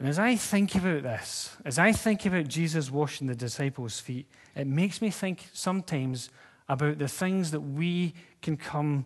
And 0.00 0.08
as 0.08 0.18
I 0.18 0.34
think 0.34 0.74
about 0.74 1.02
this, 1.02 1.54
as 1.62 1.78
I 1.78 1.92
think 1.92 2.24
about 2.24 2.48
Jesus 2.48 2.90
washing 2.90 3.26
the 3.26 3.34
disciples' 3.34 4.00
feet, 4.00 4.26
it 4.56 4.66
makes 4.66 5.02
me 5.02 5.10
think 5.10 5.46
sometimes 5.52 6.30
about 6.70 6.96
the 6.96 7.06
things 7.06 7.50
that 7.50 7.60
we 7.60 8.14
can 8.40 8.56
come 8.56 9.04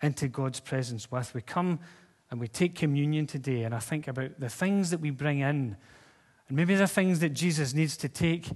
into 0.00 0.28
God's 0.28 0.60
presence 0.60 1.10
with. 1.10 1.34
We 1.34 1.40
come 1.40 1.80
and 2.30 2.38
we 2.38 2.46
take 2.46 2.76
communion 2.76 3.26
today, 3.26 3.64
and 3.64 3.74
I 3.74 3.80
think 3.80 4.06
about 4.06 4.38
the 4.38 4.48
things 4.48 4.90
that 4.90 5.00
we 5.00 5.10
bring 5.10 5.40
in, 5.40 5.76
and 6.48 6.56
maybe 6.56 6.76
the 6.76 6.86
things 6.86 7.18
that 7.18 7.30
Jesus 7.30 7.74
needs 7.74 7.96
to 7.98 8.08
take 8.08 8.50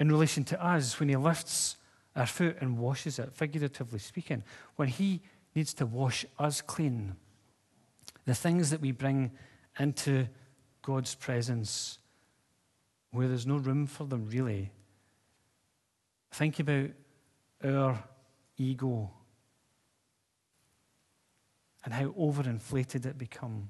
in 0.00 0.08
relation 0.08 0.42
to 0.44 0.64
us 0.64 0.98
when 0.98 1.10
he 1.10 1.16
lifts 1.16 1.76
our 2.16 2.26
foot 2.26 2.56
and 2.62 2.78
washes 2.78 3.18
it, 3.18 3.34
figuratively 3.34 3.98
speaking, 3.98 4.42
when 4.76 4.88
he 4.88 5.20
needs 5.54 5.74
to 5.74 5.84
wash 5.84 6.24
us 6.38 6.62
clean. 6.62 7.14
The 8.24 8.34
things 8.34 8.70
that 8.70 8.80
we 8.80 8.92
bring 8.92 9.32
into 9.78 10.28
God's 10.82 11.14
presence 11.14 11.98
where 13.10 13.28
there's 13.28 13.46
no 13.46 13.56
room 13.56 13.86
for 13.86 14.04
them, 14.04 14.28
really. 14.28 14.70
Think 16.32 16.58
about 16.60 16.90
our 17.64 18.02
ego. 18.56 19.10
and 21.86 21.94
how 21.94 22.06
overinflated 22.06 23.06
it 23.06 23.16
become. 23.16 23.68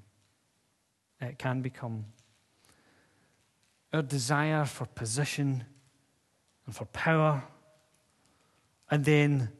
It 1.20 1.38
can 1.38 1.60
become. 1.60 2.06
Our 3.92 4.00
desire 4.00 4.64
for 4.64 4.86
position 4.86 5.64
and 6.64 6.74
for 6.74 6.86
power, 6.86 7.44
and 8.90 9.04
then 9.04 9.50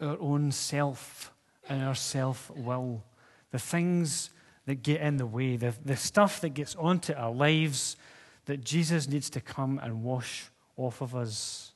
our 0.00 0.16
own 0.20 0.52
self 0.52 1.32
and 1.68 1.82
our 1.82 1.96
self 1.96 2.48
will. 2.52 3.02
The 3.50 3.58
things 3.58 4.30
that 4.68 4.82
get 4.82 5.00
in 5.00 5.16
the 5.16 5.24
way, 5.24 5.56
the, 5.56 5.74
the 5.82 5.96
stuff 5.96 6.42
that 6.42 6.50
gets 6.50 6.76
onto 6.76 7.14
our 7.14 7.32
lives 7.32 7.96
that 8.44 8.62
Jesus 8.62 9.08
needs 9.08 9.30
to 9.30 9.40
come 9.40 9.80
and 9.82 10.04
wash 10.04 10.50
off 10.76 11.00
of 11.00 11.16
us. 11.16 11.72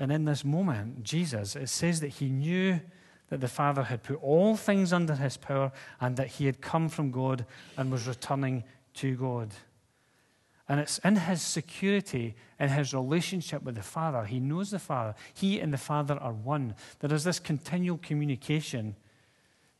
And 0.00 0.10
in 0.10 0.24
this 0.24 0.44
moment, 0.44 1.04
Jesus, 1.04 1.54
it 1.54 1.68
says 1.68 2.00
that 2.00 2.08
he 2.08 2.28
knew 2.28 2.80
that 3.28 3.40
the 3.40 3.46
Father 3.46 3.84
had 3.84 4.02
put 4.02 4.20
all 4.20 4.56
things 4.56 4.92
under 4.92 5.14
his 5.14 5.36
power 5.36 5.70
and 6.00 6.16
that 6.16 6.26
he 6.26 6.46
had 6.46 6.60
come 6.60 6.88
from 6.88 7.12
God 7.12 7.46
and 7.76 7.92
was 7.92 8.08
returning 8.08 8.64
to 8.94 9.14
God. 9.14 9.54
And 10.68 10.80
it's 10.80 10.98
in 10.98 11.14
his 11.14 11.40
security, 11.40 12.34
in 12.58 12.70
his 12.70 12.92
relationship 12.92 13.62
with 13.62 13.76
the 13.76 13.82
Father. 13.82 14.24
He 14.24 14.40
knows 14.40 14.72
the 14.72 14.80
Father. 14.80 15.14
He 15.34 15.60
and 15.60 15.72
the 15.72 15.78
Father 15.78 16.14
are 16.14 16.32
one. 16.32 16.74
There 16.98 17.14
is 17.14 17.22
this 17.22 17.38
continual 17.38 17.98
communication, 17.98 18.96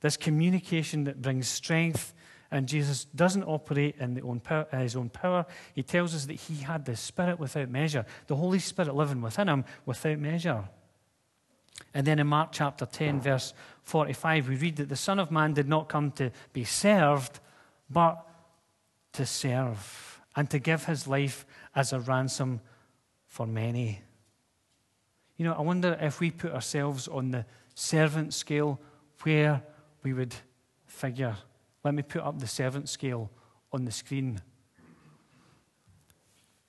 this 0.04 0.18
communication 0.18 1.04
that 1.04 1.22
brings 1.22 1.48
strength. 1.48 2.12
And 2.50 2.68
Jesus 2.68 3.06
doesn't 3.06 3.44
operate 3.44 3.96
in 3.98 4.20
own 4.22 4.38
power, 4.38 4.66
uh, 4.70 4.76
his 4.80 4.96
own 4.96 5.08
power. 5.08 5.46
He 5.72 5.82
tells 5.82 6.14
us 6.14 6.26
that 6.26 6.34
he 6.34 6.56
had 6.56 6.84
the 6.84 6.94
Spirit 6.94 7.38
without 7.40 7.70
measure, 7.70 8.04
the 8.26 8.36
Holy 8.36 8.58
Spirit 8.58 8.94
living 8.94 9.22
within 9.22 9.48
him 9.48 9.64
without 9.86 10.18
measure. 10.18 10.64
And 11.94 12.06
then 12.06 12.18
in 12.18 12.26
Mark 12.26 12.50
chapter 12.52 12.84
10, 12.84 13.22
verse 13.22 13.54
45, 13.84 14.46
we 14.50 14.56
read 14.56 14.76
that 14.76 14.90
the 14.90 14.96
Son 14.96 15.18
of 15.18 15.30
Man 15.30 15.54
did 15.54 15.70
not 15.70 15.88
come 15.88 16.10
to 16.12 16.30
be 16.52 16.64
served, 16.64 17.40
but 17.88 18.28
to 19.14 19.24
serve 19.24 20.20
and 20.36 20.50
to 20.50 20.58
give 20.58 20.84
his 20.84 21.08
life 21.08 21.46
as 21.74 21.94
a 21.94 22.00
ransom 22.00 22.60
for 23.26 23.46
many. 23.46 24.02
You 25.38 25.46
know, 25.46 25.54
I 25.54 25.62
wonder 25.62 25.96
if 25.98 26.20
we 26.20 26.30
put 26.30 26.52
ourselves 26.52 27.08
on 27.08 27.30
the 27.30 27.46
servant 27.74 28.34
scale 28.34 28.78
where 29.22 29.62
we 30.04 30.12
would 30.12 30.34
figure. 30.86 31.36
Let 31.82 31.94
me 31.94 32.02
put 32.02 32.22
up 32.22 32.38
the 32.38 32.46
servant 32.46 32.88
scale 32.88 33.30
on 33.72 33.84
the 33.84 33.90
screen. 33.90 34.40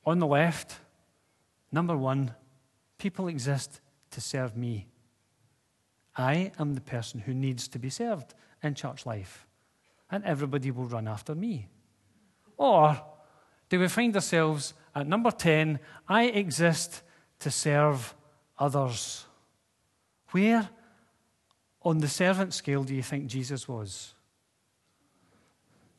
On 0.05 0.17
the 0.17 0.25
left, 0.25 0.79
number 1.71 1.95
one, 1.95 2.33
people 2.97 3.27
exist 3.27 3.81
to 4.11 4.21
serve 4.21 4.57
me. 4.57 4.87
I 6.15 6.51
am 6.57 6.73
the 6.73 6.81
person 6.81 7.19
who 7.19 7.33
needs 7.33 7.67
to 7.67 7.79
be 7.79 7.89
served 7.89 8.33
in 8.63 8.73
church 8.73 9.05
life, 9.05 9.45
and 10.09 10.23
everybody 10.23 10.71
will 10.71 10.85
run 10.85 11.07
after 11.07 11.35
me. 11.35 11.67
Or 12.57 12.99
do 13.67 13.79
we 13.79 13.87
find 13.89 14.15
ourselves 14.15 14.73
at 14.95 15.07
number 15.07 15.31
10, 15.31 15.79
I 16.07 16.25
exist 16.25 17.01
to 17.39 17.51
serve 17.51 18.15
others? 18.57 19.25
Where 20.31 20.69
on 21.85 21.99
the 21.99 22.07
servant 22.07 22.53
scale 22.53 22.83
do 22.83 22.95
you 22.95 23.03
think 23.03 23.27
Jesus 23.27 23.67
was? 23.67 24.15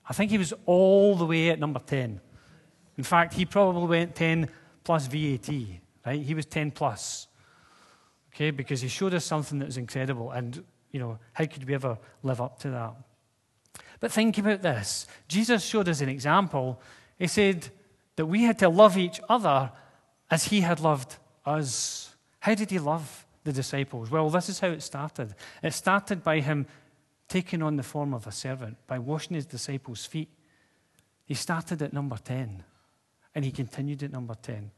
I 0.09 0.12
think 0.12 0.30
he 0.30 0.39
was 0.39 0.53
all 0.66 1.16
the 1.16 1.24
way 1.24 1.51
at 1.51 1.59
number 1.59 1.80
10. 1.80 2.20
In 2.99 3.05
fact, 3.05 3.34
he 3.34 3.45
probably 3.45 3.87
went 3.87 4.14
10 4.14 4.49
plus 4.84 5.07
VAT, 5.07 5.49
right? 6.05 6.20
He 6.20 6.34
was 6.34 6.47
10 6.47 6.72
plus. 6.72 7.28
Okay, 8.34 8.51
because 8.51 8.80
he 8.82 8.89
showed 8.89 9.14
us 9.14 9.24
something 9.24 9.59
that 9.61 9.66
was 9.66 9.76
incredible. 9.76 10.30
And, 10.30 10.62
you 10.91 11.01
know, 11.01 11.18
how 11.32 11.47
could 11.47 11.66
we 11.66 11.74
ever 11.74 11.99
live 12.22 12.41
up 12.41 12.59
to 12.61 12.70
that? 12.70 12.95
But 13.99 14.12
think 14.12 14.37
about 14.39 14.62
this 14.62 15.07
Jesus 15.26 15.64
showed 15.64 15.89
us 15.89 16.01
an 16.03 16.09
example 16.09 16.80
he 17.18 17.26
said 17.26 17.68
that 18.16 18.26
we 18.26 18.43
had 18.43 18.59
to 18.59 18.68
love 18.68 18.99
each 18.99 19.20
other 19.28 19.72
as 20.30 20.45
he 20.45 20.61
had 20.61 20.80
loved 20.80 21.16
us. 21.45 22.14
How 22.41 22.55
did 22.55 22.70
he 22.70 22.78
love 22.78 23.26
the 23.47 23.53
disciples? 23.53 24.11
Well, 24.11 24.28
this 24.28 24.51
is 24.51 24.61
how 24.61 24.68
it 24.68 24.82
started. 24.82 25.34
It 25.62 25.72
started 25.72 26.22
by 26.22 26.40
him 26.40 26.66
taking 27.28 27.62
on 27.62 27.76
the 27.76 27.82
form 27.82 28.12
of 28.12 28.26
a 28.26 28.32
servant, 28.32 28.76
by 28.86 28.99
washing 28.99 29.34
his 29.34 29.47
disciples' 29.47 30.05
feet. 30.05 30.28
He 31.24 31.34
started 31.34 31.80
at 31.80 31.92
number 31.92 32.16
10 32.16 32.64
and 33.34 33.44
he 33.44 33.51
continued 33.51 34.03
at 34.03 34.12
number 34.12 34.34
10, 34.34 34.70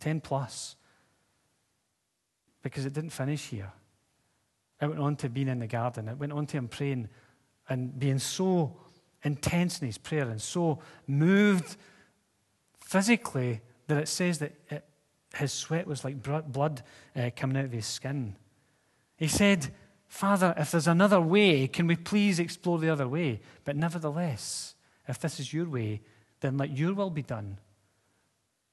10 0.00 0.20
plus, 0.20 0.76
because 2.62 2.84
it 2.84 2.92
didn't 2.92 3.10
finish 3.10 3.46
here. 3.48 3.72
It 4.80 4.86
went 4.88 5.00
on 5.00 5.16
to 5.16 5.28
being 5.28 5.48
in 5.48 5.60
the 5.60 5.66
garden, 5.66 6.08
it 6.08 6.18
went 6.18 6.32
on 6.32 6.46
to 6.46 6.56
him 6.56 6.68
praying 6.68 7.08
and 7.68 7.98
being 7.98 8.18
so 8.18 8.76
intense 9.22 9.80
in 9.80 9.86
his 9.86 9.98
prayer 9.98 10.28
and 10.28 10.40
so 10.40 10.80
moved 11.06 11.76
physically 12.80 13.60
that 13.88 13.98
it 13.98 14.08
says 14.08 14.38
that 14.38 14.52
it, 14.70 14.84
his 15.36 15.52
sweat 15.52 15.86
was 15.86 16.04
like 16.04 16.22
blood 16.22 16.82
uh, 17.14 17.30
coming 17.36 17.56
out 17.56 17.64
of 17.66 17.72
his 17.72 17.86
skin. 17.86 18.36
He 19.16 19.28
said, 19.28 19.72
Father, 20.08 20.54
if 20.56 20.70
there's 20.70 20.86
another 20.86 21.20
way, 21.20 21.66
can 21.66 21.86
we 21.86 21.96
please 21.96 22.38
explore 22.38 22.78
the 22.78 22.90
other 22.90 23.08
way? 23.08 23.40
But 23.64 23.76
nevertheless, 23.76 24.74
if 25.08 25.18
this 25.18 25.40
is 25.40 25.52
your 25.52 25.68
way, 25.68 26.00
then 26.40 26.56
let 26.56 26.76
your 26.76 26.94
will 26.94 27.10
be 27.10 27.22
done. 27.22 27.58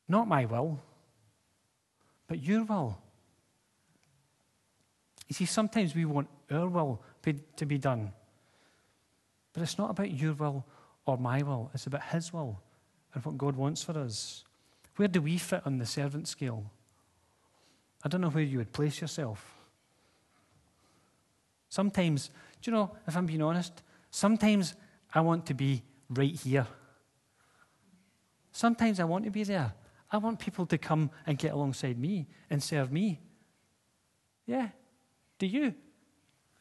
Not 0.07 0.28
my 0.28 0.45
will, 0.45 0.80
but 2.28 2.41
your 2.41 2.64
will. 2.64 2.97
You 5.28 5.34
see, 5.34 5.45
sometimes 5.45 5.95
we 5.95 6.05
want 6.05 6.28
our 6.51 6.68
will 6.68 7.01
to 7.24 7.66
be 7.66 7.78
done. 7.78 8.11
But 9.53 9.64
it's 9.64 9.78
not 9.78 9.91
about 9.91 10.11
your 10.11 10.34
will 10.34 10.66
or 11.05 11.18
my 11.18 11.41
will, 11.41 11.72
it's 11.74 11.88
about 11.88 12.03
His 12.03 12.32
will 12.32 12.59
and 13.14 13.24
what 13.26 13.38
God 13.38 13.55
wants 13.55 13.84
for 13.84 13.97
us. 13.97 14.43
Where 14.96 15.08
do 15.08 15.22
we 15.22 15.38
fit 15.38 15.62
on 15.66 15.78
the 15.78 15.86
servant 15.86 16.28
scale? 16.28 16.70
I 18.04 18.10
don't 18.10 18.22
know 18.22 18.30
where 18.30 18.44
you 18.44 18.58
would 18.60 18.72
place 18.72 19.02
yourself. 19.02 19.56
Sometimes, 21.70 22.30
do 22.62 22.70
you 22.70 22.78
know, 22.78 22.91
if 23.08 23.18
I'm 23.18 23.26
being 23.26 23.41
honest, 23.41 23.82
sometimes 24.12 24.76
I 25.14 25.22
want 25.22 25.46
to 25.48 25.54
be 25.54 25.82
right 26.10 26.36
here. 26.36 26.68
Sometimes 28.52 29.00
I 29.00 29.06
want 29.06 29.26
to 29.26 29.32
be 29.32 29.44
there. 29.44 29.74
I 30.12 30.18
want 30.18 30.38
people 30.38 30.68
to 30.68 30.78
come 30.78 31.10
and 31.26 31.38
get 31.38 31.54
alongside 31.54 31.98
me 31.98 32.28
and 32.50 32.62
serve 32.62 32.91
me. 32.91 33.20
Yeah. 34.46 34.70
Do 35.39 35.48
you? 35.48 35.74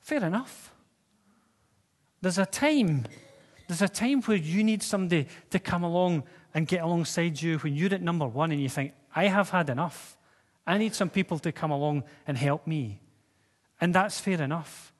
Fair 0.01 0.25
enough. 0.25 0.73
There's 2.23 2.39
a 2.39 2.47
time, 2.47 3.05
there's 3.69 3.83
a 3.83 3.89
time 3.89 4.23
where 4.23 4.37
you 4.37 4.65
need 4.65 4.83
somebody 4.83 5.27
to 5.51 5.59
come 5.59 5.83
along 5.83 6.25
and 6.55 6.67
get 6.67 6.83
alongside 6.83 7.41
you 7.41 7.59
when 7.59 7.75
you're 7.75 7.95
at 7.95 8.03
number 8.03 8.27
one 8.27 8.53
and 8.53 8.61
you 8.61 8.69
think, 8.69 8.93
I 9.15 9.27
have 9.27 9.51
had 9.51 9.71
enough. 9.71 10.17
I 10.67 10.79
need 10.79 10.95
some 10.95 11.11
people 11.11 11.39
to 11.41 11.53
come 11.53 11.71
along 11.71 12.05
and 12.27 12.37
help 12.37 12.67
me. 12.67 13.01
And 13.81 13.95
that's 13.95 14.21
fair 14.21 14.41
enough 14.41 14.93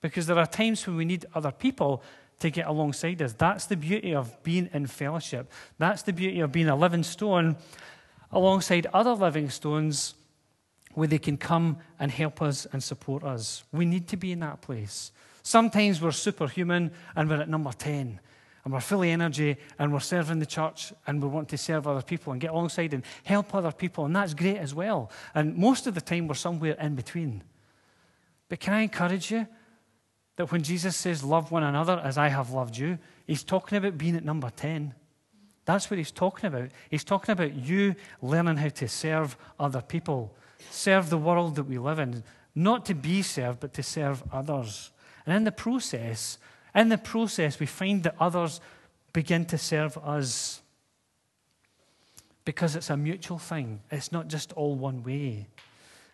because 0.00 0.26
there 0.26 0.38
are 0.38 0.46
times 0.46 0.86
when 0.86 0.96
we 0.96 1.04
need 1.04 1.26
other 1.34 1.52
people 1.52 2.02
to 2.38 2.50
get 2.50 2.66
alongside 2.66 3.20
us. 3.20 3.34
That's 3.34 3.66
the 3.66 3.76
beauty 3.76 4.14
of 4.14 4.42
being 4.42 4.70
in 4.72 4.86
fellowship. 4.86 5.50
That's 5.78 6.02
the 6.02 6.12
beauty 6.12 6.40
of 6.40 6.52
being 6.52 6.68
a 6.68 6.76
living 6.76 7.02
stone 7.02 7.56
alongside 8.32 8.86
other 8.94 9.12
living 9.12 9.50
stones 9.50 10.14
where 10.94 11.08
they 11.08 11.18
can 11.18 11.36
come 11.36 11.78
and 11.98 12.10
help 12.10 12.40
us 12.40 12.66
and 12.72 12.82
support 12.82 13.22
us. 13.24 13.64
We 13.72 13.84
need 13.84 14.08
to 14.08 14.16
be 14.16 14.32
in 14.32 14.40
that 14.40 14.62
place. 14.62 15.12
Sometimes 15.42 16.00
we're 16.00 16.12
superhuman 16.12 16.92
and 17.14 17.28
we're 17.28 17.42
at 17.42 17.48
number 17.48 17.72
10 17.72 18.20
and 18.64 18.72
we're 18.72 18.80
full 18.80 19.02
of 19.02 19.08
energy 19.08 19.56
and 19.78 19.92
we're 19.92 20.00
serving 20.00 20.38
the 20.38 20.46
church 20.46 20.92
and 21.06 21.22
we 21.22 21.28
want 21.28 21.48
to 21.48 21.58
serve 21.58 21.86
other 21.86 22.02
people 22.02 22.32
and 22.32 22.40
get 22.40 22.50
alongside 22.50 22.92
and 22.92 23.04
help 23.24 23.54
other 23.54 23.72
people, 23.72 24.04
and 24.04 24.14
that's 24.14 24.34
great 24.34 24.58
as 24.58 24.74
well. 24.74 25.10
And 25.34 25.56
most 25.56 25.86
of 25.86 25.94
the 25.94 26.00
time 26.00 26.28
we're 26.28 26.34
somewhere 26.34 26.76
in 26.80 26.94
between. 26.94 27.42
But 28.48 28.60
can 28.60 28.74
I 28.74 28.82
encourage 28.82 29.30
you 29.30 29.46
that 30.36 30.50
when 30.50 30.62
Jesus 30.62 30.96
says, 30.96 31.22
Love 31.22 31.50
one 31.50 31.62
another 31.62 32.00
as 32.04 32.18
I 32.18 32.28
have 32.28 32.50
loved 32.50 32.76
you, 32.76 32.98
he's 33.26 33.44
talking 33.44 33.78
about 33.78 33.98
being 33.98 34.16
at 34.16 34.24
number 34.24 34.50
10. 34.50 34.94
That's 35.64 35.90
what 35.90 35.98
he's 35.98 36.10
talking 36.10 36.48
about. 36.48 36.70
He's 36.90 37.04
talking 37.04 37.32
about 37.32 37.54
you 37.54 37.94
learning 38.22 38.56
how 38.56 38.70
to 38.70 38.88
serve 38.88 39.36
other 39.58 39.82
people, 39.82 40.34
serve 40.70 41.10
the 41.10 41.18
world 41.18 41.56
that 41.56 41.64
we 41.64 41.78
live 41.78 41.98
in, 41.98 42.24
not 42.54 42.84
to 42.86 42.94
be 42.94 43.22
served, 43.22 43.60
but 43.60 43.72
to 43.74 43.82
serve 43.82 44.22
others. 44.32 44.90
And 45.26 45.36
in 45.36 45.44
the 45.44 45.52
process, 45.52 46.38
in 46.74 46.88
the 46.88 46.98
process, 46.98 47.58
we 47.58 47.66
find 47.66 48.02
that 48.04 48.16
others 48.20 48.60
begin 49.12 49.44
to 49.46 49.58
serve 49.58 49.98
us 49.98 50.62
because 52.44 52.76
it's 52.76 52.90
a 52.90 52.96
mutual 52.96 53.38
thing. 53.38 53.80
It's 53.90 54.12
not 54.12 54.28
just 54.28 54.52
all 54.52 54.74
one 54.74 55.02
way. 55.02 55.46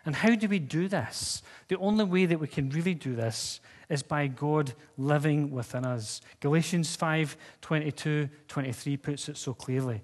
And 0.04 0.14
how 0.14 0.34
do 0.34 0.48
we 0.48 0.58
do 0.58 0.88
this? 0.88 1.42
The 1.68 1.78
only 1.78 2.04
way 2.04 2.26
that 2.26 2.38
we 2.38 2.46
can 2.46 2.70
really 2.70 2.94
do 2.94 3.14
this 3.14 3.60
is 3.88 4.02
by 4.02 4.28
God 4.28 4.72
living 4.96 5.50
within 5.50 5.84
us. 5.84 6.20
Galatians 6.40 6.94
5 6.96 7.36
22, 7.60 8.28
23 8.48 8.96
puts 8.96 9.28
it 9.28 9.36
so 9.36 9.52
clearly. 9.52 10.02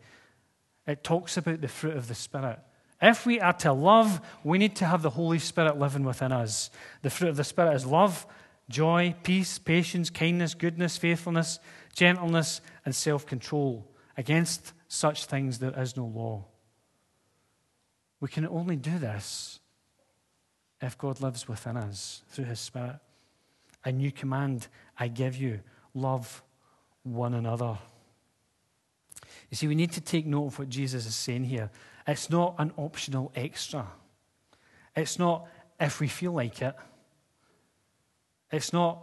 It 0.86 1.04
talks 1.04 1.36
about 1.36 1.60
the 1.60 1.68
fruit 1.68 1.96
of 1.96 2.08
the 2.08 2.14
Spirit. 2.14 2.58
If 3.00 3.26
we 3.26 3.40
are 3.40 3.52
to 3.54 3.72
love, 3.72 4.20
we 4.44 4.58
need 4.58 4.76
to 4.76 4.84
have 4.84 5.02
the 5.02 5.10
Holy 5.10 5.38
Spirit 5.38 5.78
living 5.78 6.04
within 6.04 6.32
us. 6.32 6.70
The 7.02 7.10
fruit 7.10 7.30
of 7.30 7.36
the 7.36 7.44
Spirit 7.44 7.74
is 7.74 7.86
love, 7.86 8.26
joy, 8.68 9.14
peace, 9.22 9.58
patience, 9.58 10.10
kindness, 10.10 10.54
goodness, 10.54 10.96
faithfulness, 10.96 11.58
gentleness, 11.94 12.60
and 12.84 12.94
self 12.94 13.26
control. 13.26 13.88
Against 14.16 14.72
such 14.88 15.26
things 15.26 15.58
there 15.58 15.78
is 15.78 15.96
no 15.96 16.06
law. 16.06 16.44
We 18.20 18.28
can 18.28 18.46
only 18.46 18.76
do 18.76 18.98
this 18.98 19.60
if 20.80 20.98
God 20.98 21.20
lives 21.20 21.48
within 21.48 21.76
us 21.76 22.22
through 22.28 22.44
his 22.44 22.60
Spirit. 22.60 22.98
A 23.84 23.90
new 23.90 24.12
command 24.12 24.68
I 24.98 25.08
give 25.08 25.36
you 25.36 25.60
love 25.94 26.42
one 27.02 27.34
another. 27.34 27.78
You 29.50 29.56
see, 29.56 29.66
we 29.66 29.74
need 29.74 29.92
to 29.92 30.00
take 30.00 30.26
note 30.26 30.46
of 30.46 30.58
what 30.58 30.68
Jesus 30.68 31.06
is 31.06 31.14
saying 31.14 31.44
here. 31.44 31.70
It's 32.06 32.30
not 32.30 32.54
an 32.58 32.72
optional 32.76 33.32
extra. 33.34 33.86
It's 34.94 35.18
not 35.18 35.46
if 35.80 36.00
we 36.00 36.08
feel 36.08 36.32
like 36.32 36.62
it. 36.62 36.74
It's 38.52 38.72
not 38.72 38.98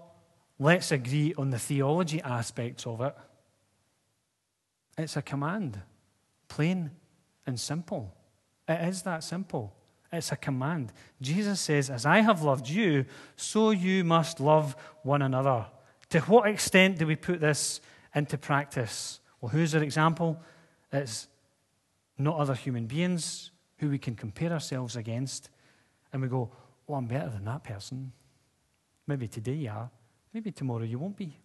let's 0.59 0.91
agree 0.91 1.33
on 1.37 1.49
the 1.49 1.59
theology 1.59 2.21
aspects 2.21 2.85
of 2.85 3.01
it. 3.01 3.15
It's 4.97 5.17
a 5.17 5.21
command, 5.21 5.81
plain 6.47 6.91
and 7.47 7.59
simple. 7.59 8.13
It 8.67 8.87
is 8.87 9.01
that 9.03 9.23
simple. 9.23 9.73
It's 10.11 10.31
a 10.31 10.35
command. 10.35 10.91
Jesus 11.21 11.59
says, 11.59 11.89
As 11.89 12.05
I 12.05 12.19
have 12.19 12.41
loved 12.41 12.67
you, 12.67 13.05
so 13.35 13.71
you 13.71 14.03
must 14.03 14.39
love 14.39 14.75
one 15.03 15.21
another. 15.21 15.65
To 16.09 16.19
what 16.21 16.47
extent 16.47 16.97
do 16.97 17.07
we 17.07 17.15
put 17.15 17.39
this 17.39 17.79
into 18.13 18.37
practice? 18.37 19.19
Well, 19.39 19.49
who's 19.49 19.75
our 19.75 19.83
example? 19.83 20.39
It's 20.91 21.27
not 22.17 22.37
other 22.37 22.55
human 22.55 22.87
beings 22.87 23.51
who 23.77 23.89
we 23.89 23.99
can 23.99 24.15
compare 24.15 24.51
ourselves 24.51 24.95
against. 24.95 25.49
And 26.11 26.21
we 26.21 26.27
go, 26.27 26.51
Oh, 26.87 26.95
I'm 26.95 27.05
better 27.05 27.29
than 27.29 27.45
that 27.45 27.63
person. 27.63 28.11
Maybe 29.09 29.27
today 29.27 29.53
you 29.53 29.69
are. 29.71 29.89
Maybe 30.31 30.51
tomorrow 30.51 30.83
you 30.83 30.99
won't 30.99 31.17
be. 31.17 31.35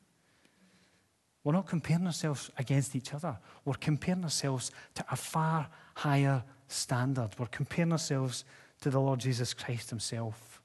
We're 1.42 1.54
not 1.54 1.66
comparing 1.66 2.04
ourselves 2.04 2.50
against 2.58 2.94
each 2.94 3.14
other. 3.14 3.38
We're 3.64 3.72
comparing 3.80 4.22
ourselves 4.22 4.70
to 4.96 5.04
a 5.10 5.16
far 5.16 5.68
higher 5.94 6.44
standard. 6.68 7.30
We're 7.38 7.46
comparing 7.46 7.92
ourselves 7.92 8.44
to 8.82 8.90
the 8.90 9.00
Lord 9.00 9.18
Jesus 9.18 9.54
Christ 9.54 9.88
Himself. 9.88 10.60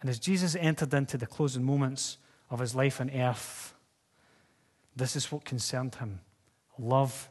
And 0.00 0.08
as 0.08 0.18
Jesus 0.18 0.56
entered 0.58 0.94
into 0.94 1.18
the 1.18 1.26
closing 1.26 1.62
moments 1.62 2.16
of 2.48 2.60
His 2.60 2.74
life 2.74 3.02
on 3.02 3.10
earth, 3.10 3.74
this 4.96 5.14
is 5.14 5.30
what 5.30 5.44
concerned 5.44 5.96
Him 5.96 6.20
love 6.78 7.28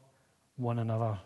one 0.56 0.78
another. 0.78 1.18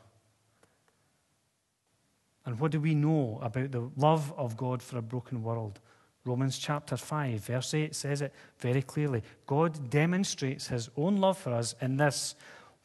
And 2.45 2.57
what 2.61 2.71
do 2.71 2.79
we 2.79 2.95
know 2.95 3.39
about 3.41 3.73
the 3.73 3.89
love 3.97 4.33
of 4.37 4.55
God 4.55 4.81
for 4.81 4.99
a 4.99 5.01
broken 5.01 5.43
world? 5.43 5.81
Romans 6.27 6.57
chapter 6.57 6.97
5, 6.97 7.39
verse 7.39 7.73
8 7.73 7.95
says 7.95 8.21
it 8.21 8.33
very 8.59 8.81
clearly. 8.81 9.23
God 9.45 9.89
demonstrates 9.89 10.67
his 10.67 10.89
own 10.97 11.17
love 11.17 11.37
for 11.37 11.53
us 11.53 11.73
in 11.81 11.97
this 11.97 12.35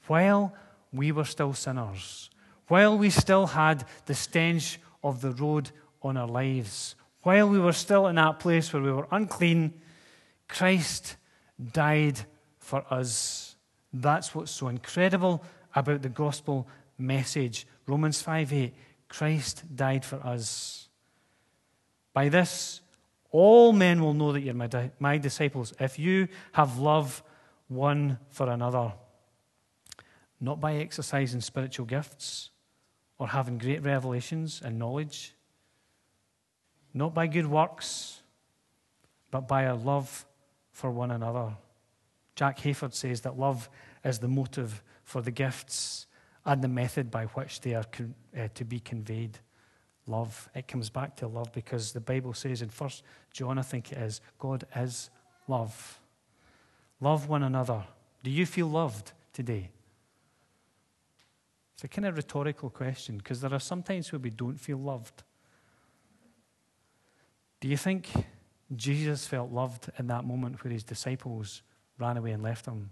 while 0.06 0.54
we 0.92 1.10
were 1.10 1.24
still 1.24 1.52
sinners, 1.52 2.30
while 2.68 2.96
we 2.96 3.10
still 3.10 3.46
had 3.48 3.84
the 4.06 4.14
stench 4.14 4.78
of 5.02 5.20
the 5.20 5.32
road 5.32 5.70
on 6.02 6.16
our 6.16 6.28
lives, 6.28 6.94
while 7.22 7.48
we 7.48 7.58
were 7.58 7.72
still 7.72 8.06
in 8.06 8.16
that 8.16 8.38
place 8.38 8.72
where 8.72 8.82
we 8.82 8.92
were 8.92 9.08
unclean, 9.10 9.72
Christ 10.48 11.16
died 11.72 12.20
for 12.58 12.84
us. 12.90 13.56
That's 13.92 14.34
what's 14.34 14.52
so 14.52 14.68
incredible 14.68 15.42
about 15.74 16.02
the 16.02 16.08
gospel 16.08 16.68
message. 16.98 17.66
Romans 17.86 18.22
5 18.22 18.52
8, 18.52 18.74
Christ 19.08 19.64
died 19.74 20.04
for 20.04 20.16
us. 20.24 20.88
By 22.12 22.28
this, 22.28 22.81
all 23.32 23.72
men 23.72 24.02
will 24.02 24.14
know 24.14 24.32
that 24.32 24.42
you're 24.42 24.54
my, 24.54 24.66
di- 24.66 24.92
my 25.00 25.18
disciples 25.18 25.72
if 25.80 25.98
you 25.98 26.28
have 26.52 26.78
love 26.78 27.22
one 27.68 28.18
for 28.28 28.48
another. 28.48 28.92
Not 30.38 30.60
by 30.60 30.74
exercising 30.74 31.40
spiritual 31.40 31.86
gifts 31.86 32.50
or 33.18 33.28
having 33.28 33.56
great 33.58 33.82
revelations 33.82 34.60
and 34.62 34.78
knowledge, 34.78 35.34
not 36.92 37.14
by 37.14 37.26
good 37.26 37.46
works, 37.46 38.20
but 39.30 39.48
by 39.48 39.66
our 39.66 39.76
love 39.76 40.26
for 40.70 40.90
one 40.90 41.10
another. 41.10 41.56
Jack 42.36 42.58
Hayford 42.60 42.92
says 42.92 43.22
that 43.22 43.38
love 43.38 43.70
is 44.04 44.18
the 44.18 44.28
motive 44.28 44.82
for 45.04 45.22
the 45.22 45.30
gifts 45.30 46.06
and 46.44 46.62
the 46.62 46.68
method 46.68 47.10
by 47.10 47.24
which 47.26 47.60
they 47.60 47.74
are 47.74 47.84
con- 47.84 48.14
uh, 48.36 48.48
to 48.54 48.64
be 48.64 48.78
conveyed 48.78 49.38
love. 50.06 50.48
It 50.54 50.68
comes 50.68 50.90
back 50.90 51.16
to 51.16 51.26
love 51.26 51.52
because 51.52 51.92
the 51.92 52.00
Bible 52.00 52.34
says 52.34 52.62
in 52.62 52.68
First 52.68 53.02
John, 53.32 53.58
I 53.58 53.62
think 53.62 53.92
it 53.92 53.98
is, 53.98 54.20
God 54.38 54.64
is 54.76 55.10
love. 55.48 56.00
Love 57.00 57.28
one 57.28 57.42
another. 57.42 57.84
Do 58.22 58.30
you 58.30 58.46
feel 58.46 58.68
loved 58.68 59.12
today? 59.32 59.70
It's 61.74 61.84
a 61.84 61.88
kind 61.88 62.06
of 62.06 62.16
rhetorical 62.16 62.70
question 62.70 63.18
because 63.18 63.40
there 63.40 63.52
are 63.52 63.60
some 63.60 63.82
times 63.82 64.12
where 64.12 64.20
we 64.20 64.30
don't 64.30 64.58
feel 64.58 64.78
loved. 64.78 65.22
Do 67.60 67.68
you 67.68 67.76
think 67.76 68.10
Jesus 68.74 69.26
felt 69.26 69.50
loved 69.50 69.90
in 69.98 70.06
that 70.08 70.24
moment 70.24 70.62
where 70.62 70.72
his 70.72 70.84
disciples 70.84 71.62
ran 71.98 72.16
away 72.16 72.32
and 72.32 72.42
left 72.42 72.66
him? 72.66 72.90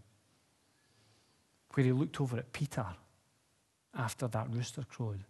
Where 1.74 1.86
he 1.86 1.92
looked 1.92 2.20
over 2.20 2.36
at 2.36 2.52
Peter 2.52 2.86
after 3.94 4.28
that 4.28 4.52
rooster 4.52 4.84
crowed 4.88 5.24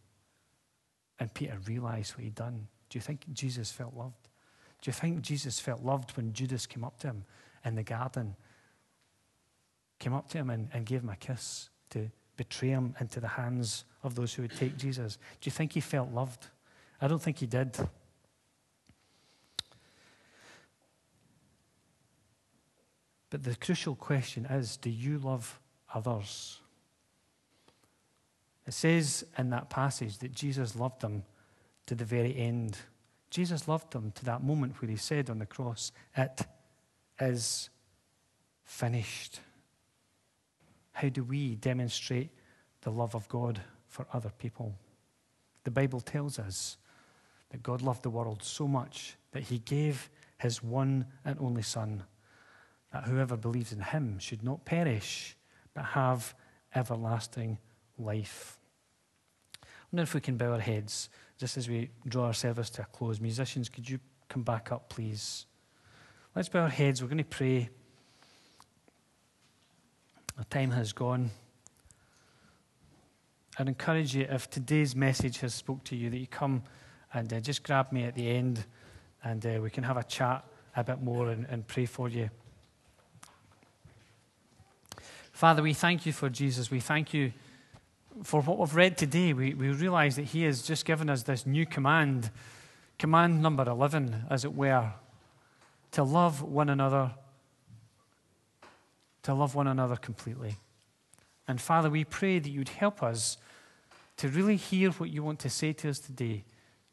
and 1.20 1.32
Peter 1.32 1.58
realized 1.66 2.16
what 2.16 2.24
he'd 2.24 2.34
done. 2.34 2.66
Do 2.88 2.98
you 2.98 3.02
think 3.02 3.30
Jesus 3.32 3.70
felt 3.70 3.94
loved? 3.94 4.28
Do 4.80 4.88
you 4.88 4.92
think 4.92 5.20
Jesus 5.20 5.60
felt 5.60 5.82
loved 5.82 6.16
when 6.16 6.32
Judas 6.32 6.66
came 6.66 6.82
up 6.82 6.98
to 7.00 7.08
him 7.08 7.24
in 7.64 7.74
the 7.74 7.82
garden? 7.82 8.34
Came 9.98 10.14
up 10.14 10.28
to 10.30 10.38
him 10.38 10.48
and, 10.48 10.68
and 10.72 10.86
gave 10.86 11.02
him 11.02 11.10
a 11.10 11.16
kiss 11.16 11.68
to 11.90 12.10
betray 12.36 12.70
him 12.70 12.94
into 12.98 13.20
the 13.20 13.28
hands 13.28 13.84
of 14.02 14.14
those 14.14 14.32
who 14.32 14.42
would 14.42 14.56
take 14.56 14.78
Jesus. 14.78 15.18
Do 15.40 15.48
you 15.48 15.52
think 15.52 15.74
he 15.74 15.80
felt 15.80 16.10
loved? 16.10 16.46
I 17.00 17.06
don't 17.06 17.20
think 17.20 17.38
he 17.38 17.46
did. 17.46 17.76
But 23.28 23.44
the 23.44 23.54
crucial 23.54 23.94
question 23.94 24.46
is 24.46 24.78
do 24.78 24.88
you 24.88 25.18
love 25.18 25.60
others? 25.94 26.60
It 28.70 28.74
says 28.74 29.24
in 29.36 29.50
that 29.50 29.68
passage 29.68 30.18
that 30.18 30.30
Jesus 30.30 30.76
loved 30.76 31.00
them 31.00 31.24
to 31.86 31.96
the 31.96 32.04
very 32.04 32.36
end. 32.36 32.78
Jesus 33.28 33.66
loved 33.66 33.92
them 33.92 34.12
to 34.12 34.24
that 34.26 34.44
moment 34.44 34.80
where 34.80 34.88
he 34.88 34.96
said 34.96 35.28
on 35.28 35.40
the 35.40 35.44
cross, 35.44 35.90
It 36.16 36.42
is 37.20 37.68
finished. 38.62 39.40
How 40.92 41.08
do 41.08 41.24
we 41.24 41.56
demonstrate 41.56 42.30
the 42.82 42.92
love 42.92 43.16
of 43.16 43.26
God 43.26 43.60
for 43.88 44.06
other 44.12 44.30
people? 44.38 44.76
The 45.64 45.72
Bible 45.72 46.00
tells 46.00 46.38
us 46.38 46.76
that 47.48 47.64
God 47.64 47.82
loved 47.82 48.04
the 48.04 48.10
world 48.10 48.40
so 48.40 48.68
much 48.68 49.16
that 49.32 49.42
he 49.42 49.58
gave 49.58 50.08
his 50.38 50.62
one 50.62 51.06
and 51.24 51.36
only 51.40 51.62
Son, 51.62 52.04
that 52.92 53.02
whoever 53.02 53.36
believes 53.36 53.72
in 53.72 53.80
him 53.80 54.20
should 54.20 54.44
not 54.44 54.64
perish, 54.64 55.36
but 55.74 55.86
have 55.86 56.36
everlasting 56.72 57.58
life. 57.98 58.58
Wonder 59.92 60.02
if 60.02 60.14
we 60.14 60.20
can 60.20 60.36
bow 60.36 60.52
our 60.52 60.60
heads 60.60 61.08
just 61.38 61.56
as 61.56 61.68
we 61.68 61.90
draw 62.06 62.26
our 62.26 62.34
service 62.34 62.70
to 62.70 62.82
a 62.82 62.84
close. 62.86 63.20
Musicians, 63.20 63.68
could 63.68 63.88
you 63.88 63.98
come 64.28 64.42
back 64.42 64.70
up, 64.70 64.88
please? 64.88 65.46
Let's 66.36 66.48
bow 66.48 66.60
our 66.60 66.68
heads. 66.68 67.02
We're 67.02 67.08
going 67.08 67.18
to 67.18 67.24
pray. 67.24 67.68
Our 70.38 70.44
time 70.44 70.70
has 70.70 70.92
gone. 70.92 71.30
I'd 73.58 73.68
encourage 73.68 74.14
you, 74.14 74.26
if 74.30 74.48
today's 74.48 74.94
message 74.94 75.38
has 75.40 75.54
spoke 75.54 75.82
to 75.84 75.96
you, 75.96 76.08
that 76.10 76.18
you 76.18 76.26
come 76.28 76.62
and 77.12 77.32
uh, 77.32 77.40
just 77.40 77.64
grab 77.64 77.90
me 77.90 78.04
at 78.04 78.14
the 78.14 78.28
end 78.28 78.64
and 79.24 79.44
uh, 79.44 79.58
we 79.60 79.70
can 79.70 79.82
have 79.82 79.96
a 79.96 80.04
chat 80.04 80.44
a 80.76 80.84
bit 80.84 81.02
more 81.02 81.30
and, 81.30 81.46
and 81.50 81.66
pray 81.66 81.84
for 81.84 82.08
you. 82.08 82.30
Father, 85.32 85.62
we 85.62 85.74
thank 85.74 86.06
you 86.06 86.12
for 86.12 86.28
Jesus. 86.28 86.70
We 86.70 86.80
thank 86.80 87.12
you 87.12 87.32
for 88.22 88.42
what 88.42 88.58
we've 88.58 88.74
read 88.74 88.98
today, 88.98 89.32
we, 89.32 89.54
we 89.54 89.68
realize 89.70 90.16
that 90.16 90.26
He 90.26 90.42
has 90.44 90.62
just 90.62 90.84
given 90.84 91.08
us 91.08 91.22
this 91.22 91.46
new 91.46 91.66
command, 91.66 92.30
command 92.98 93.42
number 93.42 93.68
11, 93.68 94.26
as 94.30 94.44
it 94.44 94.54
were, 94.54 94.92
to 95.92 96.02
love 96.02 96.42
one 96.42 96.68
another, 96.68 97.12
to 99.22 99.34
love 99.34 99.54
one 99.54 99.66
another 99.66 99.96
completely. 99.96 100.56
And 101.48 101.60
Father, 101.60 101.90
we 101.90 102.04
pray 102.04 102.38
that 102.38 102.48
you'd 102.48 102.68
help 102.68 103.02
us 103.02 103.36
to 104.18 104.28
really 104.28 104.56
hear 104.56 104.90
what 104.92 105.10
you 105.10 105.22
want 105.22 105.38
to 105.40 105.50
say 105.50 105.72
to 105.72 105.88
us 105.88 105.98
today, 105.98 106.44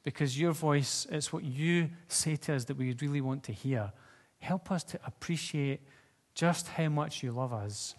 because 0.04 0.40
your 0.40 0.54
voice, 0.54 1.06
it's 1.12 1.34
what 1.34 1.44
you 1.44 1.90
say 2.08 2.38
to 2.38 2.56
us 2.56 2.66
that 2.66 2.78
we 2.78 2.96
really 3.02 3.22
want 3.22 3.44
to 3.44 3.52
hear. 3.52 3.92
Help 4.40 4.72
us 4.72 4.84
to 4.86 5.00
appreciate 5.06 5.82
just 6.34 6.70
how 6.70 6.88
much 6.88 7.24
you 7.24 7.32
love 7.32 7.52
us. 7.52 7.96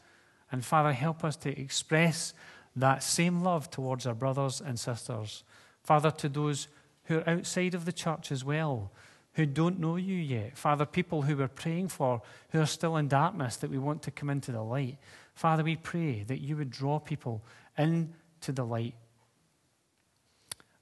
And 0.50 0.64
Father, 0.64 0.92
help 0.92 1.24
us 1.24 1.36
to 1.36 1.60
express 1.60 2.32
that 2.80 3.02
same 3.02 3.42
love 3.42 3.70
towards 3.70 4.06
our 4.06 4.14
brothers 4.14 4.60
and 4.60 4.78
sisters. 4.78 5.44
Father, 5.82 6.10
to 6.10 6.28
those 6.28 6.68
who 7.04 7.18
are 7.18 7.28
outside 7.28 7.74
of 7.74 7.84
the 7.84 7.92
church 7.92 8.30
as 8.30 8.44
well, 8.44 8.90
who 9.34 9.46
don't 9.46 9.78
know 9.78 9.96
you 9.96 10.16
yet. 10.16 10.58
Father, 10.58 10.84
people 10.84 11.22
who 11.22 11.36
we're 11.36 11.48
praying 11.48 11.88
for 11.88 12.20
who 12.50 12.60
are 12.60 12.66
still 12.66 12.96
in 12.96 13.08
darkness 13.08 13.56
that 13.56 13.70
we 13.70 13.78
want 13.78 14.02
to 14.02 14.10
come 14.10 14.30
into 14.30 14.50
the 14.50 14.62
light. 14.62 14.98
Father, 15.34 15.62
we 15.62 15.76
pray 15.76 16.24
that 16.24 16.40
you 16.40 16.56
would 16.56 16.70
draw 16.70 16.98
people 16.98 17.44
into 17.76 18.52
the 18.52 18.64
light. 18.64 18.94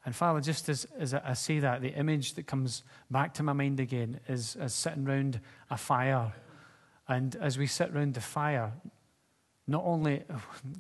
And 0.07 0.17
Father, 0.17 0.41
just 0.41 0.69
as, 0.69 0.87
as 0.99 1.13
I 1.13 1.35
say 1.35 1.59
that, 1.59 1.83
the 1.83 1.91
image 1.91 2.35
that 2.35 2.47
comes 2.47 2.83
back 3.11 3.35
to 3.35 3.43
my 3.43 3.53
mind 3.53 3.79
again 3.81 4.21
is, 4.29 4.57
is 4.57 4.73
sitting 4.73 5.05
round 5.05 5.41
a 5.69 5.77
fire. 5.77 6.33
And 7.09 7.37
as 7.37 7.59
we 7.59 7.67
sit 7.67 7.93
round 7.93 8.15
the 8.15 8.21
fire, 8.21 8.73
not 9.67 9.83
only 9.85 10.23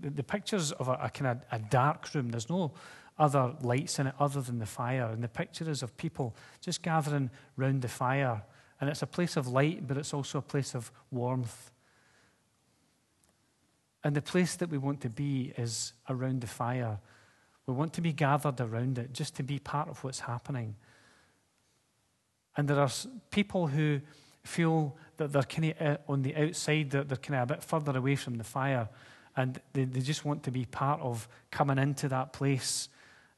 the 0.01 0.23
pictures 0.23 0.73
of 0.73 0.89
a, 0.89 0.93
a 1.03 1.11
kind 1.11 1.27
of 1.27 1.39
a 1.51 1.59
dark 1.59 2.15
room, 2.15 2.31
there's 2.31 2.49
no 2.49 2.73
other 3.19 3.55
lights 3.63 3.99
in 3.99 4.07
it 4.07 4.15
other 4.21 4.41
than 4.41 4.59
the 4.59 4.67
fire. 4.67 5.07
And 5.07 5.23
the 5.23 5.29
picture 5.29 5.69
is 5.69 5.83
of 5.83 5.97
people 5.97 6.37
just 6.61 6.83
gathering 6.83 7.31
round 7.57 7.83
the 7.83 7.89
fire. 7.89 8.43
And 8.81 8.91
it's 8.91 9.03
a 9.03 9.07
place 9.07 9.37
of 9.37 9.49
light, 9.49 9.89
but 9.89 9.97
it's 9.97 10.13
also 10.13 10.39
a 10.39 10.43
place 10.43 10.75
of 10.75 10.93
warmth. 11.11 11.71
And 14.05 14.15
the 14.15 14.23
place 14.23 14.55
that 14.57 14.71
we 14.71 14.79
want 14.79 15.01
to 15.01 15.11
be 15.11 15.53
is 15.57 15.93
around 16.09 16.41
the 16.41 16.47
fire. 16.47 16.99
We 17.67 17.75
want 17.75 17.93
to 17.95 18.01
be 18.01 18.13
gathered 18.13 18.61
around 18.61 18.99
it 18.99 19.13
just 19.13 19.35
to 19.37 19.43
be 19.43 19.59
part 19.59 19.89
of 19.89 20.05
what's 20.05 20.21
happening. 20.21 20.77
And 22.57 22.69
there 22.69 22.79
are 22.79 22.91
people 23.31 23.67
who 23.67 24.01
feel 24.45 24.97
that 25.17 25.33
they're 25.33 25.43
kind 25.43 25.75
of 25.79 25.87
uh, 25.87 25.97
on 26.09 26.23
the 26.23 26.37
outside, 26.37 26.91
that 26.91 27.09
they're 27.09 27.17
kind 27.17 27.41
of 27.41 27.51
a 27.51 27.55
bit 27.55 27.63
further 27.63 27.97
away 27.97 28.17
from 28.17 28.37
the 28.37 28.45
fire, 28.45 28.89
and 29.37 29.61
they, 29.73 29.85
they 29.85 30.01
just 30.01 30.25
want 30.25 30.43
to 30.45 30.51
be 30.51 30.65
part 30.65 31.01
of 31.01 31.29
coming 31.51 31.79
into 31.79 32.09
that 32.09 32.33
place 32.33 32.89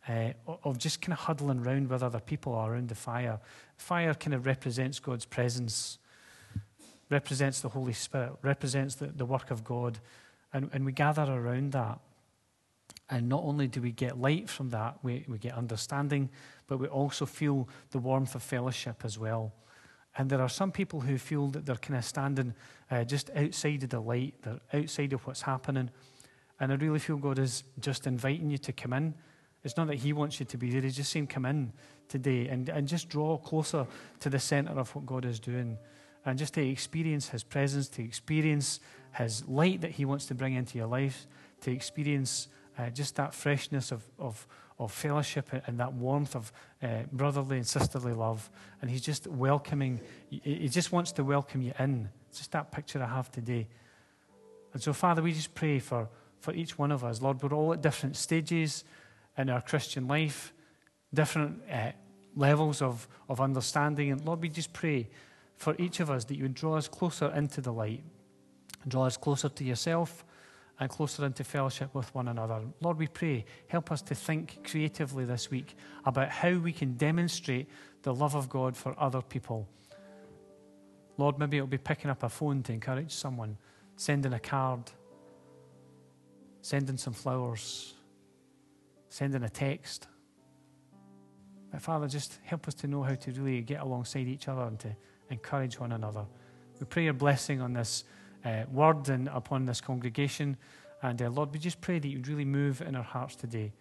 uh, 0.08 0.32
of 0.64 0.78
just 0.78 1.00
kind 1.02 1.12
of 1.12 1.18
huddling 1.20 1.60
around 1.60 1.88
with 1.88 2.02
other 2.02 2.20
people 2.20 2.54
around 2.54 2.88
the 2.88 2.94
fire. 2.94 3.38
Fire 3.76 4.14
kind 4.14 4.34
of 4.34 4.46
represents 4.46 4.98
God's 4.98 5.24
presence, 5.24 5.98
represents 7.10 7.60
the 7.60 7.68
Holy 7.68 7.92
Spirit, 7.92 8.32
represents 8.42 8.94
the, 8.96 9.06
the 9.06 9.26
work 9.26 9.50
of 9.50 9.64
God, 9.64 9.98
and, 10.52 10.70
and 10.72 10.84
we 10.84 10.92
gather 10.92 11.22
around 11.22 11.72
that. 11.72 11.98
And 13.10 13.28
not 13.28 13.42
only 13.42 13.68
do 13.68 13.80
we 13.80 13.92
get 13.92 14.18
light 14.18 14.50
from 14.50 14.70
that, 14.70 14.98
we, 15.02 15.24
we 15.28 15.38
get 15.38 15.54
understanding, 15.54 16.28
but 16.66 16.78
we 16.78 16.86
also 16.86 17.24
feel 17.26 17.68
the 17.90 17.98
warmth 17.98 18.34
of 18.34 18.42
fellowship 18.42 19.02
as 19.04 19.18
well. 19.18 19.52
And 20.18 20.28
there 20.28 20.42
are 20.42 20.48
some 20.48 20.72
people 20.72 21.00
who 21.00 21.16
feel 21.16 21.46
that 21.48 21.64
they're 21.64 21.76
kind 21.76 21.96
of 21.96 22.04
standing 22.04 22.52
uh, 22.90 23.04
just 23.04 23.30
outside 23.36 23.84
of 23.84 23.90
the 23.90 24.00
light, 24.00 24.34
they're 24.42 24.60
outside 24.74 25.12
of 25.12 25.24
what's 25.24 25.42
happening. 25.42 25.90
And 26.58 26.72
I 26.72 26.74
really 26.74 26.98
feel 26.98 27.16
God 27.16 27.38
is 27.38 27.62
just 27.78 28.08
inviting 28.08 28.50
you 28.50 28.58
to 28.58 28.72
come 28.72 28.92
in. 28.94 29.14
It's 29.62 29.76
not 29.76 29.86
that 29.86 29.96
He 29.96 30.12
wants 30.12 30.40
you 30.40 30.46
to 30.46 30.56
be 30.56 30.70
there, 30.70 30.80
He's 30.80 30.96
just 30.96 31.12
saying, 31.12 31.28
come 31.28 31.46
in 31.46 31.72
today 32.08 32.48
and, 32.48 32.68
and 32.68 32.88
just 32.88 33.08
draw 33.08 33.38
closer 33.38 33.86
to 34.18 34.28
the 34.28 34.40
center 34.40 34.72
of 34.72 34.92
what 34.94 35.06
God 35.06 35.24
is 35.24 35.38
doing. 35.38 35.78
And 36.26 36.36
just 36.36 36.54
to 36.54 36.68
experience 36.68 37.28
His 37.28 37.44
presence, 37.44 37.88
to 37.90 38.02
experience 38.02 38.80
His 39.16 39.46
light 39.46 39.82
that 39.82 39.92
He 39.92 40.04
wants 40.04 40.26
to 40.26 40.34
bring 40.34 40.54
into 40.54 40.78
your 40.78 40.88
life, 40.88 41.28
to 41.60 41.70
experience 41.70 42.48
uh, 42.78 42.88
just 42.90 43.16
that 43.16 43.34
freshness 43.34 43.90
of, 43.90 44.04
of, 44.18 44.46
of 44.78 44.92
fellowship 44.92 45.50
and 45.66 45.78
that 45.80 45.92
warmth 45.92 46.36
of 46.36 46.52
uh, 46.82 47.02
brotherly 47.12 47.56
and 47.56 47.66
sisterly 47.66 48.12
love. 48.12 48.48
And 48.80 48.90
he's 48.90 49.00
just 49.00 49.26
welcoming, 49.26 50.00
he 50.30 50.68
just 50.68 50.92
wants 50.92 51.12
to 51.12 51.24
welcome 51.24 51.60
you 51.60 51.72
in. 51.78 52.08
It's 52.28 52.38
just 52.38 52.52
that 52.52 52.70
picture 52.70 53.02
I 53.02 53.06
have 53.06 53.30
today. 53.32 53.66
And 54.72 54.82
so, 54.82 54.92
Father, 54.92 55.22
we 55.22 55.32
just 55.32 55.54
pray 55.54 55.78
for, 55.78 56.08
for 56.40 56.54
each 56.54 56.78
one 56.78 56.92
of 56.92 57.04
us. 57.04 57.20
Lord, 57.20 57.42
we're 57.42 57.56
all 57.56 57.72
at 57.72 57.82
different 57.82 58.16
stages 58.16 58.84
in 59.36 59.50
our 59.50 59.60
Christian 59.60 60.06
life, 60.06 60.52
different 61.12 61.60
uh, 61.72 61.92
levels 62.36 62.80
of, 62.80 63.08
of 63.28 63.40
understanding. 63.40 64.12
And 64.12 64.24
Lord, 64.24 64.40
we 64.40 64.48
just 64.48 64.72
pray 64.72 65.08
for 65.56 65.74
each 65.78 65.98
of 65.98 66.10
us 66.10 66.24
that 66.26 66.36
you 66.36 66.44
would 66.44 66.54
draw 66.54 66.76
us 66.76 66.86
closer 66.86 67.32
into 67.34 67.60
the 67.60 67.72
light, 67.72 68.04
draw 68.86 69.06
us 69.06 69.16
closer 69.16 69.48
to 69.48 69.64
yourself 69.64 70.24
and 70.80 70.88
closer 70.88 71.26
into 71.26 71.42
fellowship 71.42 71.94
with 71.94 72.14
one 72.14 72.28
another. 72.28 72.60
Lord, 72.80 72.98
we 72.98 73.08
pray, 73.08 73.44
help 73.66 73.90
us 73.90 74.00
to 74.02 74.14
think 74.14 74.60
creatively 74.64 75.24
this 75.24 75.50
week 75.50 75.74
about 76.04 76.28
how 76.28 76.52
we 76.58 76.72
can 76.72 76.94
demonstrate 76.94 77.68
the 78.02 78.14
love 78.14 78.36
of 78.36 78.48
God 78.48 78.76
for 78.76 78.94
other 78.98 79.20
people. 79.20 79.68
Lord, 81.16 81.38
maybe 81.38 81.56
it'll 81.56 81.66
be 81.66 81.78
picking 81.78 82.10
up 82.10 82.22
a 82.22 82.28
phone 82.28 82.62
to 82.62 82.72
encourage 82.72 83.12
someone, 83.12 83.56
sending 83.96 84.32
a 84.32 84.38
card, 84.38 84.90
sending 86.62 86.96
some 86.96 87.12
flowers, 87.12 87.94
sending 89.08 89.42
a 89.42 89.48
text. 89.48 90.06
But 91.72 91.82
Father, 91.82 92.06
just 92.06 92.38
help 92.44 92.68
us 92.68 92.74
to 92.74 92.86
know 92.86 93.02
how 93.02 93.16
to 93.16 93.32
really 93.32 93.62
get 93.62 93.80
alongside 93.80 94.28
each 94.28 94.46
other 94.46 94.62
and 94.62 94.78
to 94.78 94.94
encourage 95.28 95.80
one 95.80 95.92
another. 95.92 96.24
We 96.78 96.86
pray 96.86 97.04
your 97.04 97.14
blessing 97.14 97.60
on 97.60 97.72
this 97.72 98.04
uh, 98.44 98.64
word 98.70 99.08
and 99.08 99.28
upon 99.28 99.66
this 99.66 99.80
congregation. 99.80 100.56
And 101.02 101.20
uh, 101.20 101.30
Lord, 101.30 101.52
we 101.52 101.58
just 101.58 101.80
pray 101.80 101.98
that 101.98 102.08
you'd 102.08 102.28
really 102.28 102.44
move 102.44 102.80
in 102.80 102.96
our 102.96 103.02
hearts 103.02 103.36
today. 103.36 103.72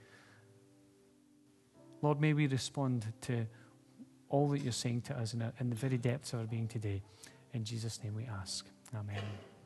Lord, 2.01 2.21
may 2.21 2.33
we 2.33 2.47
respond 2.47 3.05
to 3.21 3.47
all 4.29 4.49
that 4.49 4.59
you're 4.59 4.71
saying 4.71 5.01
to 5.01 5.17
us 5.17 5.33
in, 5.33 5.51
in 5.59 5.69
the 5.69 5.75
very 5.75 5.97
depths 5.97 6.33
of 6.33 6.39
our 6.39 6.45
being 6.45 6.67
today. 6.67 7.01
In 7.53 7.63
Jesus' 7.63 8.03
name 8.03 8.15
we 8.15 8.25
ask. 8.25 8.65
Amen. 8.93 9.56